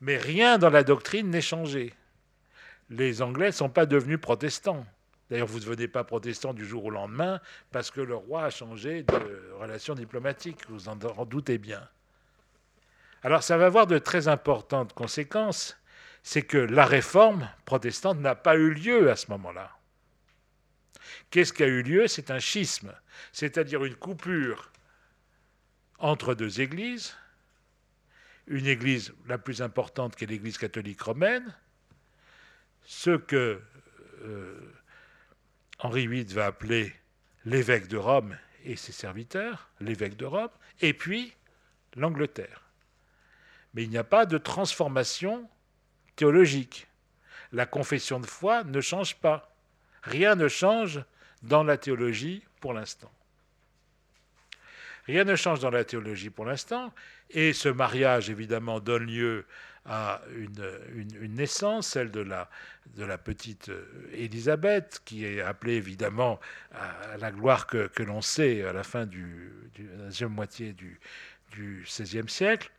Mais 0.00 0.16
rien 0.16 0.58
dans 0.58 0.70
la 0.70 0.82
doctrine 0.82 1.28
n'est 1.28 1.42
changé. 1.42 1.94
Les 2.88 3.20
Anglais 3.20 3.48
ne 3.48 3.52
sont 3.52 3.68
pas 3.68 3.84
devenus 3.84 4.20
protestants. 4.20 4.86
D'ailleurs, 5.30 5.46
vous 5.46 5.58
ne 5.58 5.64
devenez 5.64 5.88
pas 5.88 6.04
protestant 6.04 6.54
du 6.54 6.64
jour 6.64 6.84
au 6.84 6.90
lendemain 6.90 7.40
parce 7.72 7.90
que 7.90 8.00
le 8.00 8.14
roi 8.14 8.44
a 8.44 8.50
changé 8.50 9.02
de 9.02 9.52
relation 9.58 9.94
diplomatique, 9.94 10.68
vous 10.68 10.88
en 10.88 10.96
doutez 10.96 11.58
bien. 11.58 11.88
Alors 13.22 13.42
ça 13.42 13.56
va 13.56 13.66
avoir 13.66 13.88
de 13.88 13.98
très 13.98 14.28
importantes 14.28 14.92
conséquences, 14.92 15.76
c'est 16.22 16.42
que 16.42 16.58
la 16.58 16.84
réforme 16.84 17.48
protestante 17.64 18.18
n'a 18.18 18.36
pas 18.36 18.56
eu 18.56 18.72
lieu 18.72 19.10
à 19.10 19.16
ce 19.16 19.30
moment-là. 19.32 19.76
Qu'est-ce 21.30 21.52
qui 21.52 21.64
a 21.64 21.66
eu 21.66 21.82
lieu? 21.82 22.06
C'est 22.06 22.30
un 22.30 22.38
schisme, 22.38 22.94
c'est-à-dire 23.32 23.84
une 23.84 23.96
coupure 23.96 24.70
entre 25.98 26.34
deux 26.34 26.60
églises, 26.60 27.16
une 28.46 28.66
église 28.66 29.12
la 29.26 29.38
plus 29.38 29.60
importante 29.60 30.14
qu'est 30.14 30.26
l'église 30.26 30.58
catholique 30.58 31.02
romaine, 31.02 31.54
ce 32.84 33.16
que 33.16 33.60
euh, 34.22 34.72
Henri 35.78 36.06
VIII 36.06 36.24
va 36.34 36.46
appeler 36.46 36.94
l'évêque 37.44 37.88
de 37.88 37.96
Rome 37.96 38.36
et 38.64 38.76
ses 38.76 38.92
serviteurs, 38.92 39.70
l'évêque 39.80 40.16
de 40.16 40.24
Rome, 40.24 40.50
et 40.80 40.92
puis 40.92 41.34
l'Angleterre. 41.94 42.62
Mais 43.74 43.84
il 43.84 43.90
n'y 43.90 43.98
a 43.98 44.04
pas 44.04 44.26
de 44.26 44.38
transformation 44.38 45.48
théologique. 46.16 46.88
La 47.52 47.66
confession 47.66 48.20
de 48.20 48.26
foi 48.26 48.64
ne 48.64 48.80
change 48.80 49.16
pas. 49.16 49.54
Rien 50.02 50.34
ne 50.34 50.48
change 50.48 51.04
dans 51.42 51.62
la 51.62 51.76
théologie 51.76 52.42
pour 52.60 52.72
l'instant. 52.72 53.12
Rien 55.06 55.24
ne 55.24 55.36
change 55.36 55.60
dans 55.60 55.70
la 55.70 55.84
théologie 55.84 56.30
pour 56.30 56.46
l'instant, 56.46 56.92
et 57.30 57.52
ce 57.52 57.68
mariage, 57.68 58.28
évidemment, 58.28 58.80
donne 58.80 59.04
lieu 59.04 59.46
à 59.88 60.20
une, 60.36 61.34
naissance, 61.34 61.88
celle 61.88 62.10
de 62.10 62.20
la, 62.20 62.48
petite 63.18 63.68
euh, 63.68 63.84
Élisabeth, 64.12 65.00
qui 65.04 65.24
est 65.24 65.40
appelée 65.40 65.74
évidemment 65.74 66.40
à 66.74 67.16
la 67.18 67.30
gloire 67.30 67.66
que, 67.66 68.02
l'on 68.02 68.20
sait 68.20 68.64
à 68.64 68.72
la 68.72 68.82
fin 68.82 69.06
du, 69.06 69.52
la 69.78 70.04
deuxième 70.06 70.32
moitié 70.32 70.72
du, 70.72 70.98
du 71.52 71.84
XVIe 71.86 72.28
siècle. 72.28 72.70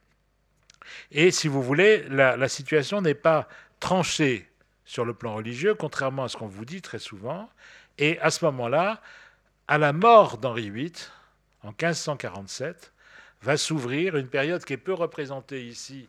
Et 1.12 1.32
si 1.32 1.48
vous 1.48 1.62
voulez, 1.62 2.08
la, 2.10 2.38
la 2.38 2.50
situation 2.50 3.02
n'est 3.02 3.14
pas 3.14 3.48
tranchée 3.80 4.50
sur 4.86 5.06
le 5.06 5.14
plan 5.14 5.36
religieux, 5.36 5.76
contrairement 5.76 6.24
à 6.24 6.30
ce 6.30 6.38
qu'on 6.38 6.48
vous 6.48 6.66
dit 6.66 6.82
très 6.82 7.00
souvent. 7.00 7.50
Et 7.98 8.20
à 8.20 8.32
ce 8.32 8.46
moment-là, 8.46 9.02
à 9.68 9.78
la 9.78 9.94
mort 9.94 10.38
d'Henri 10.38 10.70
VIII, 10.70 10.94
en 11.64 11.70
1547, 11.70 12.94
va 13.42 13.58
s'ouvrir 13.58 14.16
une 14.16 14.28
période 14.28 14.64
qui 14.64 14.74
est 14.74 14.78
peu 14.78 14.94
représentée 14.94 15.66
ici, 15.66 16.08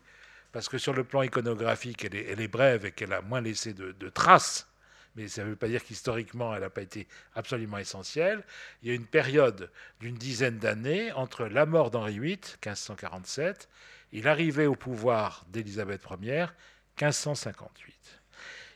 parce 0.59 0.69
que 0.69 0.79
sur 0.79 0.93
le 0.93 1.05
plan 1.05 1.23
iconographique, 1.23 2.05
elle 2.05 2.41
est, 2.41 2.49
brève 2.49 2.85
et 2.85 2.91
qu'elle 2.91 3.13
a 3.13 3.23
moins 3.23 3.41
laissé 3.41 3.75
de, 3.75 4.09
traces, 4.09 4.69
mais 5.15 5.29
ça 5.29 5.45
ne 5.45 5.51
veut 5.51 5.55
pas 5.55 5.69
dire 5.69 5.85
qu'historiquement, 5.85 6.53
elle 6.53 6.63
n'a 6.63 6.69
pas 6.69 6.83
été 6.83 7.07
absolument 7.37 7.79
essentielle. 7.79 8.43
Il 8.83 8.89
y 8.89 8.91
a 8.91 8.95
une 8.97 9.07
période 9.07 9.71
d'une 10.01 10.17
dizaine 10.17 10.59
d'années 10.59 11.13
entre 11.13 11.45
la 11.47 11.65
mort 11.65 11.93
d'Henri 11.93 12.19
VIII, 12.19 12.41
1547, 12.67 13.69
et 14.13 14.21
l'arrivée 14.21 14.67
au 14.67 14.75
pouvoir 14.75 15.47
d'Élisabeth 15.49 16.03
Ier, 16.23 16.47
1558. 17.01 18.21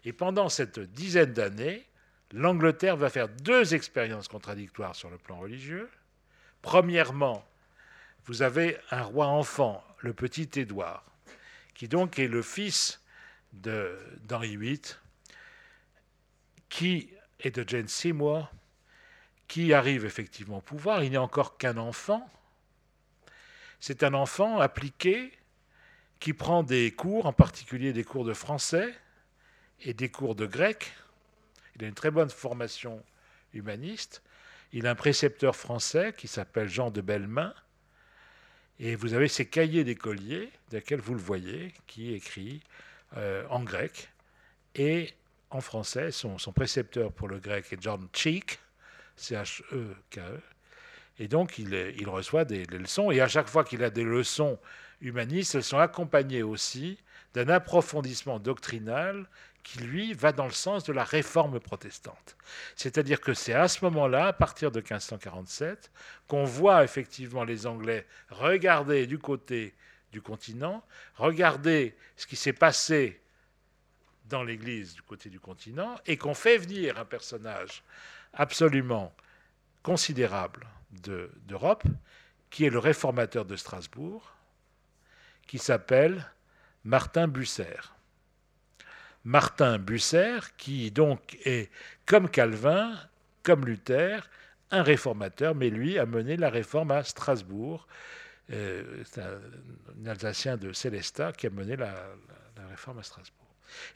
Et 0.04 0.12
pendant 0.12 0.48
cette 0.48 0.78
dizaine 0.78 1.32
d'années, 1.32 1.84
l'Angleterre 2.30 2.96
va 2.96 3.10
faire 3.10 3.28
deux 3.28 3.74
expériences 3.74 4.28
contradictoires 4.28 4.94
sur 4.94 5.10
le 5.10 5.18
plan 5.18 5.40
religieux. 5.40 5.90
Premièrement, 6.62 7.44
vous 8.26 8.42
avez 8.42 8.78
un 8.92 9.02
roi 9.02 9.26
enfant, 9.26 9.82
le 9.98 10.12
petit 10.12 10.48
Édouard, 10.60 11.11
qui 11.74 11.88
donc 11.88 12.18
est 12.18 12.28
le 12.28 12.42
fils 12.42 13.00
d'Henri 13.52 14.56
VIII, 14.56 14.80
qui 16.68 17.10
est 17.40 17.54
de 17.54 17.68
Jane 17.68 17.88
Seymour, 17.88 18.50
qui 19.48 19.74
arrive 19.74 20.06
effectivement 20.06 20.58
au 20.58 20.62
pouvoir. 20.62 21.04
Il 21.04 21.10
n'est 21.10 21.18
encore 21.18 21.58
qu'un 21.58 21.76
enfant. 21.76 22.28
C'est 23.80 24.02
un 24.02 24.14
enfant 24.14 24.60
appliqué 24.60 25.32
qui 26.20 26.32
prend 26.32 26.62
des 26.62 26.92
cours, 26.92 27.26
en 27.26 27.32
particulier 27.32 27.92
des 27.92 28.04
cours 28.04 28.24
de 28.24 28.32
français 28.32 28.94
et 29.80 29.92
des 29.92 30.08
cours 30.08 30.34
de 30.34 30.46
grec. 30.46 30.92
Il 31.76 31.84
a 31.84 31.88
une 31.88 31.94
très 31.94 32.10
bonne 32.10 32.30
formation 32.30 33.02
humaniste. 33.52 34.22
Il 34.72 34.86
a 34.86 34.90
un 34.90 34.94
précepteur 34.94 35.56
français 35.56 36.14
qui 36.16 36.28
s'appelle 36.28 36.68
Jean 36.68 36.90
de 36.90 37.00
Bellemain. 37.00 37.52
Et 38.80 38.96
vous 38.96 39.14
avez 39.14 39.28
ces 39.28 39.46
cahiers 39.46 39.84
d'écoliers, 39.84 40.50
desquels 40.70 41.00
vous 41.00 41.14
le 41.14 41.20
voyez, 41.20 41.72
qui 41.86 42.14
écrit 42.14 42.60
en 43.50 43.62
grec. 43.62 44.08
Et 44.74 45.12
en 45.50 45.60
français, 45.60 46.10
son, 46.10 46.36
précepteur 46.54 47.12
pour 47.12 47.28
le 47.28 47.38
grec 47.38 47.66
est 47.72 47.80
John 47.80 48.08
Cheek, 48.12 48.58
C-H-E-K-E. 49.16 50.40
Et 51.18 51.28
donc, 51.28 51.58
il, 51.58 51.74
il 51.98 52.08
reçoit 52.08 52.44
des, 52.44 52.64
des, 52.64 52.78
leçons. 52.78 53.10
Et 53.10 53.20
à 53.20 53.28
chaque 53.28 53.48
fois 53.48 53.62
qu'il 53.64 53.84
a 53.84 53.90
des 53.90 54.04
leçons 54.04 54.58
humanistes, 55.02 55.54
elles 55.54 55.62
sont 55.62 55.78
accompagnées 55.78 56.42
aussi 56.42 56.98
d'un 57.34 57.48
approfondissement 57.48 58.38
doctrinal 58.38 59.26
qui, 59.62 59.78
lui, 59.78 60.12
va 60.12 60.32
dans 60.32 60.46
le 60.46 60.52
sens 60.52 60.84
de 60.84 60.92
la 60.92 61.04
réforme 61.04 61.60
protestante. 61.60 62.36
C'est-à-dire 62.74 63.20
que 63.20 63.34
c'est 63.34 63.54
à 63.54 63.68
ce 63.68 63.84
moment-là, 63.84 64.28
à 64.28 64.32
partir 64.32 64.70
de 64.70 64.80
1547, 64.80 65.90
qu'on 66.26 66.44
voit 66.44 66.84
effectivement 66.84 67.44
les 67.44 67.66
Anglais 67.66 68.06
regarder 68.30 69.06
du 69.06 69.18
côté 69.18 69.74
du 70.10 70.20
continent, 70.20 70.84
regarder 71.14 71.96
ce 72.16 72.26
qui 72.26 72.36
s'est 72.36 72.52
passé 72.52 73.20
dans 74.26 74.42
l'Église 74.42 74.94
du 74.94 75.02
côté 75.02 75.30
du 75.30 75.40
continent, 75.40 75.96
et 76.06 76.16
qu'on 76.16 76.34
fait 76.34 76.58
venir 76.58 76.98
un 76.98 77.04
personnage 77.04 77.82
absolument 78.32 79.14
considérable 79.82 80.66
d'Europe, 80.90 81.84
qui 82.50 82.64
est 82.64 82.70
le 82.70 82.78
réformateur 82.78 83.44
de 83.44 83.56
Strasbourg, 83.56 84.34
qui 85.46 85.58
s'appelle 85.58 86.30
Martin 86.84 87.28
Busser. 87.28 87.78
Martin 89.24 89.78
Busser, 89.78 90.38
qui 90.56 90.90
donc 90.90 91.38
est, 91.44 91.70
comme 92.06 92.28
Calvin, 92.28 92.92
comme 93.42 93.64
Luther, 93.64 94.28
un 94.70 94.82
réformateur, 94.82 95.54
mais 95.54 95.70
lui 95.70 95.98
a 95.98 96.06
mené 96.06 96.36
la 96.36 96.50
réforme 96.50 96.90
à 96.90 97.04
Strasbourg. 97.04 97.86
Euh, 98.50 99.02
c'est 99.04 99.20
un, 99.20 100.06
Alsacien 100.06 100.56
de 100.56 100.72
Célestat 100.72 101.32
qui 101.32 101.46
a 101.46 101.50
mené 101.50 101.76
la, 101.76 101.94
réforme 102.70 102.98
à 102.98 103.02
Strasbourg. 103.02 103.46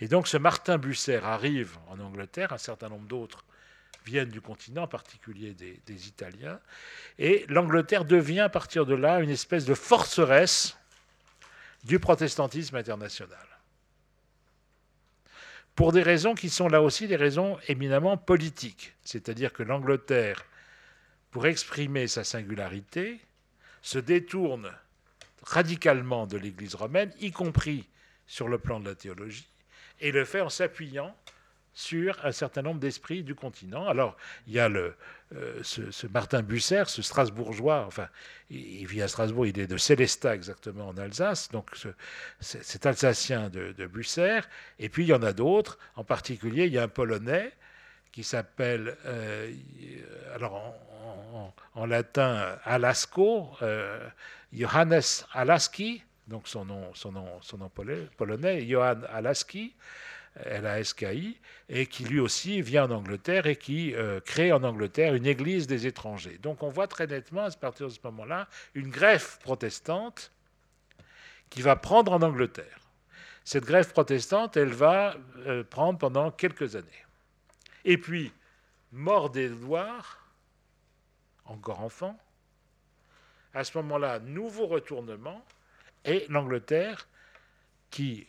Et 0.00 0.08
donc 0.08 0.28
ce 0.28 0.36
Martin 0.36 0.78
Busser 0.78 1.16
arrive 1.16 1.76
en 1.88 1.98
Angleterre, 2.00 2.52
un 2.52 2.58
certain 2.58 2.88
nombre 2.88 3.06
d'autres 3.06 3.44
viennent 4.04 4.28
du 4.28 4.40
continent, 4.40 4.84
en 4.84 4.88
particulier 4.88 5.52
des, 5.52 5.80
des 5.84 6.06
Italiens, 6.06 6.60
et 7.18 7.44
l'Angleterre 7.48 8.04
devient 8.04 8.40
à 8.40 8.48
partir 8.48 8.86
de 8.86 8.94
là 8.94 9.18
une 9.20 9.30
espèce 9.30 9.64
de 9.64 9.74
forceresse 9.74 10.76
du 11.82 11.98
protestantisme 11.98 12.76
international 12.76 13.55
pour 15.76 15.92
des 15.92 16.02
raisons 16.02 16.34
qui 16.34 16.48
sont 16.48 16.68
là 16.68 16.82
aussi 16.82 17.06
des 17.06 17.16
raisons 17.16 17.58
éminemment 17.68 18.16
politiques. 18.16 18.94
C'est-à-dire 19.04 19.52
que 19.52 19.62
l'Angleterre, 19.62 20.44
pour 21.30 21.46
exprimer 21.46 22.08
sa 22.08 22.24
singularité, 22.24 23.20
se 23.82 23.98
détourne 23.98 24.72
radicalement 25.42 26.26
de 26.26 26.38
l'Église 26.38 26.74
romaine, 26.74 27.12
y 27.20 27.30
compris 27.30 27.86
sur 28.26 28.48
le 28.48 28.58
plan 28.58 28.80
de 28.80 28.88
la 28.88 28.94
théologie, 28.94 29.48
et 30.00 30.10
le 30.10 30.24
fait 30.24 30.40
en 30.40 30.48
s'appuyant 30.48 31.14
sur 31.76 32.24
un 32.24 32.32
certain 32.32 32.62
nombre 32.62 32.80
d'esprits 32.80 33.22
du 33.22 33.34
continent. 33.34 33.86
Alors, 33.86 34.16
il 34.46 34.54
y 34.54 34.58
a 34.58 34.70
euh, 34.70 34.92
ce, 35.62 36.06
Martin 36.06 36.40
Busser, 36.40 36.84
ce 36.86 37.02
Strasbourgeois, 37.02 37.84
enfin, 37.86 38.08
il, 38.48 38.86
vit 38.86 39.02
à 39.02 39.08
Strasbourg, 39.08 39.46
il 39.46 39.58
est 39.58 39.66
de 39.66 39.76
Célestat 39.76 40.34
exactement 40.34 40.88
en 40.88 40.96
Alsace, 40.96 41.50
donc 41.50 41.70
cet 42.40 42.86
Alsacien 42.86 43.50
de, 43.50 43.72
de, 43.72 43.86
Busser. 43.86 44.40
Et 44.78 44.88
puis 44.88 45.04
il 45.04 45.08
y 45.08 45.12
en 45.12 45.22
a 45.22 45.34
d'autres, 45.34 45.78
en 45.96 46.02
particulier, 46.02 46.64
il 46.64 46.72
y 46.72 46.78
a 46.78 46.84
un 46.84 46.88
Polonais 46.88 47.52
qui 48.10 48.24
s'appelle, 48.24 48.96
euh, 49.04 49.52
alors 50.34 50.74
en, 51.74 51.84
latin, 51.84 52.56
Alasco, 52.64 53.50
euh, 53.60 54.08
Johannes 54.50 55.02
Alaski, 55.34 56.02
donc 56.26 56.48
son 56.48 56.64
nom, 56.64 56.94
son 56.94 57.12
nom, 57.12 57.28
son 57.42 57.58
nom 57.58 57.70
polonais, 58.16 58.66
Johann 58.66 59.06
Alaski. 59.12 59.74
LASKI, 60.44 61.38
et 61.68 61.86
qui 61.86 62.04
lui 62.04 62.20
aussi 62.20 62.60
vient 62.62 62.84
en 62.84 62.96
Angleterre 62.96 63.46
et 63.46 63.56
qui 63.56 63.94
euh, 63.94 64.20
crée 64.20 64.52
en 64.52 64.62
Angleterre 64.62 65.14
une 65.14 65.26
église 65.26 65.66
des 65.66 65.86
étrangers. 65.86 66.38
Donc 66.38 66.62
on 66.62 66.68
voit 66.68 66.86
très 66.86 67.06
nettement, 67.06 67.44
à 67.44 67.50
partir 67.50 67.86
de 67.86 67.92
ce 67.92 68.00
moment-là, 68.04 68.48
une 68.74 68.90
greffe 68.90 69.38
protestante 69.40 70.32
qui 71.50 71.62
va 71.62 71.76
prendre 71.76 72.12
en 72.12 72.22
Angleterre. 72.22 72.80
Cette 73.44 73.64
greffe 73.64 73.92
protestante, 73.92 74.56
elle 74.56 74.72
va 74.72 75.16
euh, 75.46 75.62
prendre 75.64 75.98
pendant 75.98 76.30
quelques 76.30 76.76
années. 76.76 77.04
Et 77.84 77.96
puis, 77.96 78.32
mort 78.92 79.30
d'Édouard, 79.30 80.32
encore 81.44 81.80
enfant, 81.80 82.18
à 83.54 83.64
ce 83.64 83.78
moment-là, 83.78 84.18
nouveau 84.18 84.66
retournement, 84.66 85.44
et 86.04 86.26
l'Angleterre 86.28 87.08
qui 87.90 88.26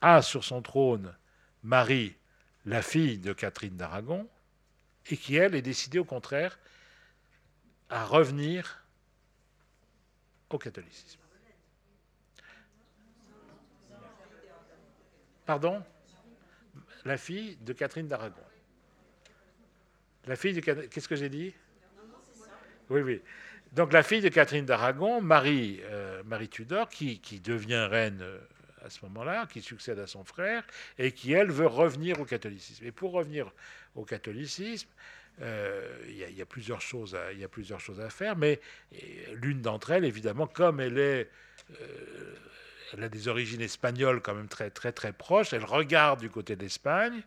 a 0.00 0.22
sur 0.22 0.44
son 0.44 0.62
trône 0.62 1.14
Marie, 1.62 2.14
la 2.64 2.82
fille 2.82 3.18
de 3.18 3.32
Catherine 3.32 3.76
d'Aragon, 3.76 4.28
et 5.10 5.16
qui, 5.16 5.36
elle, 5.36 5.54
est 5.54 5.62
décidée 5.62 5.98
au 5.98 6.04
contraire 6.04 6.58
à 7.88 8.04
revenir 8.04 8.84
au 10.50 10.58
catholicisme. 10.58 11.20
Pardon? 15.44 15.82
La 17.04 17.16
fille 17.16 17.56
de 17.60 17.72
Catherine 17.72 18.08
d'Aragon. 18.08 18.42
La 20.26 20.34
fille 20.34 20.54
de 20.54 20.60
Qu'est-ce 20.60 21.08
que 21.08 21.14
j'ai 21.14 21.28
dit? 21.28 21.54
Oui, 22.90 23.00
oui. 23.00 23.22
Donc 23.72 23.92
la 23.92 24.02
fille 24.02 24.20
de 24.20 24.28
Catherine 24.28 24.64
d'Aragon, 24.64 25.20
Marie, 25.20 25.80
euh, 25.84 26.22
Marie 26.24 26.48
Tudor, 26.48 26.88
qui, 26.88 27.20
devient 27.44 27.86
reine 27.88 28.22
euh, 28.22 28.40
à 28.86 28.90
ce 28.90 29.04
moment-là, 29.04 29.46
qui 29.46 29.60
succède 29.60 29.98
à 29.98 30.06
son 30.06 30.24
frère, 30.24 30.64
et 30.98 31.12
qui, 31.12 31.32
elle, 31.32 31.50
veut 31.50 31.66
revenir 31.66 32.20
au 32.20 32.24
catholicisme. 32.24 32.84
Et 32.84 32.92
pour 32.92 33.12
revenir 33.12 33.52
au 33.94 34.04
catholicisme, 34.04 34.88
euh, 35.42 35.98
il 36.08 36.34
y, 36.34 36.40
a 36.40 36.46
plusieurs 36.46 36.80
choses 36.80 37.14
à, 37.14 37.32
y 37.32 37.44
a 37.44 37.48
plusieurs 37.48 37.80
choses 37.80 38.00
à 38.00 38.08
faire, 38.08 38.36
mais 38.36 38.58
l'une 39.34 39.60
d'entre 39.60 39.90
elles, 39.90 40.04
évidemment, 40.04 40.46
comme 40.46 40.80
elle 40.80 40.98
est... 40.98 41.30
Euh, 41.80 42.34
elle 42.92 43.02
a 43.02 43.08
des 43.08 43.26
origines 43.26 43.60
espagnoles 43.60 44.22
quand 44.22 44.34
même 44.34 44.46
très 44.46 44.70
très 44.70 44.92
très 44.92 45.12
proches, 45.12 45.52
elle 45.52 45.64
regarde 45.64 46.20
du 46.20 46.30
côté 46.30 46.54
d'Espagne 46.54 47.20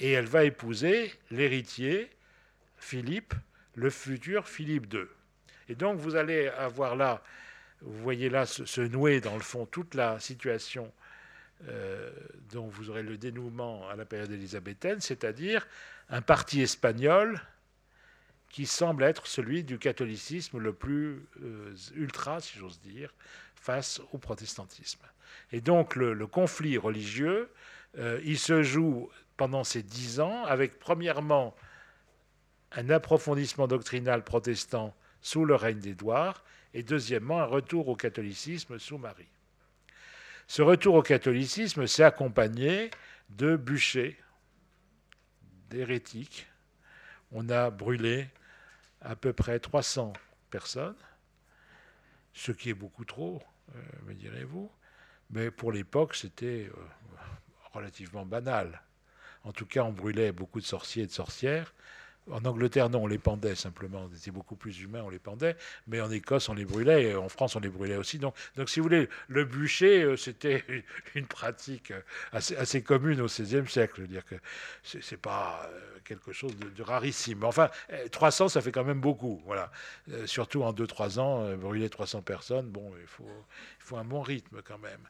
et 0.00 0.12
elle 0.12 0.24
va 0.24 0.44
épouser 0.44 1.12
l'héritier 1.30 2.08
Philippe, 2.78 3.34
le 3.74 3.90
futur 3.90 4.48
Philippe 4.48 4.92
II. 4.92 5.04
Et 5.68 5.74
donc 5.74 5.98
vous 5.98 6.16
allez 6.16 6.48
avoir 6.48 6.96
là 6.96 7.22
vous 7.82 8.02
voyez 8.02 8.28
là 8.28 8.46
se, 8.46 8.80
nouer 8.80 9.20
dans 9.20 9.34
le 9.34 9.42
fond 9.42 9.66
toute 9.66 9.94
la 9.94 10.18
situation 10.20 10.92
euh, 11.68 12.10
dont 12.50 12.66
vous 12.66 12.90
aurez 12.90 13.02
le 13.02 13.16
dénouement 13.16 13.88
à 13.88 13.96
la 13.96 14.04
période 14.04 14.30
élisabéthaine, 14.30 15.00
c'est-à-dire 15.00 15.66
un 16.08 16.22
parti 16.22 16.62
espagnol 16.62 17.40
qui 18.50 18.66
semble 18.66 19.02
être 19.02 19.26
celui 19.26 19.62
du 19.62 19.78
catholicisme 19.78 20.58
le 20.58 20.72
plus 20.72 21.26
euh, 21.42 21.74
ultra, 21.94 22.40
si 22.40 22.58
j'ose 22.58 22.80
dire, 22.80 23.12
face 23.54 24.00
au 24.12 24.18
protestantisme. 24.18 25.00
Et 25.52 25.60
donc 25.60 25.96
le, 25.96 26.26
conflit 26.26 26.78
religieux, 26.78 27.50
euh, 27.98 28.20
il 28.24 28.38
se 28.38 28.62
joue 28.62 29.10
pendant 29.36 29.64
ces 29.64 29.82
dix 29.82 30.20
ans 30.20 30.44
avec 30.44 30.78
premièrement 30.78 31.54
un 32.72 32.90
approfondissement 32.90 33.66
doctrinal 33.66 34.22
protestant 34.24 34.94
sous 35.20 35.44
le 35.44 35.54
règne 35.54 35.78
d'Édouard, 35.78 36.44
et 36.74 36.82
deuxièmement 36.82 37.40
un 37.40 37.44
retour 37.44 37.88
au 37.88 37.96
catholicisme 37.96 38.78
sous 38.78 38.98
Marie. 38.98 39.28
Ce 40.46 40.62
retour 40.62 40.94
au 40.94 41.02
catholicisme 41.02 41.86
s'est 41.86 42.04
accompagné 42.04 42.90
de 43.28 43.56
bûchers, 43.56 44.18
d'hérétiques. 45.68 46.46
On 47.32 47.48
a 47.50 47.70
brûlé 47.70 48.28
à 49.00 49.14
peu 49.14 49.32
près 49.32 49.58
300 49.58 50.12
personnes, 50.50 50.96
ce 52.32 52.52
qui 52.52 52.70
est 52.70 52.74
beaucoup 52.74 53.04
trop, 53.04 53.42
euh, 53.74 53.80
me 54.06 54.14
direz-vous, 54.14 54.70
mais 55.30 55.50
pour 55.50 55.72
l'époque 55.72 56.14
c'était 56.14 56.70
euh, 56.70 57.18
relativement 57.72 58.24
banal. 58.24 58.82
En 59.44 59.52
tout 59.52 59.66
cas, 59.66 59.82
on 59.82 59.92
brûlait 59.92 60.32
beaucoup 60.32 60.60
de 60.60 60.66
sorciers 60.66 61.04
et 61.04 61.06
de 61.06 61.12
sorcières, 61.12 61.74
en 62.30 62.44
Angleterre, 62.44 62.90
non, 62.90 63.04
on 63.04 63.06
les 63.06 63.18
pendait 63.18 63.54
simplement. 63.54 64.08
On 64.10 64.14
était 64.14 64.30
beaucoup 64.30 64.56
plus 64.56 64.80
humains, 64.80 65.02
on 65.04 65.10
les 65.10 65.18
pendait. 65.18 65.56
Mais 65.86 66.00
en 66.00 66.10
Écosse, 66.10 66.48
on 66.48 66.54
les 66.54 66.64
brûlait. 66.64 67.04
Et 67.04 67.14
en 67.14 67.28
France, 67.28 67.56
on 67.56 67.60
les 67.60 67.68
brûlait 67.68 67.96
aussi. 67.96 68.18
Donc, 68.18 68.34
donc 68.56 68.68
si 68.68 68.80
vous 68.80 68.84
voulez, 68.84 69.08
le 69.28 69.44
bûcher, 69.44 70.02
euh, 70.02 70.16
c'était 70.16 70.64
une 71.14 71.26
pratique 71.26 71.90
euh, 71.90 72.00
assez, 72.32 72.82
commune 72.82 73.20
au 73.20 73.26
XVIe 73.26 73.68
siècle. 73.68 73.94
Je 73.96 74.02
veux 74.02 74.08
dire 74.08 74.24
que 74.24 74.36
ce 74.82 74.98
n'est 74.98 75.20
pas 75.20 75.68
euh, 75.72 75.98
quelque 76.04 76.32
chose 76.32 76.54
de, 76.56 76.82
rarissime. 76.82 77.44
Enfin, 77.44 77.68
300, 78.12 78.48
ça 78.48 78.60
fait 78.60 78.72
quand 78.72 78.84
même 78.84 79.00
beaucoup. 79.00 79.42
Voilà. 79.44 79.70
surtout 80.26 80.62
en 80.62 80.72
2-3 80.72 81.18
ans, 81.18 81.56
brûler 81.56 81.90
300 81.90 82.22
personnes, 82.22 82.68
bon, 82.68 82.92
il 83.00 83.06
faut, 83.06 83.24
il 83.24 83.84
faut 83.84 83.96
un 83.96 84.04
bon 84.04 84.22
rythme 84.22 84.62
quand 84.62 84.78
même. 84.78 85.00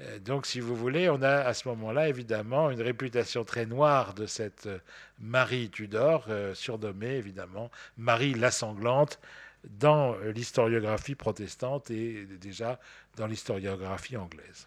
Euh, 0.00 0.18
donc, 0.18 0.46
si 0.46 0.60
vous 0.60 0.74
voulez, 0.74 1.10
on 1.10 1.22
a 1.22 1.36
à 1.36 1.54
ce 1.54 1.68
moment-là, 1.68 2.08
évidemment, 2.08 2.70
une 2.70 2.80
réputation 2.80 3.44
très 3.44 3.66
noire 3.66 4.14
de 4.14 4.26
cette 4.26 4.66
euh, 4.66 4.78
Marie 5.20 5.70
Tudor, 5.70 6.26
euh, 6.28 6.54
surnommée, 6.54 7.16
évidemment, 7.16 7.70
Marie 7.96 8.34
la 8.34 8.50
sanglante, 8.50 9.20
dans 9.64 10.16
l'historiographie 10.34 11.14
protestante 11.14 11.88
et 11.92 12.26
déjà 12.40 12.80
dans 13.16 13.28
l'historiographie 13.28 14.16
anglaise. 14.16 14.66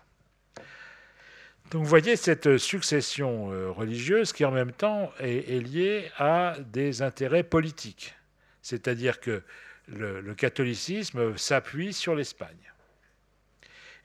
Donc 1.70 1.84
vous 1.84 1.90
voyez 1.90 2.16
cette 2.16 2.58
succession 2.58 3.48
religieuse 3.74 4.32
qui 4.32 4.46
en 4.46 4.52
même 4.52 4.72
temps 4.72 5.12
est, 5.20 5.60
liée 5.62 6.10
à 6.18 6.56
des 6.72 7.02
intérêts 7.02 7.44
politiques. 7.44 8.16
C'est-à-dire 8.62 9.20
que 9.20 9.44
le, 9.90 10.34
catholicisme 10.34 11.36
s'appuie 11.36 11.92
sur 11.92 12.16
l'Espagne. 12.16 12.72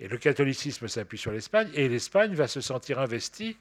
Et 0.00 0.08
le 0.08 0.18
catholicisme 0.18 0.88
s'appuie 0.88 1.18
sur 1.18 1.30
l'Espagne, 1.30 1.70
et 1.74 1.88
l'Espagne 1.88 2.34
va 2.34 2.48
se 2.48 2.60
sentir 2.60 2.98
investie 2.98 3.56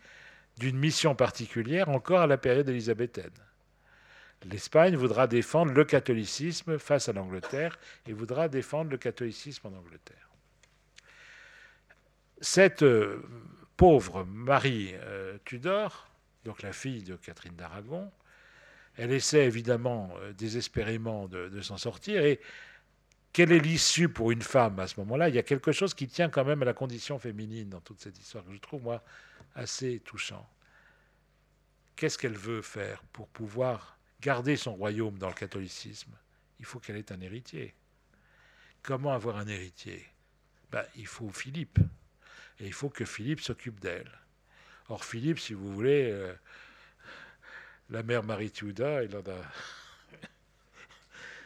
d'une 0.58 0.78
mission 0.78 1.14
particulière 1.14 1.90
encore 1.90 2.22
à 2.22 2.28
la 2.28 2.38
période 2.38 2.70
élisabéthaine. 2.70 3.30
L'Espagne 4.46 4.96
voudra 4.96 5.28
défendre 5.28 5.74
le 5.74 5.84
catholicisme 5.84 6.80
face 6.80 7.10
à 7.10 7.14
l'Angleterre 7.14 7.78
et 8.08 8.14
voudra 8.14 8.48
défendre 8.48 8.90
le 8.92 8.98
catholicisme 8.98 9.68
en 9.68 9.78
Angleterre. 9.78 10.30
Cette 12.40 12.84
euh, 12.84 13.22
pauvre 13.76 14.24
Marie 14.24 14.94
euh, 14.96 15.38
Tudor, 15.44 16.10
donc 16.46 16.62
la 16.62 16.72
fille 16.72 17.04
de 17.04 17.18
Catherine 17.18 17.56
d'Aragon, 17.56 18.10
elle 18.96 19.12
essaie 19.12 19.46
évidemment 19.46 20.14
euh, 20.22 20.32
désespérément 20.32 21.28
de, 21.28 21.62
s'en 21.62 21.78
sortir. 21.78 22.24
Et 22.24 22.40
quelle 23.32 23.52
est 23.52 23.60
l'issue 23.60 24.10
pour 24.10 24.32
une 24.32 24.42
femme 24.42 24.80
à 24.80 24.88
ce 24.88 25.00
moment-là? 25.02 25.30
Il 25.30 25.36
y 25.36 25.40
a 25.40 25.44
quelque 25.44 25.72
chose 25.72 25.94
qui 25.94 26.08
tient 26.08 26.30
quand 26.30 26.46
même 26.46 26.62
à 26.62 26.66
la 26.66 26.74
condition 26.74 27.20
féminine 27.20 27.70
dans 27.70 27.82
toute 27.82 28.00
cette 28.00 28.18
histoire 28.20 28.44
que 28.46 28.54
je 28.54 28.60
trouve, 28.60 28.84
moi, 28.84 29.04
assez 29.56 30.00
touchant. 30.00 30.48
Qu'est-ce 31.96 32.18
qu'elle 32.18 32.38
veut 32.38 32.62
faire 32.62 33.04
pour 33.12 33.28
pouvoir 33.28 33.98
garder 34.22 34.56
son 34.56 34.74
royaume 34.74 35.18
dans 35.18 35.28
le 35.28 35.34
catholicisme? 35.34 36.12
Il 36.60 36.66
faut 36.66 36.80
qu'elle 36.80 36.98
ait 36.98 37.12
un 37.12 37.22
héritier. 37.22 37.76
Comment 38.82 39.14
avoir 39.14 39.38
un 39.38 39.48
héritier? 39.48 40.06
Ben, 40.72 40.86
Il 40.96 41.08
faut 41.08 41.30
Philippe 41.30 41.80
et 42.60 42.66
il 42.66 42.74
faut 42.74 42.90
que 42.90 43.06
Philippe 43.06 43.42
s'occupe 43.42 43.80
d'elle. 43.80 44.12
Or, 44.90 45.06
Philippe, 45.06 45.40
si 45.40 45.54
vous 45.54 45.72
voulez, 45.72 46.10
euh, 46.12 46.34
la 47.90 48.02
mère 48.02 48.24
Marie 48.24 48.52
Tudor, 48.52 49.04
il 49.04 49.16
en 49.16 49.20
a. 49.20 49.42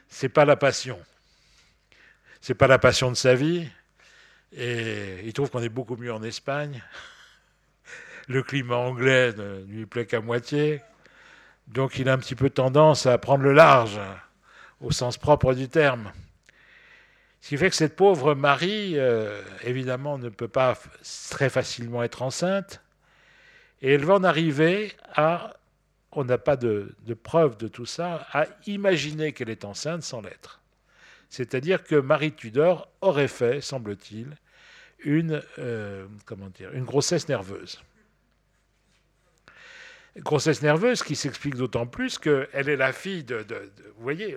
C'est 0.07 0.29
pas 0.29 0.45
la 0.45 0.55
passion. 0.55 0.99
C'est 2.46 2.56
pas 2.56 2.68
la 2.68 2.78
passion 2.78 3.10
de 3.10 3.16
sa 3.16 3.36
vie. 3.36 3.66
Et 4.52 5.22
il 5.24 5.32
trouve 5.32 5.50
qu'on 5.50 5.64
est 5.64 5.70
beaucoup 5.70 5.96
mieux 5.96 6.12
en 6.12 6.22
Espagne. 6.22 6.84
Le 8.28 8.44
climat 8.44 8.76
anglais 8.76 9.32
ne 9.32 9.64
lui 9.64 9.86
plaît 9.86 10.06
qu'à 10.06 10.20
moitié. 10.20 10.82
Donc 11.70 12.00
il 12.00 12.10
a 12.10 12.14
un 12.14 12.18
petit 12.18 12.36
peu 12.36 12.50
tendance 12.50 13.06
à 13.06 13.18
prendre 13.18 13.46
le 13.46 13.54
large, 13.54 13.98
au 14.82 14.91
sens 14.91 15.18
propre 15.18 15.54
du 15.54 15.70
terme. 15.70 16.12
Ce 17.39 17.48
qui 17.48 17.56
fait 17.56 17.70
que 17.70 17.78
cette 17.78 17.96
pauvre 17.96 18.36
Marie, 18.36 19.00
euh, 19.00 19.41
évidemment, 19.64 20.18
ne 20.18 20.28
peut 20.28 20.50
pas 20.50 20.78
très 21.30 21.50
facilement 21.50 22.04
être 22.04 22.24
enceinte. 22.24 22.82
Et 23.82 23.94
elle 23.94 24.04
va 24.04 24.16
en 24.16 24.24
arriver 24.26 24.91
à, 25.16 25.54
on 26.12 26.26
n'a 26.26 26.38
pas 26.38 26.58
de, 26.58 26.94
preuve 27.24 27.56
de 27.56 27.70
tout 27.70 27.86
ça, 27.86 28.28
à 28.34 28.48
imaginer 28.68 29.32
qu'elle 29.32 29.50
est 29.50 29.64
enceinte 29.64 30.04
sans 30.04 30.20
l'être. 30.20 30.60
C'est-à-dire 31.34 31.84
que 31.84 31.95
Marie 31.95 32.34
Tudor 32.34 32.88
aurait 33.01 33.27
fait, 33.27 33.59
semble-t-il, 33.59 34.38
une, 34.99 35.41
euh, 35.57 36.05
une 36.73 36.84
grossesse 36.84 37.27
nerveuse. 37.27 37.81
Grossesse 40.17 40.61
nerveuse 40.61 41.01
qui 41.01 41.15
s'explique 41.15 41.55
d'autant 41.55 41.88
plus 41.88 42.19
qu'elle 42.19 42.69
est 42.69 42.75
la 42.75 42.93
fille 42.93 43.23
de, 43.23 43.43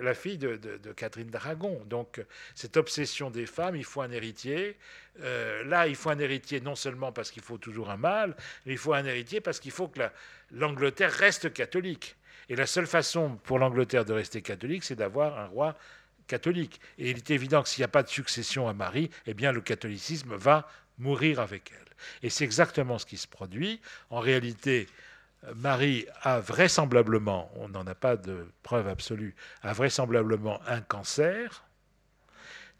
la 0.01 0.13
fille 0.15 0.39
de, 0.39 0.57
Catherine 0.95 1.29
d'Aragon. 1.29 1.79
Donc 1.85 2.19
cette 2.55 2.77
obsession 2.77 3.29
des 3.29 3.45
femmes, 3.45 3.75
il 3.75 3.85
faut 3.85 4.01
un 4.01 4.09
héritier. 4.09 4.75
Euh, 5.21 5.63
là, 5.65 5.87
il 5.87 5.95
faut 5.95 6.09
un 6.09 6.17
héritier 6.17 6.61
non 6.61 6.73
seulement 6.73 7.11
parce 7.11 7.29
qu'il 7.29 7.43
faut 7.43 7.59
toujours 7.59 7.91
un 7.91 7.97
mâle, 7.97 8.35
mais 8.65 8.71
il 8.71 8.79
faut 8.79 8.95
un 8.95 9.05
héritier 9.05 9.39
parce 9.39 9.59
qu'il 9.59 9.71
faut 9.71 9.87
que 9.87 10.01
l'Angleterre 10.49 11.11
reste 11.11 11.53
catholique. 11.53 12.15
Et 12.49 12.55
la 12.55 12.65
seule 12.65 12.87
façon 12.87 13.35
pour 13.43 13.59
l'Angleterre 13.59 14.03
de 14.03 14.13
rester 14.13 14.41
catholique, 14.41 14.83
c'est 14.83 14.95
d'avoir 14.95 15.37
un 15.37 15.45
roi 15.45 15.75
catholique. 16.27 16.79
Et 16.97 17.09
il 17.11 17.17
est 17.17 17.31
évident 17.31 17.63
que 17.63 17.69
s'il 17.69 17.81
n'y 17.81 17.85
a 17.85 17.89
pas 17.89 18.03
de 18.03 18.09
succession 18.09 18.67
à 18.67 18.73
Marie, 18.73 19.09
eh 19.25 19.33
bien 19.33 19.51
le 19.51 19.61
catholicisme 19.61 20.35
va 20.35 20.69
mourir 20.97 21.39
avec 21.39 21.71
elle. 21.71 21.87
Et 22.21 22.29
c'est 22.29 22.43
exactement 22.43 22.99
ce 22.99 23.05
qui 23.05 23.17
se 23.17 23.27
produit. 23.27 23.81
En 24.09 24.19
réalité, 24.19 24.87
Marie 25.55 26.05
a 26.21 26.39
vraisemblablement, 26.39 27.51
on 27.55 27.69
n'en 27.69 27.85
a 27.87 27.95
pas 27.95 28.17
de 28.17 28.47
preuve 28.63 28.87
absolue, 28.87 29.35
a 29.61 29.73
vraisemblablement 29.73 30.59
un 30.67 30.81
cancer. 30.81 31.63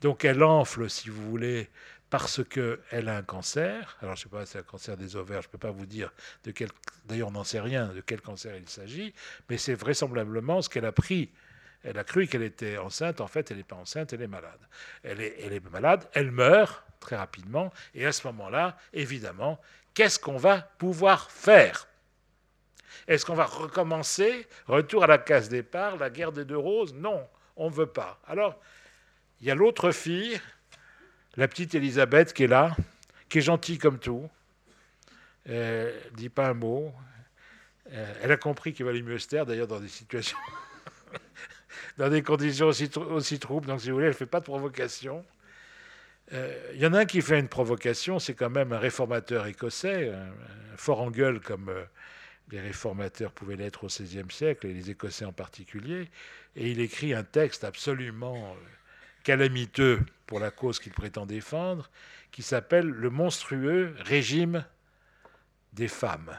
Donc 0.01 0.25
elle 0.25 0.43
enfle, 0.43 0.89
si 0.89 1.09
vous 1.09 1.29
voulez, 1.29 1.69
parce 2.09 2.43
qu'elle 2.43 3.09
a 3.09 3.17
un 3.17 3.23
cancer. 3.23 3.97
Alors 4.01 4.15
je 4.15 4.21
ne 4.21 4.23
sais 4.23 4.29
pas 4.29 4.45
si 4.45 4.51
c'est 4.53 4.59
un 4.59 4.63
cancer 4.63 4.97
des 4.97 5.15
ovaires, 5.15 5.41
je 5.41 5.47
ne 5.47 5.51
peux 5.51 5.57
pas 5.57 5.71
vous 5.71 5.85
dire 5.85 6.11
de 6.43 6.51
quel, 6.51 6.69
d'ailleurs 7.05 7.29
on 7.29 7.31
n'en 7.31 7.43
sait 7.43 7.59
rien 7.59 7.87
de 7.87 8.01
quel 8.01 8.21
cancer 8.21 8.55
il 8.55 8.67
s'agit, 8.69 9.13
mais 9.49 9.57
c'est 9.57 9.75
vraisemblablement 9.75 10.61
ce 10.61 10.69
qu'elle 10.69 10.85
a 10.85 10.91
pris. 10.91 11.29
Elle 11.83 11.97
a 11.97 12.03
cru 12.03 12.27
qu'elle 12.27 12.43
était 12.43 12.77
enceinte, 12.77 13.21
en 13.21 13.27
fait 13.27 13.51
elle 13.51 13.57
n'est 13.57 13.63
pas 13.63 13.75
enceinte, 13.75 14.13
elle 14.13 14.21
est 14.21 14.27
malade. 14.27 14.59
Elle 15.03 15.21
est, 15.21 15.71
malade, 15.71 16.07
elle 16.13 16.31
meurt 16.31 16.83
très 16.99 17.15
rapidement, 17.15 17.71
et 17.93 18.05
à 18.05 18.11
ce 18.11 18.25
moment-là, 18.27 18.77
évidemment, 18.93 19.59
qu'est-ce 19.93 20.19
qu'on 20.19 20.37
va 20.37 20.61
pouvoir 20.61 21.31
faire? 21.31 21.87
Est-ce 23.07 23.25
qu'on 23.25 23.35
va 23.35 23.45
recommencer? 23.45 24.47
Retour 24.67 25.03
à 25.03 25.07
la 25.07 25.17
case 25.17 25.49
départ, 25.49 25.97
la 25.97 26.09
guerre 26.09 26.31
des 26.31 26.43
deux 26.43 26.57
roses? 26.57 26.93
Non, 26.93 27.27
on 27.55 27.69
ne 27.69 27.73
veut 27.73 27.87
pas. 27.87 28.19
Alors, 28.27 28.59
il 29.39 29.47
y 29.47 29.51
a 29.51 29.55
l'autre 29.55 29.91
fille, 29.91 30.41
la 31.35 31.47
petite 31.47 31.75
Elisabeth, 31.75 32.33
qui 32.33 32.43
est 32.43 32.47
là, 32.47 32.75
qui 33.29 33.37
est 33.37 33.41
gentille 33.41 33.77
comme 33.77 33.99
tout. 33.99 34.29
Elle 35.45 35.93
ne 36.11 36.15
dit 36.17 36.29
pas 36.29 36.47
un 36.49 36.53
mot. 36.53 36.93
Euh, 37.91 38.13
elle 38.21 38.31
a 38.31 38.37
compris 38.37 38.73
qu'il 38.73 38.85
valait 38.85 39.01
mieux 39.01 39.19
se 39.19 39.27
taire, 39.27 39.45
d'ailleurs, 39.45 39.67
dans 39.67 39.79
des 39.79 39.87
situations, 39.87 40.37
dans 41.97 42.09
des 42.09 42.23
conditions 42.23 42.67
aussi, 42.67 42.89
troubles. 43.39 43.67
Donc, 43.67 43.81
si 43.81 43.89
vous 43.89 43.95
voulez, 43.95 44.05
elle 44.05 44.11
ne 44.11 44.17
fait 44.17 44.25
pas 44.25 44.39
de 44.39 44.45
provocation. 44.45 45.25
Euh, 46.33 46.71
il 46.73 46.81
y 46.81 46.85
en 46.85 46.93
a 46.93 46.99
un 46.99 47.05
qui 47.05 47.21
fait 47.21 47.39
une 47.39 47.47
provocation, 47.47 48.19
c'est 48.19 48.33
quand 48.33 48.49
même 48.49 48.73
un 48.73 48.79
réformateur 48.79 49.47
écossais, 49.47 50.11
fort 50.77 51.01
en 51.01 51.11
gueule 51.11 51.39
comme 51.41 51.69
euh, 51.69 51.83
les 52.51 52.61
réformateurs 52.61 53.31
pouvaient 53.31 53.55
l'être 53.55 53.83
au 53.83 53.87
XVIe 53.87 54.29
siècle, 54.29 54.67
et 54.67 54.73
les 54.73 54.89
Écossais 54.89 55.25
en 55.25 55.33
particulier, 55.33 56.09
et 56.55 56.71
il 56.71 56.79
écrit 56.79 57.13
un 57.13 57.23
texte 57.23 57.63
absolument 57.63 58.53
euh, 58.53 58.57
calamiteux 59.23 59.99
pour 60.25 60.39
la 60.39 60.51
cause 60.51 60.79
qu'il 60.79 60.93
prétend 60.93 61.25
défendre, 61.25 61.89
qui 62.31 62.43
s'appelle 62.43 62.87
Le 62.87 63.09
monstrueux 63.09 63.95
régime 63.99 64.65
des 65.73 65.87
femmes. 65.87 66.37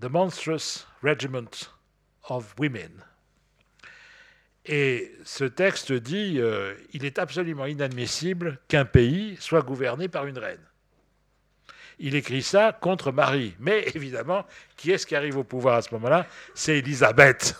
The 0.00 0.06
Monstrous 0.06 0.86
Regiment 1.02 1.70
of 2.30 2.54
Women. 2.58 2.92
Et 4.66 5.12
ce 5.24 5.44
texte 5.44 5.92
dit 5.92 6.36
euh, 6.38 6.74
il 6.92 7.04
est 7.04 7.18
absolument 7.18 7.66
inadmissible 7.66 8.58
qu'un 8.68 8.84
pays 8.84 9.36
soit 9.40 9.62
gouverné 9.62 10.08
par 10.08 10.26
une 10.26 10.38
reine 10.38 10.60
il 12.00 12.14
écrit 12.14 12.42
ça 12.42 12.76
contre 12.78 13.12
Marie. 13.12 13.54
Mais 13.60 13.86
évidemment, 13.94 14.44
qui 14.76 14.90
est-ce 14.90 15.06
qui 15.06 15.14
arrive 15.14 15.36
au 15.36 15.44
pouvoir 15.44 15.76
à 15.76 15.82
ce 15.82 15.94
moment-là? 15.94 16.26
C'est 16.54 16.78
Élisabeth. 16.78 17.54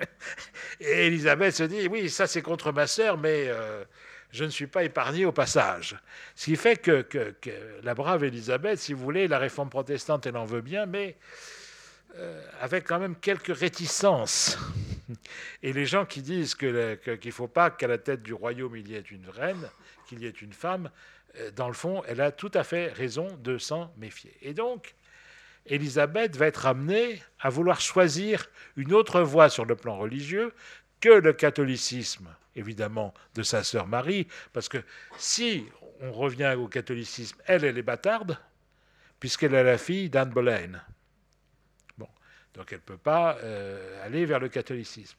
Et 0.80 1.06
Élisabeth 1.06 1.54
se 1.54 1.64
dit, 1.64 1.88
oui, 1.88 2.08
ça 2.08 2.26
c'est 2.26 2.42
contre 2.42 2.70
ma 2.70 2.86
sœur, 2.86 3.18
mais 3.18 3.46
euh, 3.48 3.84
je 4.30 4.44
ne 4.44 4.50
suis 4.50 4.66
pas 4.66 4.84
épargné 4.84 5.24
au 5.24 5.32
passage. 5.32 5.96
Ce 6.36 6.44
qui 6.44 6.56
fait 6.56 6.76
que, 6.76 7.34
la 7.82 7.94
brave 7.94 8.24
Élisabeth, 8.24 8.78
si 8.78 8.92
vous 8.92 9.02
voulez, 9.02 9.26
la 9.26 9.38
réforme 9.38 9.70
protestante, 9.70 10.26
elle 10.26 10.36
en 10.36 10.44
veut 10.44 10.60
bien, 10.60 10.86
mais 10.86 11.16
avec 12.60 12.84
quand 12.84 12.98
même 12.98 13.16
quelques 13.16 13.56
réticences. 13.56 14.58
Et 15.62 15.72
les 15.72 15.86
gens 15.86 16.04
qui 16.04 16.22
disent 16.22 16.54
qu'il 16.54 16.72
ne 16.72 17.30
faut 17.30 17.48
pas 17.48 17.70
qu'à 17.70 17.86
la 17.86 17.98
tête 17.98 18.22
du 18.22 18.34
royaume 18.34 18.76
il 18.76 18.88
y 18.88 18.94
ait 18.94 19.00
une 19.00 19.28
reine, 19.28 19.68
qu'il 20.06 20.20
y 20.20 20.26
ait 20.26 20.30
une 20.30 20.52
femme, 20.52 20.90
euh, 21.36 21.50
dans 21.50 21.68
le 21.68 21.74
fond, 21.74 22.02
elle 22.06 22.20
a 22.20 22.32
tout 22.32 22.50
à 22.54 22.64
fait 22.64 22.88
raison 22.88 23.28
de 23.42 23.58
s'en 23.58 23.92
méfier. 23.96 24.36
Et 24.42 24.54
donc, 24.54 24.94
Élisabeth 25.66 26.36
va 26.36 26.46
être 26.46 26.66
amenée 26.66 27.22
à 27.40 27.50
vouloir 27.50 27.80
choisir 27.80 28.48
une 28.76 28.92
autre 28.92 29.20
voie 29.20 29.50
sur 29.50 29.64
le 29.64 29.76
plan 29.76 29.98
religieux 29.98 30.54
que 31.00 31.10
le 31.10 31.32
catholicisme, 31.32 32.28
évidemment, 32.56 33.14
de 33.34 33.42
sa 33.42 33.62
sœur 33.62 33.86
Marie, 33.86 34.26
parce 34.52 34.68
que 34.68 34.78
si 35.18 35.66
on 36.00 36.12
revient 36.12 36.54
au 36.58 36.68
catholicisme, 36.68 37.36
elle, 37.46 37.64
elle 37.64 37.78
est 37.78 37.82
bâtarde, 37.82 38.38
puisqu'elle 39.20 39.54
est 39.54 39.64
la 39.64 39.78
fille 39.78 40.10
d'Anne 40.10 40.30
Boleyn. 40.30 40.80
Donc 42.58 42.72
elle 42.72 42.78
ne 42.78 42.82
peut 42.82 42.98
pas 42.98 43.38
euh, 43.44 44.04
aller 44.04 44.26
vers 44.26 44.40
le 44.40 44.48
catholicisme. 44.48 45.16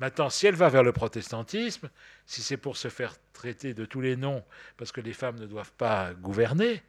Maintenant, 0.00 0.28
si 0.28 0.46
elle 0.48 0.56
va 0.56 0.68
vers 0.68 0.82
le 0.82 0.92
protestantisme, 0.92 1.88
si 2.26 2.42
c'est 2.42 2.56
pour 2.56 2.76
se 2.76 2.88
faire 2.88 3.14
traiter 3.32 3.74
de 3.74 3.84
tous 3.84 4.00
les 4.00 4.16
noms 4.16 4.42
parce 4.76 4.90
que 4.90 5.00
les 5.00 5.12
femmes 5.12 5.38
ne 5.38 5.46
doivent 5.46 5.72
pas 5.72 6.12
gouverner, 6.14 6.82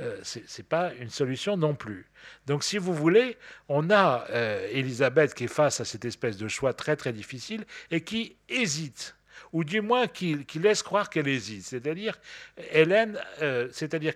euh, 0.00 0.18
ce 0.22 0.38
n'est 0.38 0.64
pas 0.66 0.94
une 0.94 1.10
solution 1.10 1.58
non 1.58 1.74
plus. 1.74 2.06
Donc, 2.46 2.64
si 2.64 2.78
vous 2.78 2.94
voulez, 2.94 3.36
on 3.68 3.90
a 3.90 4.24
euh, 4.30 4.66
Élisabeth 4.70 5.34
qui 5.34 5.44
est 5.44 5.48
face 5.48 5.82
à 5.82 5.84
cette 5.84 6.06
espèce 6.06 6.38
de 6.38 6.48
choix 6.48 6.72
très 6.72 6.96
très 6.96 7.12
difficile 7.12 7.66
et 7.90 8.00
qui 8.00 8.36
hésite. 8.48 9.14
ou 9.52 9.64
du 9.64 9.82
moins 9.82 10.06
qui, 10.06 10.46
laisse 10.54 10.82
croire 10.82 11.10
qu'elle 11.10 11.28
hésite. 11.28 11.64
C'est-à-dire, 11.64 12.18
Hélène, 12.70 13.18
euh, 13.42 13.68
c'est-à-dire 13.70 14.14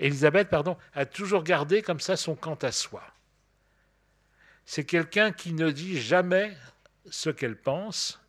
Elisabeth, 0.00 0.48
pardon, 0.48 0.76
a 0.94 1.06
toujours 1.06 1.44
gardé 1.44 1.82
comme 1.82 2.00
ça 2.00 2.16
son 2.16 2.34
quant 2.34 2.58
à 2.62 2.72
soi. 2.72 3.04
C'est 4.64 4.84
quelqu'un 4.84 5.32
qui 5.32 5.52
ne 5.52 5.70
dit 5.70 6.00
jamais 6.00 6.56
ce 7.10 7.30
qu'elle 7.30 7.56
pense, 7.56 8.20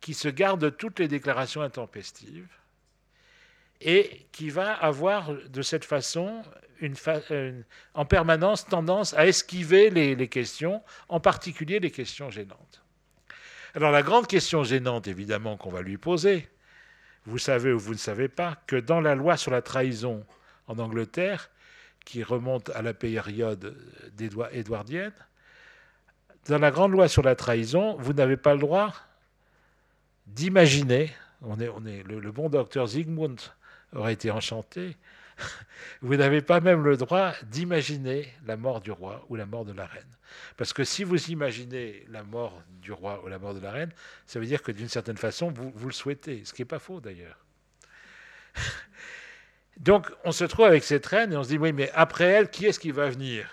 qui 0.00 0.14
se 0.14 0.28
garde 0.28 0.76
toutes 0.76 0.98
les 0.98 1.08
déclarations 1.08 1.62
intempestives 1.62 2.48
et 3.80 4.26
qui 4.32 4.50
va 4.50 4.72
avoir 4.72 5.32
de 5.32 5.62
cette 5.62 5.84
façon 5.84 6.42
en 7.94 8.04
permanence 8.04 8.66
tendance 8.66 9.14
à 9.14 9.26
esquiver 9.26 9.90
les, 9.90 10.28
questions, 10.28 10.82
en 11.08 11.20
particulier 11.20 11.80
les 11.80 11.90
questions 11.90 12.30
gênantes. 12.30 12.82
Alors 13.74 13.90
la 13.90 14.02
grande 14.02 14.26
question 14.26 14.64
gênante, 14.64 15.08
évidemment, 15.08 15.56
qu'on 15.56 15.70
va 15.70 15.82
lui 15.82 15.98
poser, 15.98 16.48
vous 17.26 17.38
savez 17.38 17.72
ou 17.72 17.78
vous 17.78 17.92
ne 17.92 17.98
savez 17.98 18.28
pas, 18.28 18.56
que 18.66 18.76
dans 18.76 19.00
la 19.00 19.14
loi 19.14 19.36
sur 19.36 19.50
la 19.50 19.62
trahison 19.62 20.24
en 20.66 20.78
Angleterre, 20.78 21.50
qui 22.08 22.22
remonte 22.22 22.70
à 22.70 22.80
la 22.80 22.94
période 22.94 23.76
édouardienne, 24.52 25.12
dans 26.46 26.56
la 26.56 26.70
grande 26.70 26.92
loi 26.92 27.06
sur 27.06 27.22
la 27.22 27.36
trahison, 27.36 27.98
vous 27.98 28.14
n'avez 28.14 28.38
pas 28.38 28.54
le 28.54 28.60
droit 28.60 28.94
d'imaginer, 30.26 31.12
on 31.42 31.60
est, 31.60 31.68
on 31.68 31.84
est, 31.84 32.02
le, 32.04 32.32
bon 32.32 32.48
docteur 32.48 32.86
Zygmunt 32.86 33.36
aurait 33.92 34.14
été 34.14 34.30
enchanté, 34.30 34.96
vous 36.00 36.16
n'avez 36.16 36.40
pas 36.40 36.60
même 36.60 36.82
le 36.82 36.96
droit 36.96 37.34
d'imaginer 37.42 38.32
la 38.46 38.56
mort 38.56 38.80
du 38.80 38.90
roi 38.90 39.26
ou 39.28 39.36
la 39.36 39.44
mort 39.44 39.66
de 39.66 39.74
la 39.74 39.84
reine. 39.84 40.16
Parce 40.56 40.72
que 40.72 40.84
si 40.84 41.04
vous 41.04 41.30
imaginez 41.30 42.06
la 42.08 42.22
mort 42.22 42.62
du 42.80 42.90
roi 42.90 43.22
ou 43.22 43.28
la 43.28 43.38
mort 43.38 43.52
de 43.52 43.60
la 43.60 43.70
reine, 43.70 43.92
ça 44.24 44.40
veut 44.40 44.46
dire 44.46 44.62
que 44.62 44.72
d'une 44.72 44.88
certaine 44.88 45.18
façon, 45.18 45.50
vous, 45.50 45.70
vous 45.74 45.88
le 45.88 45.92
souhaitez, 45.92 46.42
ce 46.46 46.54
qui 46.54 46.62
n'est 46.62 46.66
pas 46.66 46.78
faux 46.78 47.02
d'ailleurs. 47.02 47.44
Donc 49.78 50.10
on 50.24 50.32
se 50.32 50.44
trouve 50.44 50.66
avec 50.66 50.84
cette 50.84 51.06
reine 51.06 51.32
et 51.32 51.36
on 51.36 51.44
se 51.44 51.48
dit, 51.48 51.58
oui, 51.58 51.72
mais 51.72 51.90
après 51.94 52.24
elle, 52.24 52.50
qui 52.50 52.66
est-ce 52.66 52.80
qui 52.80 52.90
va 52.90 53.08
venir? 53.08 53.48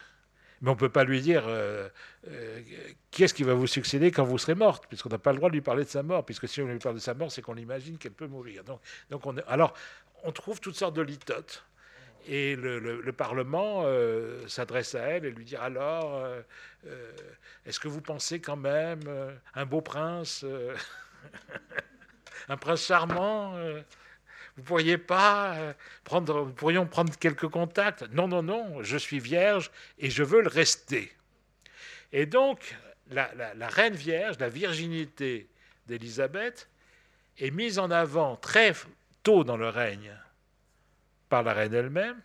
Mais 0.62 0.70
on 0.70 0.74
ne 0.74 0.80
peut 0.80 0.90
pas 0.90 1.04
lui 1.04 1.22
dire 1.22 1.44
euh, 1.48 1.88
euh, 2.28 2.62
qui 3.12 3.24
est-ce 3.24 3.34
qui 3.34 3.44
va 3.44 3.54
vous 3.54 3.68
succéder 3.68 4.10
quand 4.10 4.24
vous 4.24 4.38
serez 4.38 4.56
morte, 4.56 4.86
puisqu'on 4.88 5.10
n'a 5.10 5.20
pas 5.20 5.32
le 5.32 5.38
droit 5.38 5.50
de 5.50 5.54
lui 5.54 5.62
parler 5.62 5.84
de 5.84 5.90
sa 5.90 6.02
mort, 6.02 6.26
puisque 6.26 6.48
si 6.48 6.62
on 6.62 6.68
lui 6.68 6.80
parle 6.80 6.96
de 6.96 7.00
sa 7.00 7.14
mort, 7.14 7.32
c'est 7.32 7.42
qu'on 7.42 7.58
imagine 7.58 7.98
qu'elle 7.98 8.14
peut 8.14 8.28
mourir. 8.28 8.64
Donc, 8.64 9.26
on 9.26 9.36
alors, 9.48 9.74
on 10.24 10.32
trouve 10.32 10.60
toutes 10.60 10.76
sortes 10.76 10.96
de 10.96 11.02
litotes. 11.02 11.64
Et 12.28 12.56
le, 12.56 13.12
Parlement 13.12 13.84
euh, 13.86 14.48
s'adresse 14.48 14.96
à 14.96 15.02
elle 15.02 15.26
et 15.26 15.32
lui 15.32 15.46
dit 15.46 15.56
alors, 15.56 16.28
est-ce 17.68 17.80
que 17.80 17.88
vous 17.88 18.02
pensez 18.02 18.40
quand 18.40 18.56
même 18.56 19.02
un 19.54 19.66
beau 19.68 19.82
prince, 19.82 20.44
un 22.50 22.58
prince 22.58 22.84
charmant 22.84 23.54
Vous 24.58 24.64
pourriez 24.64 24.98
pas 24.98 25.76
prendre, 26.04 26.52
pourrions 26.52 26.86
prendre 26.86 27.16
quelques 27.18 27.50
contacts 27.50 28.04
Non, 28.12 28.28
non, 28.28 28.42
non, 28.42 28.82
je 28.84 28.98
suis 28.98 29.20
vierge 29.20 29.70
et 30.00 30.10
je 30.10 30.24
veux 30.24 30.42
le 30.42 30.48
rester. 30.48 31.12
Et 32.14 32.26
donc, 32.26 32.76
la, 33.10 33.34
la 33.36 33.68
reine 33.68 33.96
vierge, 33.96 34.38
la 34.40 34.50
virginité 34.50 35.50
d'Élisabeth, 35.88 36.70
est 37.38 37.52
mise 37.52 37.80
en 37.80 37.92
avant 37.92 38.38
très 38.38 38.74
tôt 39.24 39.44
dans 39.44 39.58
le 39.58 39.68
règne 39.68 40.16
par 41.28 41.44
la 41.44 41.54
reine 41.54 41.74
elle-même, 41.74 42.22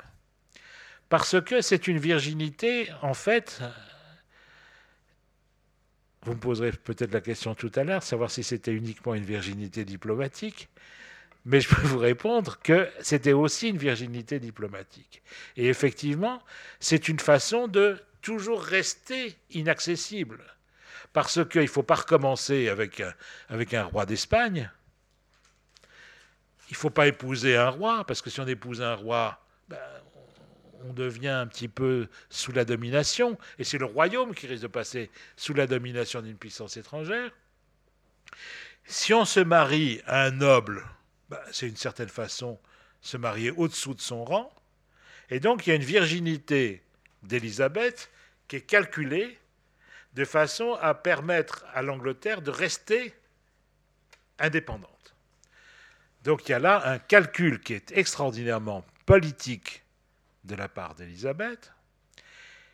parce 1.08 1.40
que 1.40 1.60
c'est 1.60 1.88
une 1.88 1.98
virginité, 1.98 2.88
en 3.02 3.14
fait, 3.14 3.60
vous 6.22 6.34
me 6.34 6.38
poserez 6.38 6.72
peut-être 6.72 7.12
la 7.12 7.20
question 7.20 7.54
tout 7.54 7.72
à 7.74 7.82
l'heure, 7.82 8.02
savoir 8.02 8.30
si 8.30 8.44
c'était 8.44 8.72
uniquement 8.72 9.14
une 9.14 9.24
virginité 9.24 9.84
diplomatique, 9.84 10.68
mais 11.44 11.60
je 11.60 11.68
peux 11.68 11.82
vous 11.82 11.98
répondre 11.98 12.58
que 12.62 12.88
c'était 13.00 13.32
aussi 13.32 13.68
une 13.68 13.78
virginité 13.78 14.38
diplomatique. 14.38 15.22
Et 15.56 15.68
effectivement, 15.68 16.42
c'est 16.80 17.08
une 17.08 17.18
façon 17.18 17.68
de 17.68 17.98
toujours 18.22 18.62
rester 18.62 19.36
inaccessible, 19.50 20.42
parce 21.12 21.44
qu'il 21.48 21.62
ne 21.62 21.66
faut 21.66 21.82
pas 21.82 21.96
recommencer 21.96 22.68
avec 22.68 23.02
avec 23.48 23.74
un 23.74 23.84
roi 23.84 24.06
d'Espagne, 24.06 24.70
il 26.68 26.74
ne 26.74 26.78
faut 26.78 26.90
pas 26.90 27.08
épouser 27.08 27.56
un 27.56 27.68
roi, 27.68 28.04
parce 28.06 28.22
que 28.22 28.30
si 28.30 28.40
on 28.40 28.46
épouse 28.46 28.80
un 28.80 28.94
roi, 28.94 29.42
ben, 29.68 29.78
on 30.84 30.92
devient 30.92 31.28
un 31.28 31.46
petit 31.46 31.68
peu 31.68 32.08
sous 32.28 32.52
la 32.52 32.64
domination, 32.64 33.36
et 33.58 33.64
c'est 33.64 33.78
le 33.78 33.86
royaume 33.86 34.34
qui 34.34 34.46
risque 34.46 34.62
de 34.62 34.68
passer 34.68 35.10
sous 35.36 35.52
la 35.52 35.66
domination 35.66 36.22
d'une 36.22 36.36
puissance 36.36 36.76
étrangère. 36.76 37.32
Si 38.84 39.12
on 39.12 39.24
se 39.24 39.40
marie 39.40 40.00
à 40.06 40.22
un 40.22 40.30
noble, 40.30 40.84
ben, 41.30 41.38
c'est 41.52 41.68
une 41.68 41.76
certaine 41.76 42.08
façon 42.08 42.58
se 43.00 43.16
marier 43.16 43.52
au-dessous 43.52 43.94
de 43.94 44.00
son 44.00 44.24
rang, 44.24 44.52
et 45.30 45.40
donc 45.40 45.66
il 45.66 45.70
y 45.70 45.72
a 45.72 45.76
une 45.76 45.82
virginité 45.82 46.82
d'Élisabeth 47.22 48.10
qui 48.48 48.56
est 48.56 48.62
calculée 48.62 49.38
de 50.14 50.24
façon 50.24 50.76
à 50.80 50.92
permettre 50.92 51.64
à 51.72 51.82
l'Angleterre 51.82 52.42
de 52.42 52.50
rester 52.50 53.14
indépendante. 54.40 55.14
Donc 56.24 56.48
il 56.48 56.52
y 56.52 56.54
a 56.54 56.58
là 56.58 56.82
un 56.84 56.98
calcul 56.98 57.60
qui 57.60 57.74
est 57.74 57.92
extraordinairement 57.92 58.84
politique 59.06 59.84
de 60.44 60.56
la 60.56 60.68
part 60.68 60.96
d'Élisabeth. 60.96 61.72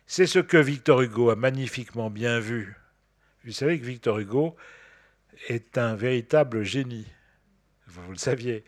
C'est 0.07 0.25
ce 0.25 0.39
que 0.39 0.57
Victor 0.57 1.01
Hugo 1.01 1.29
a 1.29 1.35
magnifiquement 1.35 2.09
bien 2.09 2.39
vu. 2.39 2.75
Vous 3.45 3.51
savez 3.51 3.79
que 3.79 3.85
Victor 3.85 4.17
Hugo 4.19 4.55
est 5.47 5.77
un 5.77 5.95
véritable 5.95 6.63
génie, 6.63 7.07
vous 7.87 8.11
le 8.11 8.17
saviez. 8.17 8.63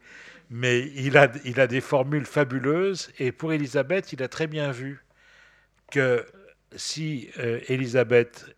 Mais 0.49 0.91
il 0.95 1.17
a, 1.17 1.31
il 1.45 1.59
a 1.59 1.67
des 1.67 1.81
formules 1.81 2.25
fabuleuses 2.25 3.11
et 3.19 3.31
pour 3.31 3.53
Élisabeth, 3.53 4.13
il 4.13 4.23
a 4.23 4.27
très 4.27 4.47
bien 4.47 4.71
vu 4.71 5.05
que 5.91 6.25
si 6.75 7.29
euh, 7.39 7.59
Élisabeth 7.67 8.55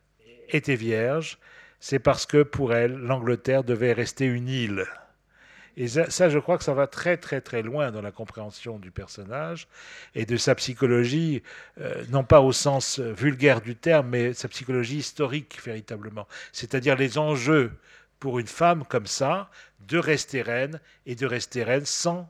était 0.49 0.76
vierge, 0.76 1.38
c'est 1.80 1.99
parce 1.99 2.26
que 2.26 2.43
pour 2.43 2.74
elle, 2.74 2.93
l'Angleterre 2.93 3.64
devait 3.64 3.93
rester 3.93 4.26
une 4.26 4.47
île. 4.47 4.86
Et 5.78 5.88
ça, 5.88 6.30
je 6.30 6.38
crois 6.38 6.57
que 6.57 6.66
ça 6.66 6.74
va 6.74 6.86
très 6.86 7.16
très 7.16 7.39
très 7.39 7.62
loin 7.62 7.91
dans 7.91 8.01
la 8.01 8.12
compréhension 8.12 8.78
du 8.78 8.91
personnage 8.91 9.70
et 10.16 10.26
de 10.26 10.36
sa 10.36 10.53
psychologie, 10.55 11.43
euh, 11.80 12.03
non 12.09 12.26
pas 12.26 12.41
au 12.41 12.51
sens 12.51 12.99
vulgaire 12.99 13.62
du 13.62 13.76
terme, 13.78 14.09
mais 14.09 14.34
sa 14.34 14.49
psychologie 14.49 14.97
historique 14.97 15.59
véritablement. 15.64 16.28
C'est-à-dire 16.51 16.97
les 16.97 17.18
enjeux 17.18 17.72
pour 18.22 18.39
une 18.39 18.47
femme 18.47 18.86
comme 18.86 19.07
ça 19.07 19.49
de 19.80 19.97
rester 19.97 20.41
reine 20.43 20.80
et 21.07 21.15
de 21.15 21.26
rester 21.26 21.63
reine 21.63 21.86
sans 21.86 22.30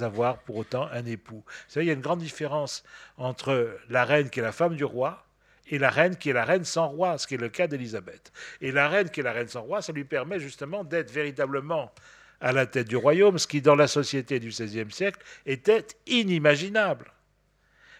avoir 0.00 0.38
pour 0.38 0.56
autant 0.56 0.88
un 0.92 1.04
époux. 1.04 1.44
Vous 1.44 1.52
savez, 1.68 1.84
il 1.84 1.88
y 1.88 1.90
a 1.90 1.94
une 1.94 2.00
grande 2.00 2.20
différence 2.20 2.84
entre 3.18 3.76
la 3.90 4.06
reine 4.06 4.30
qui 4.30 4.40
est 4.40 4.42
la 4.42 4.52
femme 4.52 4.76
du 4.76 4.84
roi 4.84 5.26
et 5.66 5.78
la 5.78 5.90
reine 5.90 6.16
qui 6.16 6.30
est 6.30 6.32
la 6.32 6.44
reine 6.44 6.64
sans 6.64 6.88
roi, 6.88 7.18
ce 7.18 7.26
qui 7.26 7.34
est 7.34 7.38
le 7.38 7.48
cas 7.48 7.66
d'Élisabeth. 7.66 8.32
Et 8.60 8.70
la 8.70 8.88
reine 8.88 9.10
qui 9.10 9.20
est 9.20 9.24
la 9.24 9.32
reine 9.32 9.48
sans 9.48 9.62
roi, 9.62 9.82
ça 9.82 9.92
lui 9.92 10.04
permet 10.04 10.38
justement 10.38 10.84
d'être 10.84 11.10
véritablement 11.10 11.92
à 12.40 12.52
la 12.52 12.64
tête 12.64 12.88
du 12.88 12.96
royaume, 12.96 13.38
ce 13.38 13.48
qui 13.48 13.60
dans 13.60 13.74
la 13.74 13.88
société 13.88 14.38
du 14.38 14.48
XVIe 14.48 14.90
siècle 14.92 15.20
était 15.44 15.86
inimaginable. 16.06 17.12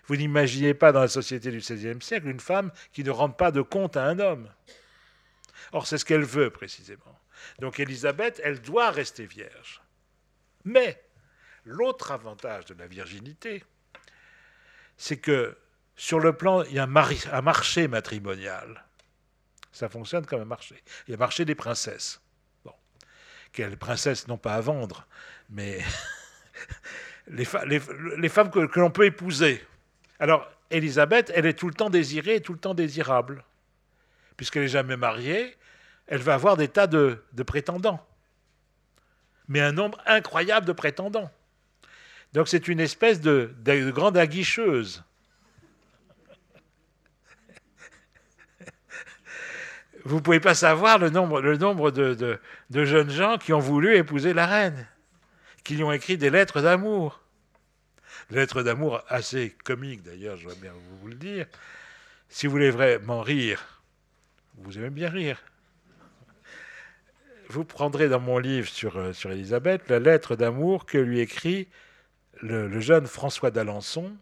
Vous 0.06 0.16
n'imaginez 0.16 0.74
pas 0.74 0.92
dans 0.92 1.00
la 1.00 1.08
société 1.08 1.50
du 1.50 1.58
XVIe 1.58 2.00
siècle 2.00 2.28
une 2.28 2.40
femme 2.40 2.70
qui 2.92 3.02
ne 3.02 3.10
rend 3.10 3.30
pas 3.30 3.50
de 3.50 3.62
compte 3.62 3.96
à 3.96 4.04
un 4.04 4.20
homme. 4.20 4.48
Or, 5.72 5.86
c'est 5.86 5.98
ce 5.98 6.04
qu'elle 6.04 6.24
veut 6.24 6.50
précisément. 6.50 7.18
Donc 7.58 7.80
Élisabeth, 7.80 8.40
elle 8.44 8.60
doit 8.60 8.90
rester 8.90 9.26
vierge. 9.26 9.80
Mais 10.64 11.02
l'autre 11.64 12.12
avantage 12.12 12.66
de 12.66 12.74
la 12.74 12.86
virginité, 12.86 13.64
c'est 14.96 15.18
que 15.18 15.56
sur 15.96 16.20
le 16.20 16.32
plan, 16.32 16.62
il 16.64 16.74
y 16.74 16.78
a 16.78 16.84
un, 16.84 17.42
marché 17.42 17.88
matrimonial. 17.88 18.84
Ça 19.72 19.88
fonctionne 19.88 20.26
comme 20.26 20.42
un 20.42 20.46
marché. 20.46 20.82
Il 21.06 21.10
y 21.10 21.14
a 21.14 21.16
un 21.16 21.18
marché 21.18 21.44
des 21.44 21.54
princesses 21.54 22.22
quelle 23.52 23.76
princesse 23.76 24.26
n'ont 24.28 24.38
pas 24.38 24.54
à 24.54 24.60
vendre, 24.60 25.06
mais 25.50 25.80
les, 27.28 27.44
femmes 27.44 28.50
que, 28.50 28.80
l'on 28.80 28.90
peut 28.90 29.04
épouser. 29.04 29.62
Alors, 30.18 30.50
Élisabeth, 30.70 31.30
elle 31.34 31.46
est 31.46 31.52
tout 31.54 31.68
le 31.68 31.74
temps 31.74 31.90
désirée 31.90 32.36
et 32.36 32.40
tout 32.40 32.54
le 32.54 32.58
temps 32.58 32.74
désirable. 32.74 33.44
Puisqu'elle 34.36 34.62
n'est 34.62 34.68
jamais 34.68 34.96
mariée, 34.96 35.54
elle 36.12 36.20
va 36.20 36.34
avoir 36.34 36.58
des 36.58 36.68
tas 36.68 36.86
de, 36.86 37.18
prétendants. 37.46 38.06
Mais 39.48 39.60
un 39.60 39.72
nombre 39.72 39.98
incroyable 40.04 40.66
de 40.66 40.72
prétendants. 40.72 41.30
Donc 42.34 42.48
c'est 42.48 42.68
une 42.68 42.80
espèce 42.80 43.20
de 43.20 43.50
grande 43.90 44.18
aguicheuse. 44.18 45.02
vous 50.04 50.16
ne 50.16 50.20
pouvez 50.20 50.40
pas 50.40 50.54
savoir 50.54 50.98
le 50.98 51.08
nombre, 51.08 51.40
de, 51.90 52.38
jeunes 52.70 53.10
gens 53.10 53.38
qui 53.38 53.54
ont 53.54 53.58
voulu 53.58 53.96
épouser 53.96 54.34
la 54.34 54.46
reine, 54.46 54.86
qui 55.64 55.76
lui 55.76 55.84
ont 55.84 55.92
écrit 55.92 56.18
des 56.18 56.28
lettres 56.28 56.60
d'amour. 56.60 57.20
Lettres 58.30 58.62
d'amour 58.62 59.02
assez 59.08 59.56
comiques 59.64 60.02
d'ailleurs, 60.02 60.36
je 60.36 60.46
vais 60.46 60.56
bien 60.56 60.72
vous 61.00 61.08
le 61.08 61.14
dire. 61.14 61.46
Si 62.28 62.46
vous 62.46 62.52
voulez 62.52 62.70
vraiment 62.70 63.22
rire, 63.22 63.82
vous 64.58 64.76
aimez 64.76 64.90
bien 64.90 65.08
rire. 65.08 65.42
Vous 67.52 67.64
prendrez 67.64 68.08
dans 68.08 68.18
mon 68.18 68.38
livre 68.38 68.68
sur, 68.68 68.96
euh, 68.96 69.12
sur 69.12 69.30
Élisabeth 69.30 69.88
la 69.88 69.98
lettre 69.98 70.36
d'amour 70.36 70.86
que 70.86 70.96
lui 70.96 71.20
écrit 71.20 71.68
le, 72.40 72.66
le 72.66 72.80
jeune 72.80 73.06
François 73.06 73.50
d'Alençon, 73.50 74.16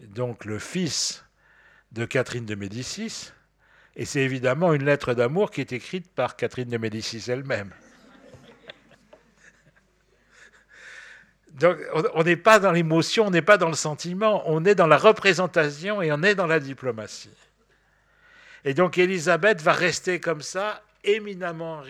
donc 0.00 0.44
le 0.44 0.60
fils 0.60 1.24
de 1.90 2.04
Catherine 2.04 2.46
de 2.46 2.54
Médicis. 2.54 3.32
Et 3.96 4.04
c'est 4.04 4.20
évidemment 4.20 4.72
une 4.72 4.84
lettre 4.84 5.12
d'amour 5.12 5.50
qui 5.50 5.60
est 5.60 5.72
écrite 5.72 6.08
par 6.14 6.36
Catherine 6.36 6.68
de 6.68 6.78
Médicis 6.78 7.24
elle-même. 7.28 7.72
Donc 11.54 11.76
on 12.14 12.22
n'est 12.22 12.36
pas 12.36 12.60
dans 12.60 12.72
l'émotion, 12.72 13.26
on 13.26 13.30
n'est 13.30 13.42
pas 13.42 13.58
dans 13.58 13.68
le 13.68 13.74
sentiment, 13.74 14.42
on 14.46 14.64
est 14.64 14.74
dans 14.74 14.86
la 14.86 14.96
représentation 14.96 16.00
et 16.00 16.10
on 16.12 16.22
est 16.22 16.34
dans 16.34 16.46
la 16.46 16.60
diplomatie. 16.60 17.36
Et 18.64 18.72
donc 18.72 18.96
Élisabeth 18.98 19.60
va 19.60 19.72
rester 19.72 20.20
comme 20.20 20.40
ça, 20.40 20.82
éminemment 21.04 21.82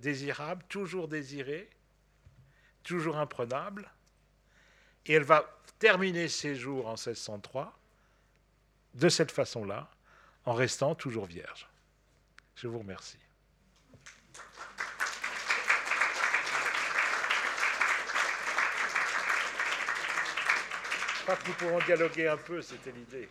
désirable, 0.00 0.64
toujours 0.68 1.08
désirée, 1.08 1.68
toujours 2.82 3.16
imprenable. 3.16 3.90
Et 5.06 5.12
elle 5.12 5.24
va 5.24 5.58
terminer 5.78 6.28
ses 6.28 6.54
jours 6.54 6.86
en 6.86 6.92
1603 6.92 7.78
de 8.94 9.08
cette 9.08 9.30
façon-là, 9.30 9.90
en 10.44 10.54
restant 10.54 10.94
toujours 10.94 11.26
vierge. 11.26 11.68
Je 12.56 12.66
vous 12.66 12.80
remercie. 12.80 13.18
Je 21.14 21.22
crois 21.22 21.36
que 21.36 21.48
nous 21.48 21.54
pourrons 21.54 21.78
dialoguer 21.84 22.28
un 22.28 22.38
peu, 22.38 22.62
c'était 22.62 22.90
l'idée. 22.90 23.28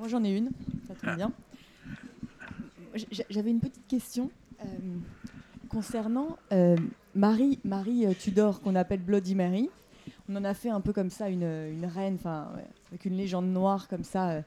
Moi 0.00 0.08
j'en 0.08 0.24
ai 0.24 0.34
une, 0.34 0.48
ça 0.88 0.94
tombe 0.94 1.14
bien. 1.14 1.30
J'avais 3.28 3.50
une 3.50 3.60
petite 3.60 3.86
question 3.86 4.30
euh, 4.62 4.66
concernant 5.68 6.38
euh, 6.52 6.74
Marie, 7.14 7.58
Marie 7.64 8.06
euh, 8.06 8.14
Tudor 8.14 8.62
qu'on 8.62 8.76
appelle 8.76 9.00
Bloody 9.00 9.34
Mary. 9.34 9.68
On 10.30 10.36
en 10.36 10.44
a 10.44 10.54
fait 10.54 10.70
un 10.70 10.80
peu 10.80 10.94
comme 10.94 11.10
ça 11.10 11.28
une, 11.28 11.42
une 11.42 11.84
reine, 11.84 12.14
enfin 12.14 12.50
avec 12.90 13.04
une 13.04 13.14
légende 13.14 13.52
noire 13.52 13.88
comme 13.88 14.04
ça, 14.04 14.42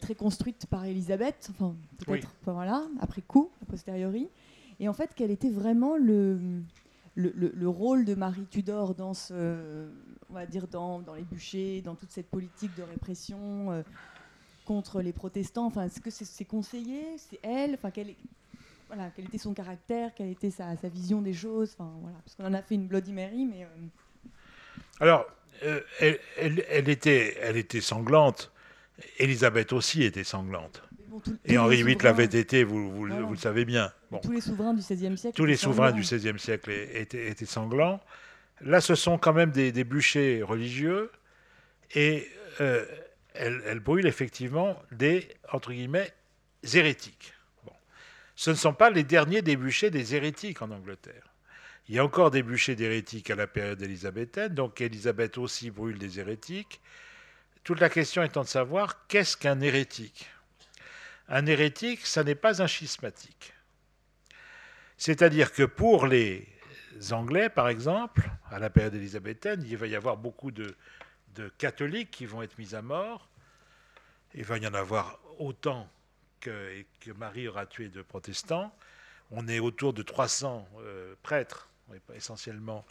très 0.00 0.14
construite 0.14 0.64
par 0.64 0.86
Elisabeth, 0.86 1.50
enfin 1.50 1.74
peut-être 1.98 2.32
voilà, 2.46 2.82
après 3.00 3.20
coup, 3.20 3.50
a 3.60 3.66
posteriori. 3.66 4.28
Et 4.80 4.88
en 4.88 4.94
fait, 4.94 5.10
quel 5.14 5.30
était 5.30 5.50
vraiment 5.50 5.98
le, 5.98 6.40
le, 7.14 7.32
le, 7.36 7.68
rôle 7.68 8.06
de 8.06 8.14
Marie 8.14 8.46
Tudor 8.46 8.94
dans 8.94 9.12
ce, 9.12 9.86
on 10.30 10.34
va 10.34 10.46
dire 10.46 10.66
dans, 10.66 11.00
dans 11.00 11.14
les 11.14 11.24
bûchers, 11.24 11.82
dans 11.82 11.94
toute 11.94 12.10
cette 12.10 12.30
politique 12.30 12.74
de 12.76 12.84
répression 12.84 13.82
contre 14.72 15.02
les 15.02 15.12
protestants 15.12 15.66
Enfin, 15.66 15.84
est-ce 15.84 16.00
que 16.00 16.10
c'est 16.10 16.24
ses 16.24 16.46
conseillers 16.46 17.18
C'est 17.18 17.38
elle 17.42 17.74
enfin, 17.74 17.90
quel, 17.90 18.14
voilà, 18.88 19.10
quel 19.14 19.26
était 19.26 19.38
son 19.38 19.52
caractère 19.52 20.12
Quelle 20.14 20.30
était 20.30 20.50
sa, 20.50 20.76
sa 20.76 20.88
vision 20.88 21.20
des 21.20 21.34
choses 21.34 21.76
enfin, 21.78 21.90
voilà, 22.00 22.16
Parce 22.24 22.34
qu'on 22.36 22.46
en 22.46 22.54
a 22.54 22.62
fait 22.62 22.74
une 22.74 22.86
Bloody 22.86 23.12
Mary, 23.12 23.44
mais... 23.44 23.64
Euh, 23.64 24.30
Alors, 25.00 25.26
euh, 25.64 25.80
elle, 26.00 26.18
elle, 26.38 26.64
elle, 26.70 26.88
était, 26.88 27.36
elle 27.42 27.58
était 27.58 27.82
sanglante. 27.82 28.50
Élisabeth 29.18 29.74
aussi 29.74 30.04
était 30.04 30.24
sanglante. 30.24 30.82
Bon, 31.08 31.20
tout, 31.20 31.36
et 31.44 31.58
Henri 31.58 31.82
VIII 31.82 31.98
l'avait 32.02 32.24
été, 32.24 32.64
vous, 32.64 32.90
vous, 32.90 33.06
voilà. 33.06 33.20
vous, 33.20 33.32
le 33.32 33.38
savez 33.38 33.66
bien. 33.66 33.92
Bon. 34.10 34.20
Tous 34.20 34.32
les 34.32 34.40
souverains 34.40 34.72
du 34.72 34.80
XVIe 34.80 35.18
siècle. 35.18 35.36
Tous 35.36 35.44
les 35.44 35.56
souverains 35.56 35.92
du 35.92 36.00
XVIe 36.00 36.38
siècle 36.38 36.70
étaient, 36.70 37.28
étaient, 37.28 37.44
sanglants. 37.44 38.00
Là, 38.62 38.80
ce 38.80 38.94
sont 38.94 39.18
quand 39.18 39.34
même 39.34 39.50
des, 39.50 39.70
des 39.70 39.84
bûchers 39.84 40.42
religieux. 40.42 41.10
Et 41.94 42.26
euh, 42.60 42.86
elle, 43.34 43.80
brûle 43.80 44.06
effectivement 44.06 44.80
des, 44.92 45.28
entre 45.52 45.72
guillemets, 45.72 46.12
hérétiques. 46.74 47.34
Bon. 47.64 47.72
Ce 48.36 48.50
ne 48.50 48.56
sont 48.56 48.74
pas 48.74 48.90
les 48.90 49.04
derniers 49.04 49.42
débûchés 49.42 49.90
des 49.90 50.14
hérétiques 50.14 50.62
en 50.62 50.70
Angleterre. 50.70 51.32
Il 51.88 51.96
y 51.96 51.98
a 51.98 52.04
encore 52.04 52.30
des 52.30 52.42
bûchers 52.42 52.76
d'hérétiques 52.76 53.30
à 53.30 53.34
la 53.34 53.46
période 53.46 53.82
élisabéthaine, 53.82 54.54
donc 54.54 54.80
Élisabeth 54.80 55.36
aussi 55.36 55.70
brûle 55.70 55.98
des 55.98 56.20
hérétiques. 56.20 56.80
Toute 57.64 57.80
la 57.80 57.90
question 57.90 58.22
étant 58.22 58.42
de 58.42 58.48
savoir 58.48 59.06
qu'est-ce 59.08 59.36
qu'un 59.36 59.60
hérétique? 59.60 60.30
Un 61.28 61.46
hérétique, 61.46 62.06
ça 62.06 62.24
n'est 62.24 62.36
pas 62.36 62.62
un 62.62 62.66
schismatique. 62.66 63.52
C'est-à-dire 64.96 65.52
que 65.52 65.64
pour 65.64 66.06
les 66.06 66.46
Anglais, 67.10 67.48
par 67.48 67.68
exemple, 67.68 68.30
à 68.50 68.58
la 68.58 68.70
période 68.70 68.94
élisabéthaine, 68.94 69.64
il 69.66 69.76
va 69.76 69.86
y 69.86 69.96
avoir 69.96 70.16
beaucoup 70.16 70.52
de, 70.52 70.76
de 71.34 71.48
catholiques 71.58 72.10
qui 72.10 72.26
vont 72.26 72.42
être 72.42 72.58
mis 72.58 72.74
à 72.74 72.82
mort. 72.82 73.28
Il 74.34 74.44
va 74.44 74.58
y 74.58 74.66
en 74.66 74.74
avoir 74.74 75.18
autant 75.38 75.88
que, 76.40 76.84
Marie 77.16 77.48
aura 77.48 77.66
tué 77.66 77.88
de 77.88 78.02
protestants. 78.02 78.74
On 79.30 79.48
est 79.48 79.60
autour 79.60 79.92
de 79.92 80.02
300 80.02 80.68
euh, 80.78 81.14
prêtres, 81.22 81.68
essentiellement, 82.14 82.84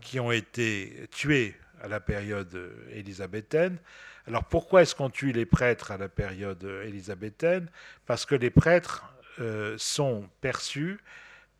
qui 0.00 0.20
ont 0.20 0.32
été 0.32 1.08
tués 1.10 1.56
à 1.80 1.88
la 1.88 2.00
période 2.00 2.72
élisabéthaine. 2.90 3.78
Alors 4.26 4.44
pourquoi 4.44 4.82
est-ce 4.82 4.94
qu'on 4.94 5.10
tue 5.10 5.32
les 5.32 5.46
prêtres 5.46 5.90
à 5.90 5.96
la 5.96 6.08
période 6.08 6.62
élisabéthaine? 6.84 7.70
Parce 8.04 8.26
que 8.26 8.34
les 8.34 8.50
prêtres 8.50 9.04
euh, 9.40 9.76
sont 9.78 10.28
perçus 10.40 10.98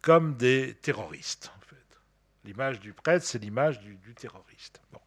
comme 0.03 0.37
des 0.37 0.75
terroristes. 0.75 1.51
En 1.57 1.61
fait. 1.61 1.77
L'image 2.45 2.81
du 2.81 2.93
prêtre, 2.93 3.25
c'est 3.25 3.39
l'image 3.39 3.81
du, 3.81 3.95
du, 3.97 4.15
terroriste. 4.15 4.81
Bon. 4.93 5.01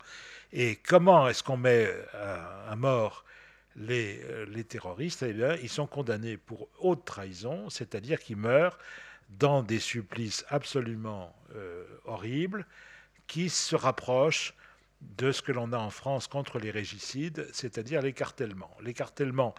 Et 0.54 0.76
comment 0.76 1.28
est-ce 1.28 1.44
qu'on 1.44 1.58
met 1.58 1.90
à, 2.14 2.76
mort 2.76 3.24
les, 3.76 4.22
les 4.48 4.64
terroristes? 4.64 5.24
Eh 5.24 5.34
bien, 5.34 5.56
Ils 5.62 5.70
sont 5.70 5.88
condamnés 5.88 6.38
pour 6.38 6.68
haute 6.80 7.06
trahison, 7.06 7.70
c'est-à-dire 7.70 8.20
qu'ils 8.20 8.38
meurent 8.38 8.78
dans 9.30 9.64
des 9.64 9.80
supplices 9.80 10.46
absolument 10.50 11.34
euh, 11.56 11.86
horribles 12.06 12.66
qui 13.28 13.50
se 13.50 13.76
rapprochent 13.76 14.54
de 15.02 15.32
ce 15.32 15.42
que 15.42 15.52
l'on 15.52 15.72
a 15.72 15.78
en 15.78 15.90
France 15.90 16.28
contre 16.28 16.60
les 16.60 16.70
régicides, 16.70 17.48
c'est-à-dire 17.54 18.02
l'écartèlement. 18.02 18.70
L'écartèlement, 18.82 19.56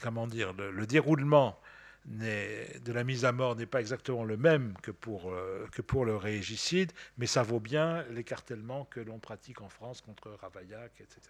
comment 0.00 0.26
dire, 0.26 0.54
le 0.54 0.86
déroulement 0.86 1.58
de 2.04 2.92
la 2.92 3.04
mise 3.04 3.24
à 3.24 3.32
mort 3.32 3.54
n'est 3.56 3.66
pas 3.66 3.80
exactement 3.80 4.24
le 4.24 4.36
même 4.36 4.74
que 4.82 4.90
pour, 4.90 5.30
euh, 5.30 5.66
que 5.72 5.82
pour 5.82 6.04
le 6.04 6.16
régicide, 6.16 6.92
mais 7.16 7.26
ça 7.26 7.42
vaut 7.42 7.60
bien 7.60 8.04
l'écartèlement 8.10 8.86
que 8.86 9.00
l'on 9.00 9.18
pratique 9.18 9.60
en 9.60 9.68
France 9.68 10.00
contre 10.00 10.30
Ravaillac, 10.40 10.92
etc. 11.00 11.20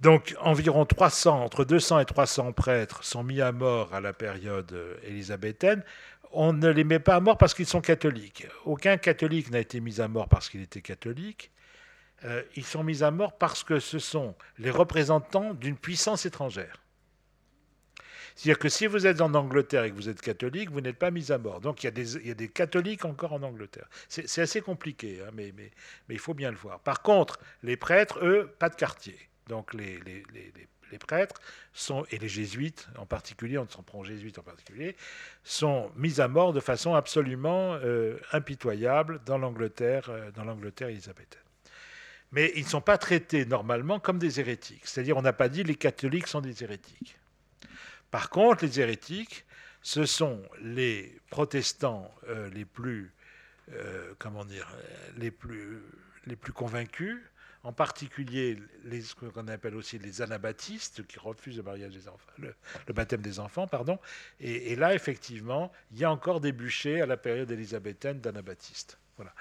Donc 0.00 0.36
environ 0.40 0.84
300, 0.84 1.42
entre 1.42 1.64
200 1.64 2.00
et 2.00 2.04
300 2.04 2.52
prêtres 2.52 3.02
sont 3.02 3.22
mis 3.22 3.40
à 3.40 3.52
mort 3.52 3.94
à 3.94 4.00
la 4.00 4.12
période 4.12 4.72
euh, 4.72 4.96
élisabéthaine. 5.04 5.82
On 6.32 6.52
ne 6.52 6.68
les 6.68 6.84
met 6.84 6.98
pas 6.98 7.14
à 7.14 7.20
mort 7.20 7.38
parce 7.38 7.54
qu'ils 7.54 7.66
sont 7.66 7.80
catholiques. 7.80 8.46
Aucun 8.64 8.98
catholique 8.98 9.50
n'a 9.50 9.60
été 9.60 9.80
mis 9.80 10.00
à 10.00 10.08
mort 10.08 10.28
parce 10.28 10.50
qu'il 10.50 10.60
était 10.60 10.82
catholique. 10.82 11.50
Euh, 12.24 12.42
ils 12.56 12.64
sont 12.64 12.82
mis 12.82 13.02
à 13.02 13.10
mort 13.10 13.38
parce 13.38 13.62
que 13.62 13.78
ce 13.78 13.98
sont 13.98 14.34
les 14.58 14.70
représentants 14.70 15.54
d'une 15.54 15.76
puissance 15.76 16.26
étrangère. 16.26 16.82
C'est-à-dire 18.36 18.58
que 18.58 18.68
si 18.68 18.86
vous 18.86 19.06
êtes 19.06 19.22
en 19.22 19.32
Angleterre 19.32 19.84
et 19.84 19.90
que 19.90 19.96
vous 19.96 20.10
êtes 20.10 20.20
catholique, 20.20 20.70
vous 20.70 20.82
n'êtes 20.82 20.98
pas 20.98 21.10
mis 21.10 21.32
à 21.32 21.38
mort. 21.38 21.60
Donc 21.62 21.82
il 21.82 21.86
y 21.86 22.30
a 22.30 22.34
des, 22.34 22.48
catholiques 22.48 23.06
encore 23.06 23.32
en 23.32 23.42
Angleterre. 23.42 23.88
C'est 24.08 24.42
assez 24.42 24.60
compliqué, 24.60 25.20
hein, 25.26 25.30
mais, 25.32 25.52
il 26.10 26.18
faut 26.18 26.34
bien 26.34 26.50
le 26.50 26.56
voir. 26.56 26.78
Par 26.80 27.00
contre, 27.00 27.40
les 27.62 27.78
prêtres, 27.78 28.22
eux, 28.22 28.54
pas 28.58 28.68
de 28.68 28.74
quartier. 28.74 29.18
Donc 29.48 29.72
les, 29.72 30.02
prêtres 31.00 31.40
sont, 31.72 32.04
et 32.10 32.18
les 32.18 32.28
jésuites 32.28 32.88
en 32.98 33.06
particulier, 33.06 33.56
on 33.56 33.68
s'en 33.68 33.82
prend 33.82 34.00
aux 34.00 34.04
jésuites 34.04 34.38
en 34.38 34.42
particulier, 34.42 34.96
sont 35.42 35.90
mis 35.96 36.20
à 36.20 36.28
mort 36.28 36.52
de 36.52 36.60
façon 36.60 36.94
absolument 36.94 37.74
euh, 37.76 38.18
impitoyable 38.32 39.20
dans 39.24 39.38
l'Angleterre 39.38 40.10
euh, 40.10 40.30
dans 40.32 40.44
élisabéthaine. 40.86 41.40
Mais 42.32 42.52
ils 42.54 42.64
ne 42.64 42.68
sont 42.68 42.82
pas 42.82 42.98
traités 42.98 43.46
normalement 43.46 43.98
comme 43.98 44.18
des 44.18 44.40
hérétiques. 44.40 44.82
C'est-à-dire, 44.84 45.16
on 45.16 45.22
n'a 45.22 45.32
pas 45.32 45.48
dit 45.48 45.62
les 45.62 45.74
catholiques 45.74 46.26
sont 46.26 46.42
des 46.42 46.62
hérétiques. 46.62 47.16
Par 48.16 48.30
contre, 48.30 48.64
les 48.64 48.80
hérétiques, 48.80 49.44
ce 49.82 50.06
sont 50.06 50.40
les 50.62 51.20
protestants 51.28 52.10
euh, 52.30 52.48
les 52.48 52.64
plus, 52.64 53.12
euh, 53.74 54.14
les 55.18 55.30
plus, 55.30 56.52
convaincus, 56.54 57.18
en 57.62 57.74
particulier 57.74 58.56
les, 58.84 59.02
ce 59.02 59.14
qu'on 59.14 59.48
appelle 59.48 59.74
aussi 59.74 59.98
les 59.98 60.22
anabaptistes, 60.22 61.06
qui 61.06 61.18
refusent 61.18 61.58
le, 61.58 61.62
mariage 61.62 61.92
des 61.92 62.08
enfants, 62.08 62.32
le, 62.38 62.54
baptême 62.94 63.20
des 63.20 63.38
enfants. 63.38 63.66
Pardon. 63.66 63.98
Et, 64.40 64.72
et, 64.72 64.76
là, 64.76 64.94
effectivement, 64.94 65.70
il 65.90 65.98
y 65.98 66.04
a 66.04 66.10
encore 66.10 66.40
des 66.40 66.52
bûchers 66.52 67.02
à 67.02 67.06
la 67.06 67.18
période 67.18 67.50
élisabéthaine 67.50 68.18
d'anabaptistes. 68.22 68.98
Voilà. 69.16 69.32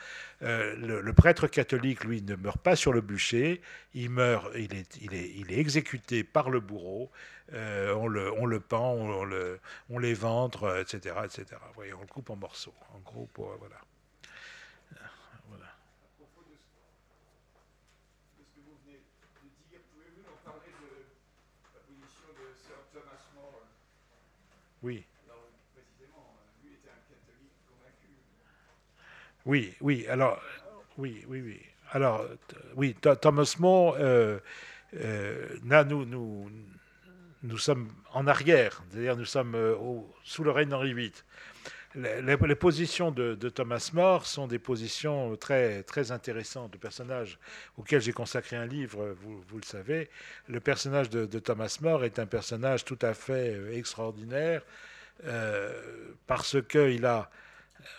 Euh, 0.42 1.02
le, 1.02 1.14
prêtre 1.14 1.48
catholique, 1.48 2.06
lui, 2.06 2.22
ne 2.22 2.36
meurt 2.36 2.62
pas 2.62 2.76
sur 2.76 2.94
le 2.94 3.02
bûcher, 3.02 3.62
il 3.94 4.10
meurt, 4.10 4.50
il 4.56 4.74
est, 4.74 4.98
il 5.02 5.14
est, 5.14 5.30
il 5.36 5.52
est 5.52 5.58
exécuté 5.60 6.24
par 6.24 6.50
le 6.50 6.62
bourreau, 6.62 7.12
euh, 7.54 7.94
on, 7.96 8.08
le, 8.08 8.32
le 8.46 8.60
pend, 8.62 8.94
on, 8.94 9.26
le, 9.26 9.60
on 9.90 10.00
les 10.00 10.14
ventre, 10.14 10.80
etc., 10.80 11.16
etc. 11.26 11.60
Voyez, 11.74 11.94
on 11.94 12.02
le 12.02 12.08
coupe 12.08 12.30
en 12.30 12.38
morceaux, 12.38 12.74
en 12.94 13.00
gros, 13.00 13.28
pour, 13.34 13.54
voilà. 13.58 13.76
Oui. 24.86 25.04
Oui, 29.46 29.74
oui. 29.82 30.06
Alors, 30.08 30.42
oui, 30.98 31.24
oui, 31.28 31.42
oui. 31.42 31.60
Alors, 31.92 32.26
oui, 32.76 32.96
Thomas 33.22 33.56
More, 33.60 33.96
euh, 34.00 34.40
euh, 34.96 35.48
nous, 37.44 37.58
sommes 37.58 37.90
en 38.14 38.26
arrière, 38.28 38.84
c'est-à-dire 38.90 39.16
nous 39.16 39.26
sommes 39.26 39.56
euh, 39.56 39.76
sous 40.24 40.44
le 40.44 40.52
règne 40.52 40.70
d'Henri 40.70 40.94
VIII. 40.94 41.12
Les, 41.96 42.56
positions 42.56 43.12
de, 43.12 43.36
Thomas 43.50 43.92
More 43.94 44.26
sont 44.26 44.48
des 44.48 44.60
positions 44.60 45.38
très, 45.38 45.84
très 45.84 46.12
intéressantes. 46.12 46.74
Le 46.74 46.80
personnage 46.80 47.40
auquel 47.78 48.02
j'ai 48.02 48.12
consacré 48.12 48.58
un 48.58 48.66
livre, 48.66 49.16
vous, 49.22 49.42
vous, 49.48 49.58
le 49.58 49.64
savez, 49.64 50.10
le 50.50 50.60
personnage 50.60 51.10
de, 51.10 51.40
Thomas 51.40 51.78
More 51.82 52.04
est 52.04 52.20
un 52.20 52.26
personnage 52.26 52.84
tout 52.84 53.00
à 53.02 53.14
fait 53.14 53.78
extraordinaire 53.78 54.62
euh, 55.24 55.72
parce 56.28 56.58
qu'il 56.68 57.06
a 57.06 57.30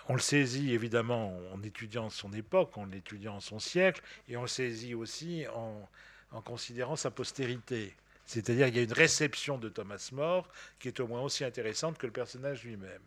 on 0.08 0.14
le 0.14 0.20
saisit 0.20 0.72
évidemment 0.72 1.38
en 1.52 1.62
étudiant 1.62 2.10
son 2.10 2.32
époque, 2.32 2.76
en 2.78 2.90
étudiant 2.92 3.40
son 3.40 3.58
siècle, 3.58 4.02
et 4.28 4.36
on 4.36 4.42
le 4.42 4.48
saisit 4.48 4.94
aussi 4.94 5.44
en 5.52 6.40
considérant 6.42 6.96
sa 6.96 7.10
postérité. 7.10 7.94
C'est-à-dire 8.26 8.66
qu'il 8.66 8.76
y 8.76 8.80
a 8.80 8.82
une 8.82 8.92
réception 8.92 9.56
de 9.56 9.68
Thomas 9.68 10.08
More 10.12 10.48
qui 10.80 10.88
est 10.88 10.98
au 10.98 11.06
moins 11.06 11.22
aussi 11.22 11.44
intéressante 11.44 11.96
que 11.96 12.06
le 12.06 12.12
personnage 12.12 12.64
lui-même. 12.64 13.00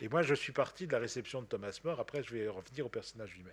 Et 0.00 0.08
moi, 0.08 0.22
je 0.22 0.34
suis 0.34 0.52
parti 0.52 0.88
de 0.88 0.92
la 0.92 0.98
réception 0.98 1.40
de 1.40 1.46
Thomas 1.46 1.78
More. 1.84 2.00
Après, 2.00 2.22
je 2.24 2.34
vais 2.34 2.48
revenir 2.48 2.86
au 2.86 2.88
personnage 2.88 3.32
lui-même. 3.36 3.52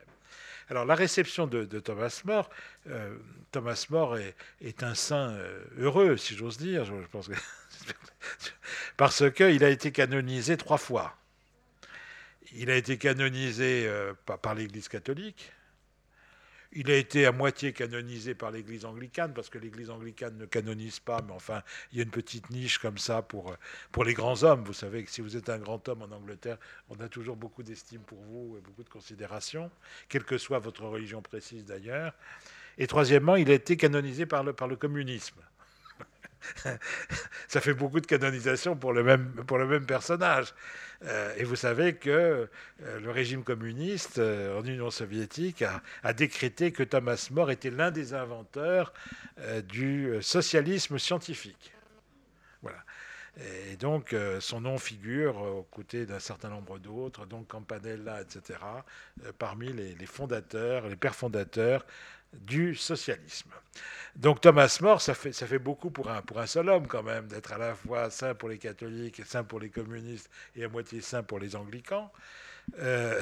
Alors, 0.70 0.86
la 0.86 0.96
réception 0.96 1.46
de, 1.46 1.66
Thomas 1.80 2.22
More, 2.26 2.50
euh, 2.88 3.16
Thomas 3.52 3.86
More 3.92 4.18
est, 4.18 4.84
un 4.84 4.96
saint 4.96 5.30
euh, 5.30 5.64
heureux, 5.78 6.18
si 6.18 6.36
j'ose 6.36 6.58
dire, 6.58 6.84
je, 6.84 6.94
que 6.94 7.34
parce 8.98 9.32
qu'il 9.32 9.64
a 9.64 9.70
été 9.70 9.92
canonisé 9.92 10.58
trois 10.58 10.80
fois. 10.80 11.16
Il 12.56 12.70
a 12.70 12.76
été 12.76 12.98
canonisé 12.98 13.86
euh, 13.88 14.14
par 14.26 14.56
l'Église 14.56 14.88
catholique, 14.88 15.52
il 16.76 16.90
a 16.90 16.96
été 16.96 17.26
à 17.26 17.32
moitié 17.32 17.72
canonisé 17.72 18.34
par 18.34 18.50
l'Église 18.50 18.86
anglicane, 18.86 19.34
parce 19.34 19.50
que 19.50 19.60
l'Église 19.60 19.90
anglicane 19.92 20.38
ne 20.38 20.46
canonise 20.46 21.00
pas, 21.00 21.22
mais 21.26 21.34
enfin, 21.34 21.62
il 21.92 22.00
y 22.00 22.02
a 22.02 22.04
une 22.04 22.10
petite 22.10 22.50
niche 22.50 22.80
comme 22.80 22.98
ça 22.98 23.22
pour, 23.22 23.56
pour 23.92 24.04
les 24.04 24.14
grands 24.14 24.44
hommes. 24.44 24.64
Vous 24.64 24.74
savez 24.74 25.04
que 25.04 25.12
si 25.12 25.22
vous 25.22 25.38
êtes 25.38 25.50
un 25.50 25.60
grand 25.60 25.88
homme 25.88 26.02
en 26.02 26.12
Angleterre, 26.12 26.58
on 26.90 27.00
a 27.00 27.08
toujours 27.08 27.36
beaucoup 27.36 27.62
d'estime 27.62 28.02
pour 28.02 28.20
vous 28.24 28.58
et 28.58 28.62
beaucoup 28.62 28.84
de 28.84 28.90
considération, 28.90 29.70
quelle 30.10 30.24
que 30.24 30.38
soit 30.38 30.60
votre 30.60 30.84
religion 30.86 31.22
précise 31.22 31.64
d'ailleurs. 31.66 32.14
Et 32.80 32.88
troisièmement, 32.88 33.36
il 33.36 33.52
a 33.52 33.54
été 33.54 33.78
canonisé 33.78 34.26
par 34.26 34.44
le, 34.44 34.54
par 34.54 34.68
le 34.68 34.76
communisme. 34.76 35.40
ça 37.48 37.62
fait 37.62 37.76
beaucoup 37.76 38.00
de 38.00 38.08
canonisation 38.08 38.76
pour 38.76 38.94
le 38.94 39.04
même, 39.04 39.32
pour 39.46 39.60
le 39.60 39.68
même 39.68 39.86
personnage. 39.86 40.54
Euh, 41.06 41.34
et 41.38 41.44
vous 41.44 41.56
savez 41.56 41.96
que 41.96 42.48
euh, 42.82 43.00
le 43.00 43.12
régime 43.12 43.44
communiste 43.44 44.20
euh, 44.20 44.58
en 44.58 44.64
Union 44.64 44.90
soviétique 44.90 45.64
a, 46.04 46.14
décrété 46.14 46.72
que 46.72 46.84
Thomas 46.84 47.28
More 47.32 47.52
était 47.52 47.70
l'un 47.70 47.92
des 47.92 48.14
inventeurs 48.14 48.94
du 49.68 50.18
socialisme 50.22 51.00
scientifique. 51.00 51.74
Voilà. 52.62 52.78
Et 53.72 53.78
donc, 53.78 54.16
son 54.40 54.62
nom 54.62 54.78
figure 54.78 55.38
aux 55.38 55.64
côtés 55.64 56.06
d'un 56.06 56.20
certain 56.20 56.50
nombre 56.50 56.78
d'autres, 56.78 57.26
donc 57.26 57.48
Campanella, 57.48 58.22
etc., 58.22 58.60
parmi 59.40 59.74
les, 59.74 59.96
les, 59.96 60.06
fondateurs, 60.06 60.88
les 60.88 60.96
pères 60.96 61.16
fondateurs 61.16 61.84
du 62.34 62.76
socialisme. 62.76 63.52
Donc 64.16 64.42
Thomas 64.42 64.78
More, 64.82 65.02
ça 65.02 65.16
fait, 65.16 65.32
ça 65.32 65.48
fait 65.48 65.60
beaucoup 65.60 65.90
pour 65.90 66.10
un, 66.12 66.22
pour 66.22 66.40
un 66.40 66.46
seul 66.46 66.70
homme 66.70 66.88
quand 66.88 67.02
même, 67.02 67.28
d'être 67.28 67.52
à 67.52 67.58
la 67.58 67.74
fois 67.74 68.10
saint 68.12 68.36
pour 68.36 68.50
les 68.50 68.60
catholiques, 68.60 69.22
saint 69.26 69.44
pour 69.44 69.60
les 69.60 69.70
communistes 69.70 70.30
et 70.56 70.64
à 70.64 70.70
moitié 70.70 71.02
saint 71.02 71.24
pour 71.24 71.40
les 71.40 71.56
anglicans. 71.56 72.12
Euh, 72.80 73.20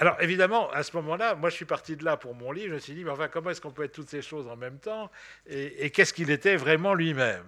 alors 0.00 0.20
évidemment, 0.20 0.70
à 0.72 0.82
ce 0.82 0.96
moment-là, 0.96 1.36
moi 1.36 1.50
je 1.50 1.54
suis 1.54 1.64
parti 1.64 1.96
de 1.96 2.04
là 2.04 2.16
pour 2.16 2.34
mon 2.34 2.50
livre, 2.50 2.70
je 2.70 2.74
me 2.74 2.78
suis 2.80 2.94
dit, 2.94 3.04
mais 3.04 3.10
enfin 3.10 3.28
comment 3.28 3.50
est-ce 3.50 3.60
qu'on 3.60 3.70
peut 3.70 3.84
être 3.84 3.92
toutes 3.92 4.10
ces 4.10 4.22
choses 4.22 4.48
en 4.48 4.56
même 4.56 4.78
temps? 4.78 5.10
Et, 5.46 5.84
et 5.84 5.90
qu'est-ce 5.90 6.12
qu'il 6.12 6.30
était 6.30 6.56
vraiment 6.56 6.94
lui-même? 6.94 7.44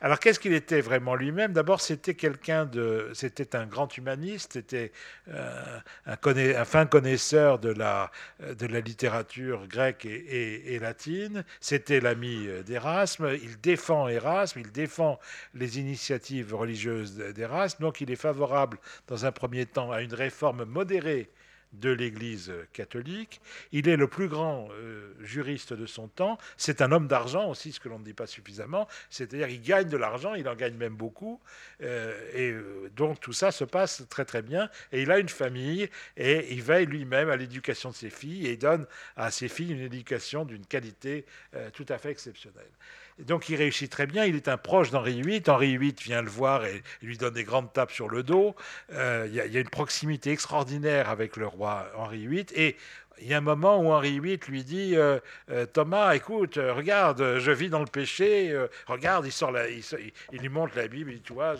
Alors 0.00 0.20
qu'est-ce 0.20 0.38
qu'il 0.38 0.52
était 0.52 0.80
vraiment 0.80 1.16
lui-même? 1.16 1.52
D'abord, 1.52 1.80
c'était 1.80 2.14
quelqu'un 2.14 2.66
de, 2.66 3.10
c'était 3.14 3.56
un 3.56 3.66
grand 3.66 3.96
humaniste, 3.96 4.52
c'était 4.52 4.92
euh, 5.28 5.80
un, 6.06 6.64
fin 6.64 6.86
connaisseur 6.86 7.58
de 7.58 7.70
la, 7.70 8.12
de 8.40 8.66
la 8.66 8.78
littérature 8.78 9.66
grecque 9.66 10.06
et, 10.06 10.78
latine. 10.78 11.44
C'était 11.60 11.98
l'ami 11.98 12.46
d'Erasme. 12.64 13.36
Il 13.42 13.60
défend 13.60 14.06
Erasme, 14.08 14.60
il 14.60 14.70
défend 14.70 15.18
les 15.54 15.80
initiatives 15.80 16.54
religieuses 16.54 17.16
d'Erasme. 17.16 17.82
Donc, 17.82 18.00
il 18.00 18.10
est 18.12 18.16
favorable, 18.16 18.78
dans 19.08 19.26
un 19.26 19.32
premier 19.32 19.66
temps, 19.66 19.90
à 19.90 20.02
une 20.02 20.14
réforme 20.14 20.64
modérée 20.64 21.28
de 21.72 21.90
l'Église 21.90 22.52
catholique. 22.72 23.40
Il 23.72 23.88
est 23.88 23.96
le 23.96 24.08
plus 24.08 24.28
grand 24.28 24.68
euh, 24.72 25.12
juriste 25.20 25.72
de 25.72 25.86
son 25.86 26.08
temps. 26.08 26.38
C'est 26.56 26.82
un 26.82 26.92
homme 26.92 27.08
d'argent 27.08 27.50
aussi, 27.50 27.72
ce 27.72 27.80
que 27.80 27.88
l'on 27.88 27.98
ne 27.98 28.04
dit 28.04 28.14
pas 28.14 28.26
suffisamment. 28.26 28.88
C'est-à-dire 29.10 29.48
qu'il 29.48 29.62
gagne 29.62 29.88
de 29.88 29.96
l'argent, 29.96 30.34
il 30.34 30.48
en 30.48 30.54
gagne 30.54 30.74
même 30.74 30.94
beaucoup. 30.94 31.40
Euh, 31.82 32.18
et 32.34 32.50
euh, 32.50 32.90
donc 32.96 33.20
tout 33.20 33.32
ça 33.32 33.50
se 33.50 33.64
passe 33.64 34.04
très 34.08 34.24
très 34.24 34.42
bien. 34.42 34.70
Et 34.92 35.02
il 35.02 35.10
a 35.10 35.18
une 35.18 35.28
famille 35.28 35.88
et 36.16 36.52
il 36.52 36.62
veille 36.62 36.86
lui-même 36.86 37.28
à 37.28 37.36
l'éducation 37.36 37.90
de 37.90 37.94
ses 37.94 38.10
filles 38.10 38.46
et 38.46 38.56
donne 38.56 38.86
à 39.16 39.30
ses 39.30 39.48
filles 39.48 39.72
une 39.72 39.80
éducation 39.80 40.44
d'une 40.44 40.66
qualité 40.66 41.24
tout 41.72 41.86
à 41.88 41.98
fait 41.98 42.10
exceptionnelle 42.10 42.70
donc 43.26 43.48
il 43.48 43.56
réussit 43.56 43.90
très 43.90 44.06
bien. 44.06 44.24
Il 44.24 44.36
est 44.36 44.48
un 44.48 44.56
proche 44.56 44.90
d'Henri 44.90 45.22
VIII. 45.22 45.42
Henri 45.48 45.76
VIII 45.76 45.94
vient 46.00 46.22
le 46.22 46.30
voir 46.30 46.64
et 46.64 46.82
lui 47.02 47.16
donne 47.16 47.34
des 47.34 47.44
grandes 47.44 47.72
tapes 47.72 47.92
sur 47.92 48.08
le 48.08 48.22
dos. 48.22 48.54
Euh, 48.92 49.26
il 49.28 49.34
y, 49.34 49.40
a 49.40 49.60
une 49.60 49.68
proximité 49.68 50.30
extraordinaire 50.30 51.08
avec 51.08 51.36
le 51.36 51.46
roi 51.46 51.90
Henri 51.96 52.26
VIII. 52.26 52.46
Et 52.54 52.76
il 53.20 53.26
y 53.26 53.34
a 53.34 53.38
un 53.38 53.40
moment 53.40 53.80
où 53.80 53.90
Henri 53.90 54.20
VIII 54.20 54.38
lui 54.46 54.62
dit 54.62 54.92
euh, 54.94 55.18
euh, 55.50 55.66
Thomas, 55.66 56.14
écoute, 56.14 56.54
regarde, 56.56 57.38
je 57.38 57.50
vis 57.50 57.68
dans 57.68 57.80
le 57.80 57.86
péché. 57.86 58.56
regarde, 58.86 59.26
il 59.26 60.38
lui 60.38 60.48
montre 60.48 60.76
la 60.76 60.86
Bible. 60.86 61.10
Il 61.10 61.16
dit, 61.16 61.22
tu 61.22 61.32
vois, 61.32 61.56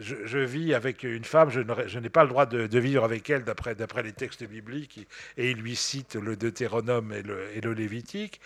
je, 0.00 0.38
vis 0.38 0.72
avec 0.72 1.02
une 1.02 1.24
femme, 1.24 1.50
je 1.50 1.98
n'ai 1.98 2.08
pas 2.08 2.22
le 2.22 2.28
droit 2.28 2.46
de, 2.46 2.78
vivre 2.78 3.02
avec 3.02 3.28
elle 3.28 3.42
d'après 3.42 4.02
les 4.04 4.12
textes 4.12 4.44
bibliques. 4.44 5.08
Et 5.36 5.50
il 5.50 5.56
lui 5.56 5.74
cite 5.74 6.14
le 6.14 6.36
Deutéronome 6.36 7.12
et 7.12 7.22
le, 7.22 7.48
et 7.56 7.60
le 7.60 7.72
Lévitique. 7.72 8.40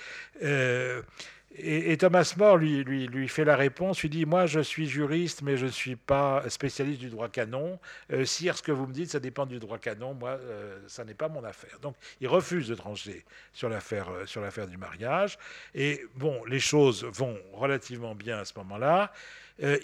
Et, 1.61 1.97
Thomas 1.97 2.35
More 2.37 2.57
lui, 2.57 3.29
fait 3.29 3.45
la 3.45 3.57
réponse, 3.57 4.03
lui 4.03 4.09
dit, 4.09 4.25
moi 4.27 4.47
je 4.47 4.61
suis 4.61 4.87
juriste, 4.87 5.43
mais 5.43 5.57
je 5.57 5.67
ne 5.67 5.71
suis 5.71 5.97
pas 5.97 6.45
spécialiste 6.49 7.01
du 7.01 7.11
droit 7.11 7.29
canon. 7.29 7.79
Euh, 8.13 8.25
sire, 8.25 8.57
ce 8.57 8.63
que 8.63 8.71
vous 8.71 8.87
me 8.87 8.93
dites, 8.93 9.11
ça 9.11 9.21
dépend 9.21 9.45
du 9.45 9.59
droit 9.59 9.79
canon, 9.79 10.15
moi, 10.15 10.31
euh, 10.31 10.79
ça 10.87 11.05
n'est 11.05 11.15
pas 11.15 11.29
mon 11.29 11.43
affaire. 11.43 11.79
Donc 11.81 11.97
il 12.21 12.29
refuse 12.29 12.69
de 12.69 12.75
trancher 12.75 13.25
sur 13.53 13.69
l'affaire 13.69 14.09
euh, 14.11 14.27
sur 14.27 14.41
l'affaire 14.41 14.69
du 14.69 14.77
mariage. 14.77 15.39
Et 15.75 16.05
bon, 16.15 16.45
les 16.45 16.61
choses 16.61 17.05
vont 17.05 17.37
relativement 17.53 18.15
bien 18.15 18.39
à 18.39 18.45
ce 18.45 18.53
moment-là. 18.59 19.13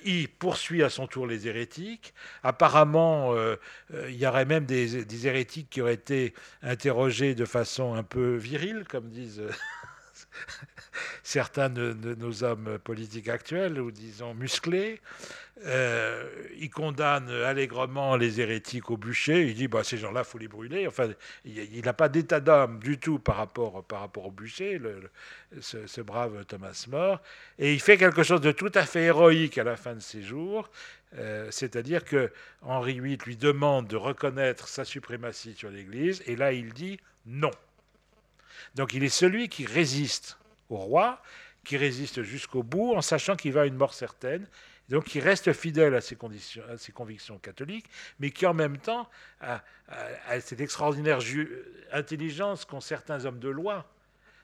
il 0.05 0.29
poursuit 0.29 0.85
à 0.85 0.89
son 0.89 1.09
tour 1.09 1.27
les 1.27 1.49
hérétiques. 1.49 2.15
Apparemment, 2.45 3.35
il 3.93 4.15
y 4.15 4.27
aurait 4.27 4.45
même 4.45 4.67
des, 4.67 5.27
hérétiques 5.27 5.69
qui 5.71 5.83
auraient 5.83 5.95
été 5.95 6.33
interrogés 6.63 7.35
de 7.35 7.45
façon 7.45 7.95
un 7.95 8.05
peu 8.05 8.37
virile, 8.37 8.85
comme 8.89 9.09
disent 9.09 9.43
certains 11.23 11.71
de, 11.71 12.15
nos 12.15 12.45
hommes 12.45 12.79
politiques 12.79 13.29
actuels, 13.29 13.81
ou 13.81 13.91
disons 13.91 14.35
musclés. 14.35 15.01
Euh, 15.67 16.29
il 16.59 16.69
condamne 16.69 17.31
allègrement 17.31 18.17
les 18.17 18.41
hérétiques 18.41 18.91
au 18.91 18.97
bûcher. 18.97 19.47
Il 19.47 19.55
dit 19.55 19.69
bah, 19.69 19.85
ces 19.85 19.99
gens-là, 19.99 20.25
faut 20.25 20.39
les 20.39 20.49
brûler. 20.49 20.87
Enfin, 20.87 21.09
il 21.45 21.83
n'a 21.85 21.93
pas 21.93 22.09
d'état 22.09 22.41
d'âme 22.41 22.81
du 22.81 22.99
tout 22.99 23.19
par 23.19 23.37
rapport, 23.37 23.85
par 23.85 24.01
rapport 24.01 24.27
au 24.27 24.31
bûcher, 24.31 24.81
ce, 25.61 26.01
brave 26.01 26.45
Thomas 26.47 26.87
More. 26.91 27.21
Et 27.59 27.73
il 27.73 27.81
fait 27.81 27.97
quelque 27.97 28.23
chose 28.23 28.41
de 28.41 28.53
tout 28.53 28.73
à 28.75 28.85
fait 28.85 29.05
héroïque 29.05 29.59
à 29.59 29.65
la 29.65 29.77
fin 29.77 29.95
de 29.95 30.01
ses 30.01 30.23
jours. 30.23 30.71
Euh, 31.17 31.49
c'est-à-dire 31.51 32.05
que 32.05 32.33
Henri 32.63 32.99
VIII 32.99 33.19
lui 33.25 33.37
demande 33.37 33.87
de 33.87 33.97
reconnaître 33.97 34.67
sa 34.67 34.85
suprématie 34.85 35.55
sur 35.55 35.71
l'Église, 35.71 36.23
et 36.27 36.35
là 36.35 36.53
il 36.53 36.73
dit 36.73 36.99
non. 37.27 37.53
Donc 38.75 38.95
il 38.95 39.05
est 39.05 39.09
celui 39.09 39.49
qui 39.49 39.67
résiste 39.67 40.39
au 40.71 40.77
roi, 40.77 41.23
qui 41.65 41.77
résiste 41.77 42.23
jusqu'au 42.23 42.63
bout, 42.63 42.95
en 42.95 43.03
sachant 43.03 43.37
qu'il 43.37 43.53
va 43.53 43.63
à 43.63 43.67
une 43.67 43.77
mort 43.77 43.95
certaine. 43.95 44.47
donc 44.89 45.05
qui 45.05 45.19
reste 45.19 45.53
fidèle 45.53 45.95
à 45.95 46.01
ses, 46.03 46.15
convictions 46.15 47.39
catholiques, 47.39 47.87
mais 48.19 48.31
qui 48.31 48.45
en 48.45 48.53
même 48.53 48.77
temps 48.77 49.09
a, 49.41 49.63
cette 50.41 50.61
extraordinaire 50.61 51.21
intelligence 51.93 52.65
qu'ont 52.67 52.81
certains 52.81 53.25
hommes 53.25 53.39
de 53.39 53.49
loi, 53.49 53.87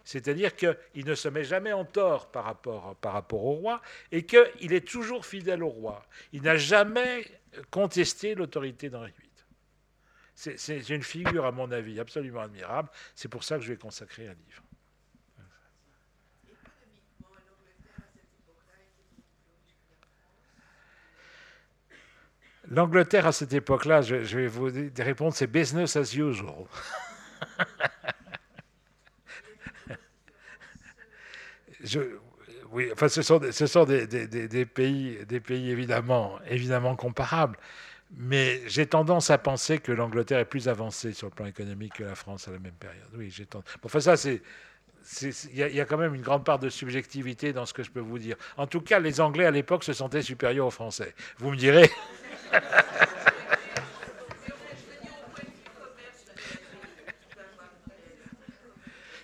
c'est-à-dire 0.04 0.56
qu'il 0.56 1.04
ne 1.04 1.14
se 1.14 1.28
met 1.28 1.44
jamais 1.44 1.72
en 1.72 1.84
tort 1.84 2.30
par 2.30 2.44
rapport, 2.44 2.96
par 2.96 3.12
rapport 3.12 3.44
au 3.44 3.52
roi 3.52 3.82
et 4.12 4.24
qu'il 4.24 4.72
est 4.72 4.86
toujours 4.86 5.26
fidèle 5.26 5.62
au 5.62 5.68
roi. 5.68 6.06
Il 6.32 6.42
n'a 6.42 6.56
jamais 6.56 7.26
contesté 7.70 8.34
l'autorité 8.34 8.88
d'Henri 8.88 9.12
VIII. 9.18 9.29
C'est 10.40 10.88
une 10.88 11.02
figure, 11.02 11.44
à 11.44 11.52
mon 11.52 11.70
avis, 11.70 12.00
absolument 12.00 12.40
admirable. 12.40 12.88
C'est 13.14 13.28
pour 13.28 13.44
ça 13.44 13.56
que 13.56 13.62
je 13.62 13.72
vais 13.72 13.76
consacrer 13.76 14.26
un 14.26 14.32
livre. 14.32 14.62
L'Angleterre 22.70 23.26
à 23.26 23.32
cette 23.32 23.52
époque-là, 23.52 24.00
je, 24.00 24.14
vais 24.14 24.46
vous 24.46 24.70
répondre, 24.98 25.34
c'est 25.34 25.46
business 25.46 25.96
as 25.96 26.14
usual. 26.14 26.64
oui, 32.72 32.88
enfin, 32.92 33.08
ce 33.08 33.20
sont, 33.20 33.40
ce 33.50 33.66
sont 33.66 33.84
des, 33.84 34.06
des, 34.06 34.66
pays, 34.66 35.18
des 35.26 35.40
pays 35.40 35.70
évidemment, 35.70 36.38
évidemment 36.46 36.96
comparables, 36.96 37.58
mais 38.16 38.60
j'ai 38.66 38.86
tendance 38.86 39.30
à 39.30 39.38
penser 39.38 39.78
que 39.78 39.92
l'Angleterre 39.92 40.40
est 40.40 40.44
plus 40.44 40.68
avancée 40.68 41.12
sur 41.12 41.28
le 41.28 41.32
plan 41.32 41.46
économique 41.46 41.94
que 41.94 42.04
la 42.04 42.14
France 42.14 42.48
à 42.48 42.50
la 42.50 42.58
même 42.58 42.74
période. 42.74 43.08
Oui, 43.14 43.30
j'ai 43.30 43.46
tendance. 43.46 43.68
Bon, 43.82 43.86
enfin, 43.86 44.00
ça, 44.00 44.16
c'est. 44.16 44.42
Il 45.52 45.56
y, 45.56 45.80
a 45.80 45.84
quand 45.86 45.96
même 45.96 46.14
une 46.14 46.20
grande 46.20 46.44
part 46.44 46.58
de 46.58 46.68
subjectivité 46.68 47.54
dans 47.54 47.64
ce 47.64 47.72
que 47.72 47.82
je 47.82 47.90
peux 47.90 48.00
vous 48.00 48.18
dire. 48.18 48.36
En 48.58 48.66
tout 48.66 48.82
cas, 48.82 48.98
les 48.98 49.20
Anglais 49.22 49.46
à 49.46 49.50
l'époque 49.50 49.82
se 49.82 49.94
sentaient 49.94 50.20
supérieurs 50.20 50.66
aux 50.66 50.70
Français. 50.70 51.14
Vous 51.38 51.50
me 51.50 51.56
direz. 51.56 51.90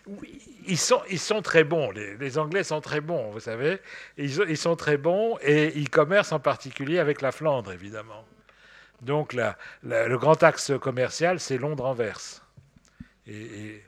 oui, 0.07 0.43
ils 0.67 0.79
sont, 0.79 1.03
ils 1.11 1.19
sont 1.19 1.43
très 1.43 1.65
bons. 1.65 1.91
Les, 1.91 2.39
Anglais 2.39 2.65
sont 2.65 2.81
très 2.81 3.03
bons, 3.03 3.31
vous 3.31 3.41
savez. 3.41 3.79
Ils, 4.17 4.57
sont 4.57 4.77
très 4.77 4.97
bons 4.97 5.37
et 5.43 5.73
ils 5.77 5.91
commercent 5.91 6.33
en 6.33 6.41
particulier 6.41 6.99
avec 6.99 7.21
la 7.21 7.33
Flandre, 7.33 7.73
évidemment. 7.73 8.25
Donc 9.07 9.35
la, 9.35 9.57
le 9.85 10.19
grand 10.19 10.43
axe 10.43 10.73
commercial, 10.81 11.39
c'est 11.39 11.59
Londres-Anvers. 11.59 12.45
Et, 13.27 13.83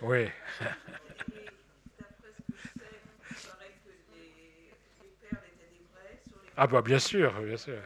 oui. 0.00 0.28
Ah 6.54 6.66
bah 6.66 6.82
bien 6.82 6.98
sûr, 6.98 7.32
bien 7.40 7.56
sûr. 7.56 7.78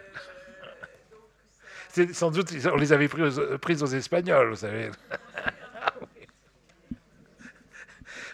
Sans 2.12 2.32
doute, 2.32 2.52
on 2.70 2.76
les 2.76 2.92
avait 2.92 3.06
prises 3.06 3.82
aux, 3.82 3.86
Espagnols, 3.86 4.50
vous 4.50 4.56
savez. 4.56 4.90
Vous 4.90 4.96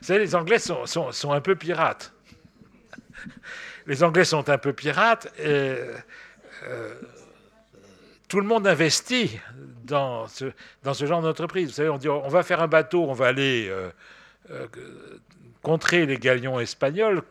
savez, 0.00 0.20
les 0.20 0.34
Anglais 0.34 0.58
sont, 0.58 0.86
sont, 0.86 1.32
un 1.32 1.40
peu 1.42 1.54
pirates. 1.54 2.14
Les 3.86 4.02
Anglais 4.02 4.24
sont 4.24 4.48
un 4.48 4.58
peu 4.58 4.72
pirates 4.72 5.28
et 5.38 5.76
euh, 6.62 6.94
tout 8.28 8.40
le 8.40 8.46
monde 8.46 8.66
investit 8.66 9.38
dans 9.84 10.26
ce, 10.26 10.46
dans 10.82 10.94
ce 10.94 11.06
genre 11.06 11.22
d'entreprise. 11.22 11.68
Vous 11.68 11.74
savez, 11.74 11.88
on 11.88 11.98
dit 11.98 12.08
on 12.08 12.28
va 12.28 12.42
faire 12.42 12.62
un 12.62 12.68
bateau, 12.68 13.04
on 13.08 13.12
va 13.12 13.26
aller 13.26 13.68
euh, 13.68 13.90
euh, 14.50 14.66
contrer 15.62 16.06
les 16.06 16.16
galions 16.16 16.58
espagnols, 16.58 17.22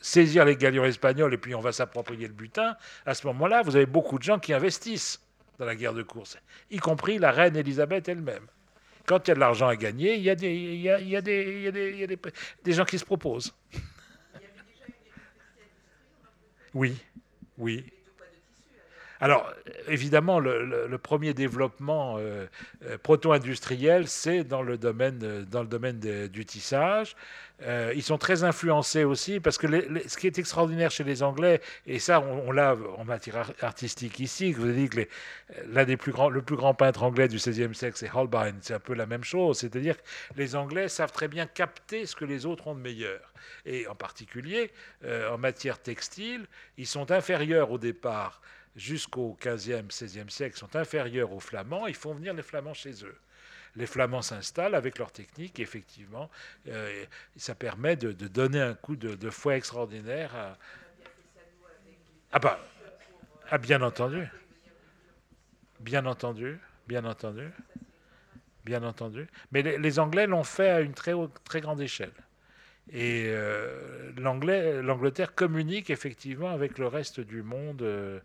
saisir 0.00 0.44
les 0.44 0.56
galions 0.56 0.84
espagnols 0.84 1.34
et 1.34 1.38
puis 1.38 1.54
on 1.54 1.60
va 1.60 1.72
s'approprier 1.72 2.28
le 2.28 2.34
butin, 2.34 2.76
à 3.04 3.14
ce 3.14 3.26
moment-là, 3.26 3.62
vous 3.62 3.76
avez 3.76 3.86
beaucoup 3.86 4.18
de 4.18 4.22
gens 4.22 4.38
qui 4.38 4.52
investissent 4.52 5.20
dans 5.58 5.64
la 5.64 5.74
guerre 5.74 5.94
de 5.94 6.02
course, 6.02 6.38
y 6.70 6.78
compris 6.78 7.18
la 7.18 7.30
reine 7.30 7.56
Elisabeth 7.56 8.08
elle-même. 8.08 8.46
Quand 9.06 9.26
il 9.26 9.30
y 9.30 9.32
a 9.32 9.34
de 9.34 9.40
l'argent 9.40 9.68
à 9.68 9.76
gagner, 9.76 10.14
il 10.14 10.22
y 10.22 10.30
a 10.30 10.34
des 11.20 12.72
gens 12.72 12.84
qui 12.84 12.98
se 12.98 13.04
proposent. 13.04 13.52
Oui, 16.72 16.96
oui. 17.58 17.84
Alors, 19.20 19.52
évidemment, 19.88 20.40
le, 20.40 20.98
premier 20.98 21.34
développement 21.34 22.16
euh, 22.18 22.46
euh, 22.84 22.98
proto-industriel, 22.98 24.08
c'est 24.08 24.42
dans 24.42 24.62
le 24.62 24.76
domaine, 24.78 25.20
euh, 25.22 25.44
dans 25.44 25.62
le 25.62 25.68
domaine 25.68 25.98
du 26.00 26.44
tissage. 26.44 27.14
ils 27.94 28.02
sont 28.02 28.18
très 28.18 28.42
influencés 28.42 29.04
aussi, 29.04 29.40
parce 29.40 29.58
que 29.58 29.66
ce 30.08 30.16
qui 30.16 30.26
est 30.26 30.38
extraordinaire 30.38 30.90
chez 30.90 31.04
les 31.04 31.22
Anglais, 31.22 31.60
et 31.86 31.98
ça, 31.98 32.20
on, 32.20 32.50
l'a 32.50 32.76
en 32.96 33.04
matière 33.04 33.52
artistique 33.60 34.18
ici, 34.18 34.52
vous 34.52 34.64
avez 34.64 34.74
dit 34.74 34.88
que 34.88 35.06
l'un 35.68 35.84
des 35.84 35.96
plus 35.96 36.12
grands, 36.12 36.28
le 36.28 36.42
plus 36.42 36.56
grand 36.56 36.74
peintre 36.74 37.02
anglais 37.04 37.28
du 37.28 37.36
XVIe 37.36 37.74
siècle, 37.74 37.96
c'est 37.96 38.10
Holbein. 38.12 38.54
C'est 38.60 38.74
un 38.74 38.80
peu 38.80 38.94
la 38.94 39.06
même 39.06 39.24
chose, 39.24 39.58
c'est-à-dire 39.58 39.96
que 39.96 40.02
les 40.36 40.56
Anglais 40.56 40.88
savent 40.88 41.12
très 41.12 41.28
bien 41.28 41.46
capter 41.46 42.06
ce 42.06 42.16
que 42.16 42.24
les 42.24 42.44
autres 42.44 42.66
ont 42.66 42.74
de 42.74 42.80
meilleur. 42.80 43.32
Et 43.66 43.86
en 43.86 43.94
particulier, 43.94 44.70
en 45.06 45.38
matière 45.38 45.78
textile, 45.78 46.46
ils 46.76 46.86
sont 46.86 47.10
inférieurs 47.10 47.70
au 47.70 47.78
départ 47.78 48.40
jusqu'au 48.76 49.36
15e, 49.40 49.88
16e 49.90 50.28
siècle 50.28 50.56
sont 50.56 50.76
inférieurs 50.76 51.32
aux 51.32 51.40
Flamands, 51.40 51.86
ils 51.86 51.94
font 51.94 52.14
venir 52.14 52.34
les 52.34 52.42
Flamands 52.42 52.74
chez 52.74 53.04
eux. 53.04 53.16
Les 53.76 53.86
Flamands 53.86 54.22
s'installent 54.22 54.74
avec 54.74 54.98
leur 54.98 55.10
technique, 55.10 55.58
et 55.58 55.62
effectivement, 55.62 56.30
euh, 56.68 57.04
ça 57.36 57.54
permet 57.54 57.96
de, 57.96 58.12
donner 58.12 58.60
un 58.60 58.74
coup 58.74 58.96
de, 58.96 59.30
fouet 59.30 59.56
extraordinaire 59.56 60.34
à. 60.34 60.58
Ah 62.32 62.38
bah, 62.38 62.58
ah, 63.50 63.58
bien 63.58 63.82
entendu. 63.82 64.26
Bien 65.80 66.06
entendu, 66.06 66.58
bien 66.88 67.04
entendu, 67.04 67.50
bien 68.64 68.82
entendu. 68.82 69.26
Mais 69.52 69.62
les, 69.62 69.98
Anglais 69.98 70.26
l'ont 70.26 70.44
fait 70.44 70.70
à 70.70 70.80
une 70.80 70.94
très, 70.94 71.12
très 71.44 71.60
grande 71.60 71.80
échelle. 71.80 72.12
Et 72.90 73.26
euh, 73.28 74.12
l'Angleterre 74.16 75.34
communique 75.34 75.90
effectivement 75.90 76.50
avec 76.50 76.78
le 76.78 76.86
reste 76.86 77.20
du 77.20 77.42
monde 77.42 77.82
euh, 77.82 78.20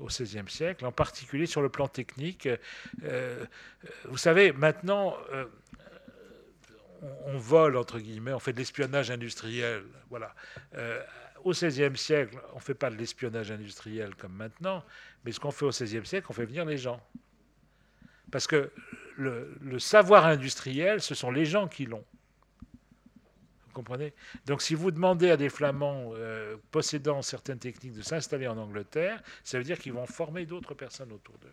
au 0.00 0.06
XVIe 0.06 0.48
siècle, 0.48 0.84
en 0.86 0.92
particulier 0.92 1.46
sur 1.46 1.62
le 1.62 1.68
plan 1.68 1.88
technique. 1.88 2.48
Euh, 3.04 3.44
vous 4.04 4.16
savez, 4.16 4.52
maintenant, 4.52 5.16
euh, 5.32 5.44
on, 7.26 7.38
vole, 7.38 7.76
entre 7.76 7.98
guillemets, 7.98 8.32
on 8.32 8.38
fait 8.38 8.52
de 8.52 8.58
l'espionnage 8.58 9.10
industriel. 9.10 9.84
Voilà. 10.08 10.34
Euh, 10.74 11.02
au 11.44 11.52
XVIe 11.52 11.96
siècle, 11.96 12.38
on 12.52 12.56
ne 12.56 12.60
fait 12.60 12.74
pas 12.74 12.90
de 12.90 12.96
l'espionnage 12.96 13.50
industriel 13.50 14.14
comme 14.14 14.32
maintenant, 14.32 14.84
mais 15.24 15.32
ce 15.32 15.40
qu'on 15.40 15.50
fait 15.50 15.64
au 15.64 15.70
XVIe 15.70 16.04
siècle, 16.04 16.26
on 16.28 16.34
fait 16.34 16.46
venir 16.46 16.64
les 16.64 16.76
gens. 16.76 17.00
Parce 18.30 18.46
que 18.46 18.70
le 19.16 19.78
savoir 19.78 20.24
industriel, 20.24 21.02
ce 21.02 21.14
sont 21.14 21.30
les 21.30 21.44
gens 21.44 21.68
qui 21.68 21.84
l'ont 21.84 22.04
comprenez? 23.72 24.12
Donc 24.46 24.62
si 24.62 24.74
vous 24.74 24.90
demandez 24.90 25.30
à 25.30 25.36
des 25.36 25.48
Flamands 25.48 26.12
euh, 26.14 26.56
possédant 26.70 27.22
certaines 27.22 27.58
techniques 27.58 27.94
de 27.94 28.02
s'installer 28.02 28.46
en 28.46 28.56
Angleterre, 28.56 29.22
ça 29.44 29.58
veut 29.58 29.64
dire 29.64 29.78
qu'ils 29.78 29.92
vont 29.92 30.06
former 30.06 30.46
d'autres 30.46 30.74
personnes 30.74 31.12
autour 31.12 31.36
d'eux. 31.38 31.52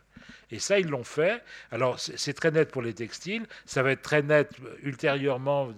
Et 0.52 0.60
ça, 0.60 0.80
ils 0.80 0.88
l'ont 0.88 1.04
fait. 1.04 1.44
Alors 1.72 2.00
c'est 2.00 2.34
très 2.34 2.52
net 2.52 2.72
pour 2.72 2.82
les 2.82 2.94
textiles, 2.94 3.46
ça 3.66 3.84
va 3.84 3.92
être 3.92 4.02
très 4.02 4.22
net 4.22 4.52
ultérieurement, 4.84 5.70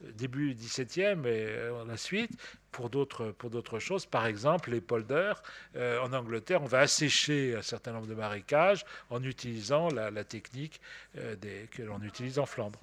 début 0.00 0.54
17e 0.54 1.26
et 1.26 1.46
euh, 1.48 1.84
la 1.86 1.96
suite, 1.96 2.30
pour 2.70 2.88
d'autres 2.88 3.78
choses. 3.78 4.06
Par 4.06 4.26
exemple, 4.26 4.70
les 4.70 4.80
polders 4.80 5.42
euh, 5.76 6.00
en 6.00 6.12
Angleterre, 6.12 6.62
on 6.62 6.66
va 6.66 6.80
assécher 6.80 7.54
un 7.56 7.62
certain 7.62 7.92
nombre 7.92 8.06
de 8.06 8.14
marécages 8.14 8.84
en 9.10 9.22
utilisant 9.22 9.88
la, 9.88 10.24
technique 10.24 10.80
que 11.14 11.82
l'on 11.82 12.00
utilise 12.02 12.38
en 12.38 12.46
Flandre. 12.46 12.78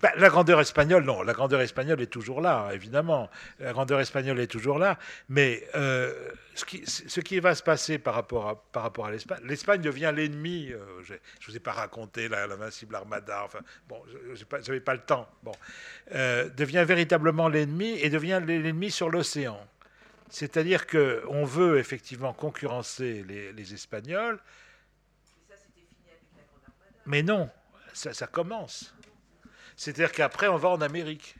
Bah, 0.00 0.12
la 0.16 0.28
grandeur 0.28 0.60
espagnole, 0.60 1.04
non. 1.04 1.22
La 1.22 1.32
grandeur 1.32 1.60
espagnole 1.60 2.00
est 2.00 2.08
toujours 2.08 2.40
là, 2.40 2.70
évidemment. 2.72 3.30
La 3.60 3.72
grandeur 3.72 4.00
espagnole 4.00 4.40
est 4.40 4.48
toujours 4.48 4.78
là. 4.78 4.98
Mais 5.28 5.68
euh, 5.74 6.12
ce, 6.54 6.64
qui, 6.64 6.84
ce, 6.86 7.20
qui, 7.20 7.38
va 7.38 7.54
se 7.54 7.62
passer 7.62 7.98
par 7.98 8.14
rapport 8.14 8.48
à, 8.48 8.62
par 8.72 8.82
rapport 8.82 9.06
à 9.06 9.10
l'Espagne, 9.10 9.40
l'Espagne 9.44 9.80
devient 9.80 10.12
l'ennemi. 10.14 10.70
Euh, 10.72 10.80
je 11.04 11.14
ne 11.14 11.18
vous 11.46 11.56
ai 11.56 11.60
pas 11.60 11.72
raconté 11.72 12.28
l'invincible 12.28 12.96
Armada. 12.96 13.42
Enfin, 13.44 13.60
bon, 13.88 14.02
je 14.34 14.44
n'avais 14.52 14.80
pas, 14.80 14.94
le 14.94 15.00
temps. 15.00 15.28
Bon, 15.42 15.52
euh, 16.14 16.48
devient 16.50 16.84
véritablement 16.86 17.48
l'ennemi 17.48 17.98
et 18.00 18.10
devient 18.10 18.42
l'ennemi 18.44 18.90
sur 18.90 19.10
l'océan. 19.10 19.64
C'est-à-dire 20.28 20.88
qu'on 20.88 21.44
veut 21.44 21.78
effectivement 21.78 22.32
concurrencer 22.32 23.24
les, 23.28 23.52
les 23.52 23.74
Espagnols. 23.74 24.40
Mais 27.06 27.22
non, 27.22 27.50
ça, 27.92 28.12
ça 28.12 28.26
commence. 28.26 28.94
C'est-à-dire 29.76 30.12
qu'après, 30.12 30.48
on 30.48 30.56
va 30.56 30.68
en 30.70 30.80
Amérique. 30.80 31.36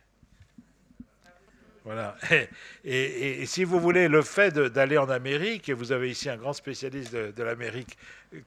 Voilà. 1.84 2.16
Et, 2.84 3.44
si 3.46 3.64
vous 3.64 3.78
voulez, 3.78 4.08
le 4.08 4.22
fait 4.22 4.54
d'aller 4.54 4.96
en 4.96 5.10
Amérique, 5.10 5.68
et 5.68 5.74
vous 5.74 5.92
avez 5.92 6.10
ici 6.10 6.30
un 6.30 6.36
grand 6.36 6.54
spécialiste 6.54 7.14
de, 7.14 7.42
l'Amérique 7.42 7.98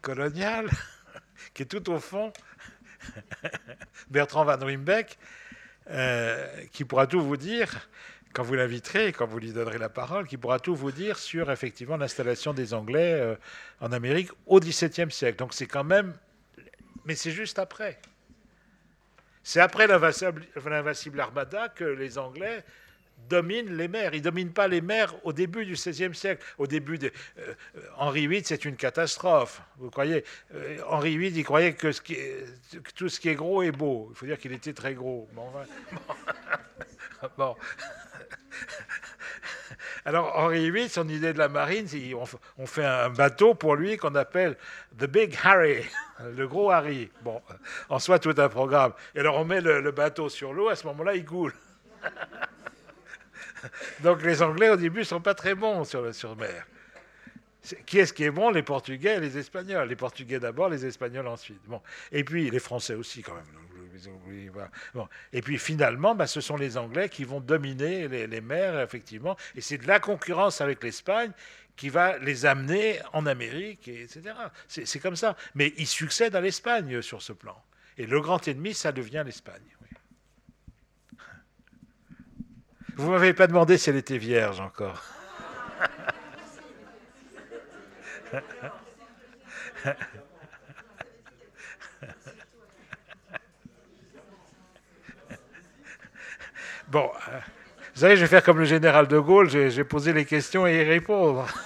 coloniale, 0.01 0.69
qui 1.53 1.63
est 1.63 1.67
tout 1.67 1.91
au 1.91 1.99
fond, 1.99 2.33
Bertrand 4.09 4.43
Van 4.43 4.59
Wimbeck, 4.59 5.17
euh, 5.89 6.47
qui 6.71 6.83
pourra 6.83 7.05
tout 7.05 7.21
vous 7.21 7.37
dire 7.37 7.87
quand 8.33 8.43
vous 8.43 8.55
l'inviterez, 8.55 9.13
quand 9.13 9.25
vous 9.25 9.39
lui 9.39 9.51
donnerez 9.51 9.77
la 9.77 9.89
parole, 9.89 10.27
qui 10.27 10.37
pourra 10.37 10.59
tout 10.59 10.75
vous 10.75 10.91
dire 10.91 11.17
sur 11.17 11.49
effectivement 11.49 11.97
l'installation 11.97 12.53
des 12.53 12.73
Anglais 12.73 13.13
euh, 13.13 13.35
en 13.81 13.91
Amérique 13.91 14.29
au 14.45 14.59
XVIIe 14.59 15.11
siècle. 15.11 15.37
Donc 15.37 15.53
c'est 15.53 15.65
quand 15.65 15.83
même, 15.83 16.13
mais 17.05 17.15
c'est 17.15 17.31
juste 17.31 17.57
après. 17.57 17.99
C'est 19.47 19.61
après 19.61 19.87
l'invincible 19.87 21.21
Armada 21.21 21.69
que 21.69 21.85
les 21.85 22.17
Anglais 22.17 22.65
dominent 23.29 23.77
les 23.77 23.87
mers. 23.87 24.13
Ils 24.13 24.17
ne 24.17 24.23
dominent 24.25 24.51
pas 24.51 24.67
les 24.67 24.81
mers 24.81 25.15
au 25.25 25.31
début 25.31 25.65
du 25.65 25.71
XVIe 25.71 26.13
siècle. 26.13 26.43
Au 26.57 26.67
début 26.67 26.97
de 26.97 27.09
euh, 27.39 27.53
Henri 27.95 28.27
VIII, 28.27 28.43
c'est 28.43 28.65
une 28.65 28.75
catastrophe. 28.75 29.61
Vous 29.77 29.89
croyez 29.89 30.25
euh, 30.53 30.79
Henri 30.89 31.17
VIII, 31.17 31.39
il 31.39 31.45
croyait 31.45 31.75
que, 31.75 31.93
ce 31.93 32.01
qui 32.01 32.17
tout 32.93 33.07
ce 33.07 33.21
qui 33.21 33.29
est 33.29 33.35
gros 33.35 33.63
est 33.63 33.71
beau. 33.71 34.09
Il 34.11 34.17
faut 34.17 34.25
dire 34.25 34.37
qu'il 34.37 34.51
était 34.51 34.73
très 34.73 34.93
gros. 34.93 35.29
Bon, 35.31 35.49
bon. 37.37 37.55
Alors 40.05 40.37
Henri 40.37 40.71
VIII, 40.71 40.89
son 40.89 41.07
idée 41.09 41.33
de 41.33 41.37
la 41.37 41.49
marine, 41.49 41.87
on 42.57 42.65
fait 42.65 42.85
un 42.85 43.09
bateau 43.09 43.53
pour 43.53 43.75
lui 43.75 43.97
qu'on 43.97 44.15
appelle 44.15 44.57
The 44.97 45.05
Big 45.05 45.37
Harry, 45.43 45.85
le 46.35 46.47
gros 46.47 46.71
Harry. 46.71 47.09
Bon, 47.21 47.41
en 47.89 47.99
soi 47.99 48.19
tout 48.19 48.35
un 48.37 48.49
programme. 48.49 48.93
Et 49.15 49.19
alors 49.19 49.37
on 49.37 49.45
met 49.45 49.61
le, 49.61 49.91
bateau 49.91 50.29
sur 50.29 50.53
l'eau, 50.53 50.69
à 50.69 50.75
ce 50.75 50.85
moment-là 50.87 51.15
il 51.15 51.25
coule. 51.25 51.53
Donc 54.01 54.21
les 54.21 54.41
Anglais 54.41 54.69
au 54.69 54.75
début 54.75 55.03
sont 55.03 55.21
pas 55.21 55.33
très 55.33 55.55
bons 55.55 55.83
sur, 55.83 56.13
sur 56.13 56.35
mer. 56.35 56.65
Qui 57.85 57.99
est-ce 57.99 58.13
qui 58.13 58.23
est 58.23 58.31
bon? 58.31 58.49
Les 58.49 58.63
Portugais 58.63 59.15
et 59.15 59.19
les 59.19 59.37
Espagnols. 59.37 59.89
Les 59.89 59.95
Portugais 59.95 60.39
d'abord, 60.39 60.69
les 60.69 60.85
Espagnols 60.85 61.27
ensuite. 61.27 61.59
Bon. 61.65 61.81
Et 62.11 62.23
puis 62.23 62.49
les 62.49 62.59
Français 62.59 62.93
aussi 62.93 63.21
quand 63.21 63.33
même. 63.33 63.43
Et 65.33 65.41
puis 65.41 65.57
finalement, 65.57 66.15
bah, 66.15 66.27
ce 66.27 66.41
sont 66.41 66.57
les 66.57 66.77
Anglais 66.77 67.09
qui 67.09 67.23
vont 67.23 67.39
dominer 67.39 68.07
les, 68.07 68.41
mers, 68.41 68.79
effectivement. 68.79 69.37
Et 69.55 69.61
c'est 69.61 69.77
de 69.77 69.87
la 69.87 69.99
concurrence 69.99 70.61
avec 70.61 70.83
l'Espagne 70.83 71.31
qui 71.75 71.89
va 71.89 72.17
les 72.17 72.45
amener 72.45 72.99
en 73.13 73.25
Amérique, 73.25 73.87
etc. 73.87 74.33
C'est 74.67 74.99
comme 74.99 75.15
ça. 75.15 75.35
Mais 75.55 75.73
ils 75.77 75.87
succèdent 75.87 76.35
à 76.35 76.41
l'Espagne 76.41 77.01
sur 77.01 77.21
ce 77.21 77.33
plan. 77.33 77.55
Et 77.97 78.05
le 78.05 78.21
grand 78.21 78.47
ennemi, 78.47 78.73
ça 78.73 78.91
devient 78.91 79.23
l'Espagne. 79.25 79.61
Vous 82.95 83.05
ne 83.05 83.11
m'avez 83.11 83.33
pas 83.33 83.45
demandé 83.47 83.77
si 83.77 83.91
elle 83.91 83.95
était 83.95 84.17
vierge 84.17 84.59
encore. 84.59 85.03
Bon, 96.89 97.11
euh, 97.27 97.39
vous 97.95 97.99
savez, 97.99 98.15
je 98.15 98.21
vais 98.21 98.27
faire 98.27 98.43
comme 98.43 98.59
le 98.59 98.65
général 98.65 99.07
de 99.09 99.19
Gaulle, 99.19 99.49
j'ai 99.49 99.83
posé 99.83 100.13
les 100.13 100.23
questions 100.23 100.65
et 100.65 100.77
y 100.77 100.83
répondre. 100.83 101.45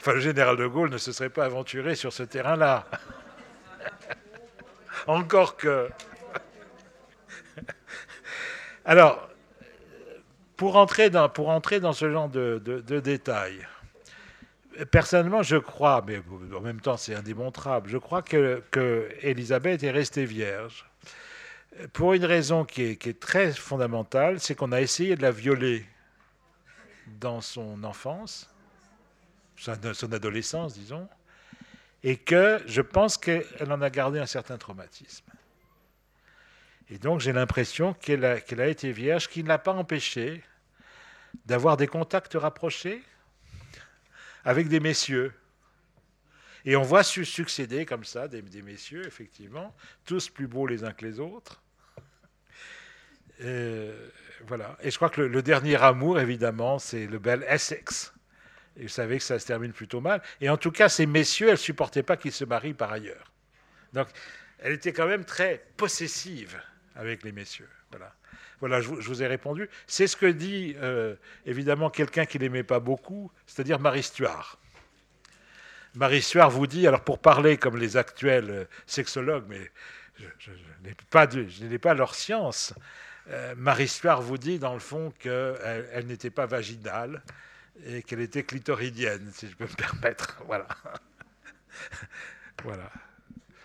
Enfin, 0.00 0.12
le 0.12 0.20
général 0.20 0.56
de 0.56 0.66
Gaulle 0.66 0.90
ne 0.90 0.98
se 0.98 1.12
serait 1.12 1.28
pas 1.28 1.44
aventuré 1.44 1.94
sur 1.94 2.12
ce 2.12 2.22
terrain-là. 2.22 2.86
Encore 5.06 5.56
que. 5.56 5.88
Alors, 8.84 9.28
pour 10.56 10.76
entrer 10.76 11.10
dans, 11.10 11.28
pour 11.28 11.48
entrer 11.50 11.80
dans 11.80 11.92
ce 11.92 12.10
genre 12.10 12.28
de, 12.28 12.58
détails, 13.00 13.66
personnellement, 14.90 15.42
je 15.42 15.56
crois, 15.56 16.02
mais 16.06 16.22
en 16.56 16.60
même 16.60 16.80
temps 16.80 16.96
c'est 16.96 17.14
indémontrable, 17.14 17.90
je 17.90 17.98
crois 17.98 18.22
que, 18.22 18.62
que 18.70 19.08
Elisabeth 19.22 19.82
est 19.82 19.90
restée 19.90 20.24
vierge 20.24 20.88
pour 21.92 22.14
une 22.14 22.24
raison 22.24 22.64
qui 22.64 22.82
est, 22.82 23.20
très 23.20 23.52
fondamentale, 23.52 24.40
c'est 24.40 24.54
qu'on 24.54 24.72
a 24.72 24.80
essayé 24.80 25.16
de 25.16 25.22
la 25.22 25.30
violer 25.30 25.86
dans 27.20 27.40
son 27.40 27.84
enfance, 27.84 28.50
son 29.56 30.12
adolescence, 30.12 30.74
disons, 30.74 31.08
et 32.02 32.16
que 32.16 32.62
je 32.66 32.82
pense 32.82 33.16
qu'elle 33.16 33.44
en 33.70 33.80
a 33.80 33.90
gardé 33.90 34.18
un 34.18 34.26
certain 34.26 34.58
traumatisme. 34.58 35.24
Et 36.90 36.98
donc 36.98 37.20
j'ai 37.20 37.32
l'impression 37.32 37.94
qu'elle 37.94 38.24
a, 38.24 38.66
été 38.66 38.92
vierge, 38.92 39.28
qui 39.28 39.42
ne 39.42 39.48
l'a 39.48 39.58
pas 39.58 39.72
empêchée 39.72 40.42
d'avoir 41.46 41.76
des 41.76 41.86
contacts 41.86 42.34
rapprochés 42.34 43.02
avec 44.44 44.68
des 44.68 44.80
messieurs. 44.80 45.32
Et 46.64 46.76
on 46.76 46.82
voit 46.82 47.02
succéder 47.02 47.86
comme 47.86 48.04
ça 48.04 48.26
des, 48.26 48.42
des 48.42 48.62
messieurs, 48.62 49.06
effectivement, 49.06 49.74
tous 50.04 50.28
plus 50.28 50.46
beaux 50.46 50.66
les 50.66 50.84
uns 50.84 50.92
que 50.92 51.04
les 51.04 51.20
autres, 51.20 51.62
et, 53.40 53.90
voilà. 54.46 54.76
Et 54.82 54.90
je 54.90 54.96
crois 54.96 55.10
que 55.10 55.20
le, 55.20 55.42
dernier 55.42 55.76
amour, 55.76 56.20
évidemment, 56.20 56.78
c'est 56.78 57.06
le 57.06 57.18
bel 57.18 57.44
Essex. 57.48 58.12
Et 58.76 58.82
vous 58.82 58.88
savez 58.88 59.18
que 59.18 59.24
ça 59.24 59.38
se 59.38 59.46
termine 59.46 59.72
plutôt 59.72 60.00
mal. 60.00 60.22
Et 60.40 60.48
en 60.48 60.56
tout 60.56 60.70
cas, 60.70 60.88
ces 60.88 61.06
messieurs, 61.06 61.48
elles 61.48 61.54
ne 61.54 61.56
supportaient 61.56 62.02
pas 62.02 62.16
qu'ils 62.16 62.32
se 62.32 62.44
marient 62.44 62.74
par 62.74 62.92
ailleurs. 62.92 63.32
Donc, 63.92 64.08
elle 64.58 64.72
était 64.72 64.92
quand 64.92 65.06
même 65.06 65.24
très 65.24 65.64
possessive 65.76 66.60
avec 66.94 67.24
les 67.24 67.32
messieurs. 67.32 67.68
Voilà. 67.90 68.14
Voilà, 68.60 68.80
je, 68.80 68.88
vous 68.88 69.22
ai 69.22 69.26
répondu. 69.26 69.68
C'est 69.86 70.08
ce 70.08 70.16
que 70.16 70.26
dit 70.26 70.74
euh, 70.78 71.14
évidemment 71.46 71.90
quelqu'un 71.90 72.26
qui 72.26 72.38
n'aimait 72.40 72.64
pas 72.64 72.80
beaucoup, 72.80 73.30
c'est-à-dire 73.46 73.78
Marie 73.78 74.02
Stuart. 74.02 74.58
Marie 75.94 76.22
Stuart 76.22 76.50
vous 76.50 76.66
dit, 76.66 76.86
alors 76.86 77.02
pour 77.02 77.20
parler 77.20 77.56
comme 77.56 77.76
les 77.76 77.96
actuels 77.96 78.50
euh, 78.50 78.64
sexologues, 78.86 79.44
mais 79.48 79.70
je, 80.38 80.50
n'ai 80.82 80.94
pas, 81.10 81.28
pas 81.80 81.94
leur 81.94 82.16
science, 82.16 82.74
euh, 83.30 83.54
Marie 83.56 83.88
Stuart 83.88 84.22
vous 84.22 84.38
dit, 84.38 84.58
dans 84.58 84.74
le 84.74 84.80
fond, 84.80 85.12
qu'elle 85.18 85.88
elle, 85.92 86.06
n'était 86.06 86.30
pas 86.30 86.46
vaginale 86.46 87.22
et 87.84 88.02
qu'elle 88.02 88.20
était 88.20 88.42
clitoridienne, 88.42 89.30
si 89.32 89.48
je 89.48 89.56
peux 89.56 89.66
me 89.66 89.74
permettre. 89.74 90.42
Voilà. 90.46 90.66
voilà. 92.64 92.90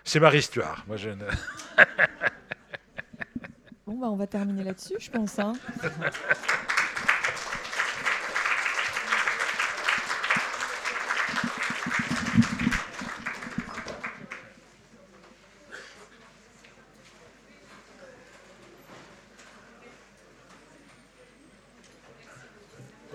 C'est 0.04 0.20
Marie 0.20 0.42
Stuart. 0.42 0.84
Moi, 0.88 0.98
je 0.98 1.10
ne... 1.10 1.26
bon, 3.88 3.98
bah, 4.00 4.08
on 4.08 4.16
va 4.16 4.28
terminer 4.28 4.64
là-dessus, 4.64 4.96
je 5.00 5.10
pense. 5.10 5.40
Hein. 5.40 5.54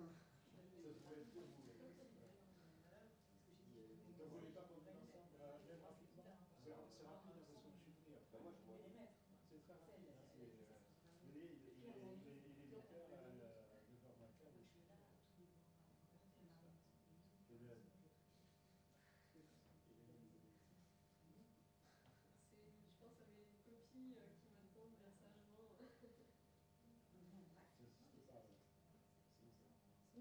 응. 0.00 1.69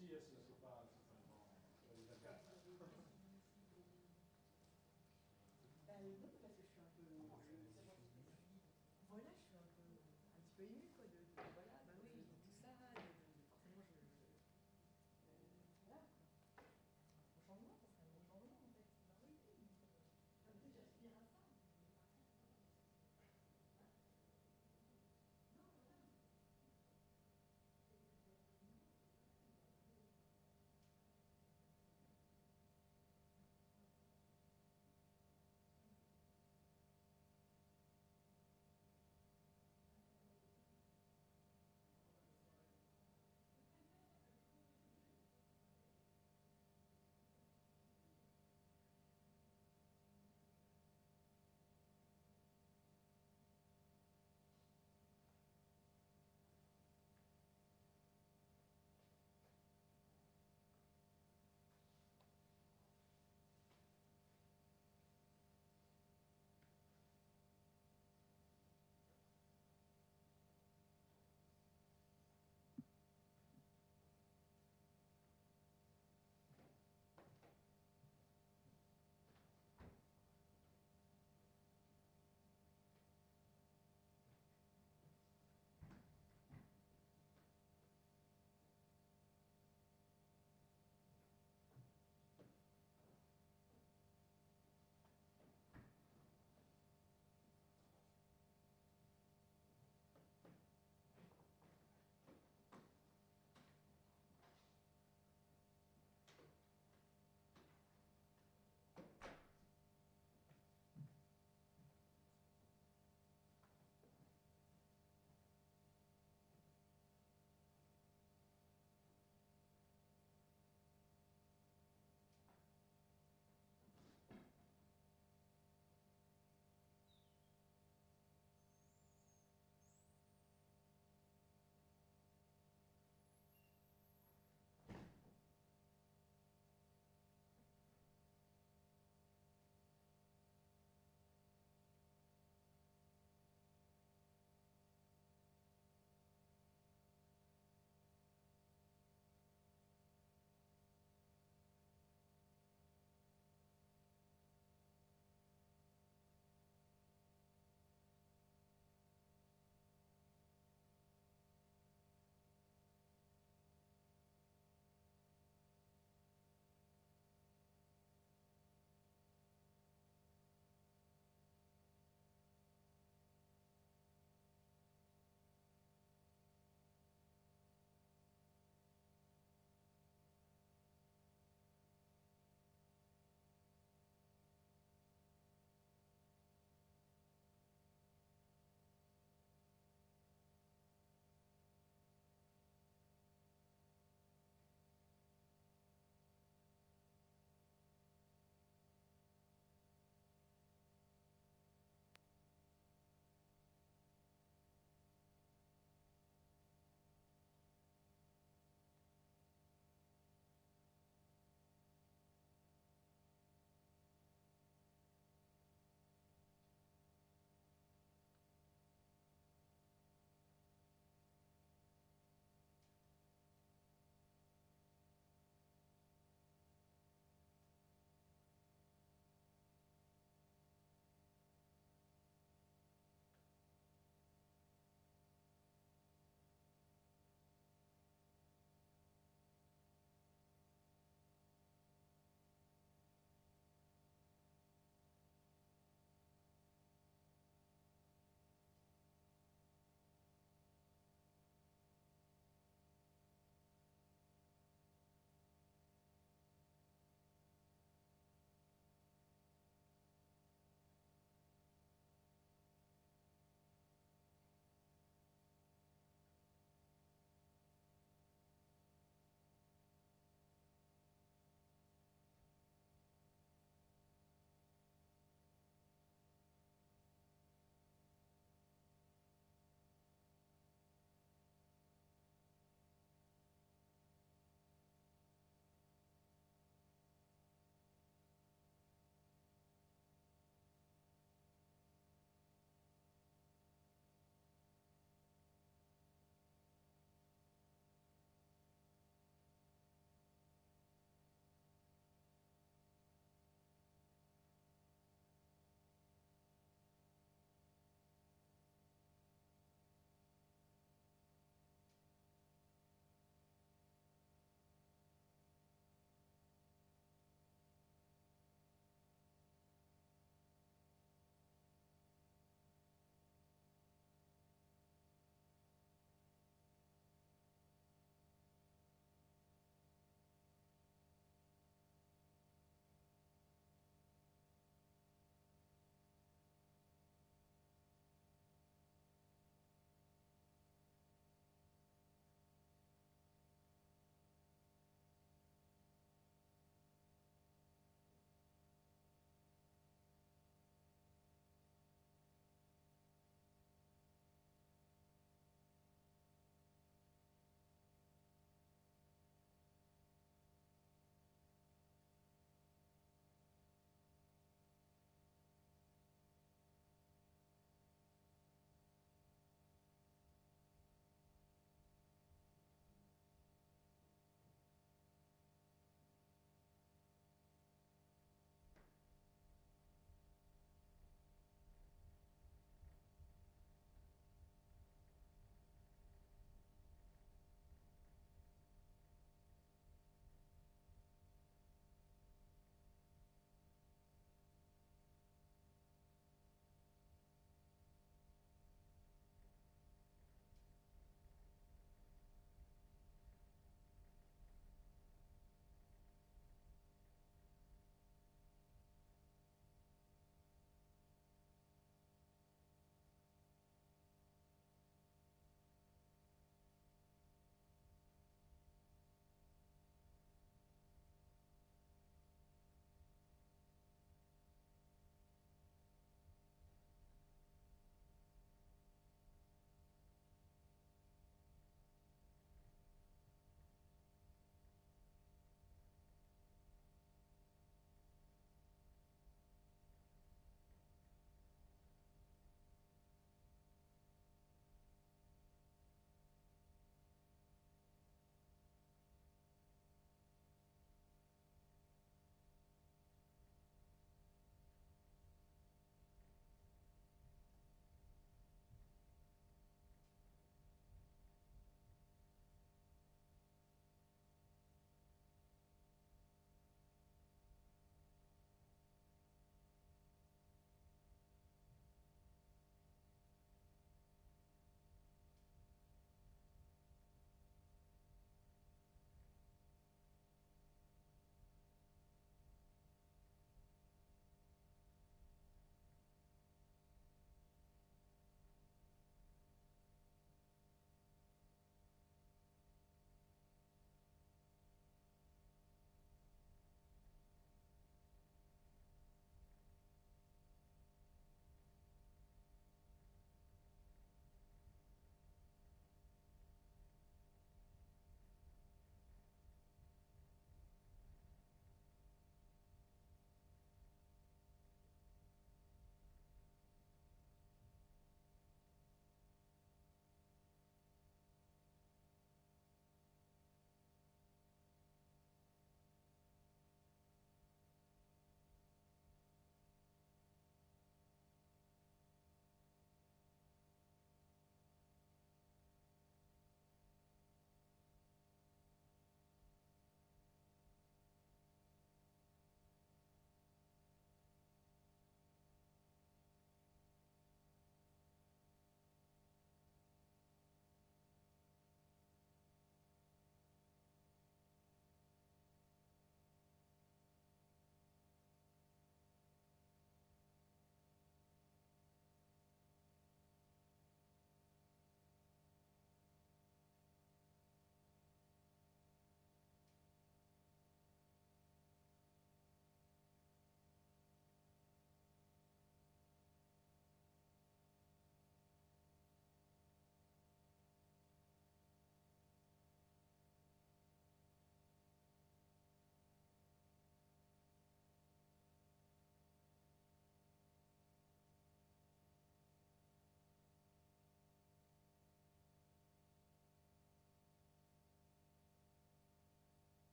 see 0.00 0.16
us 0.16 0.24
as 0.32 0.48
advisors 5.84 6.39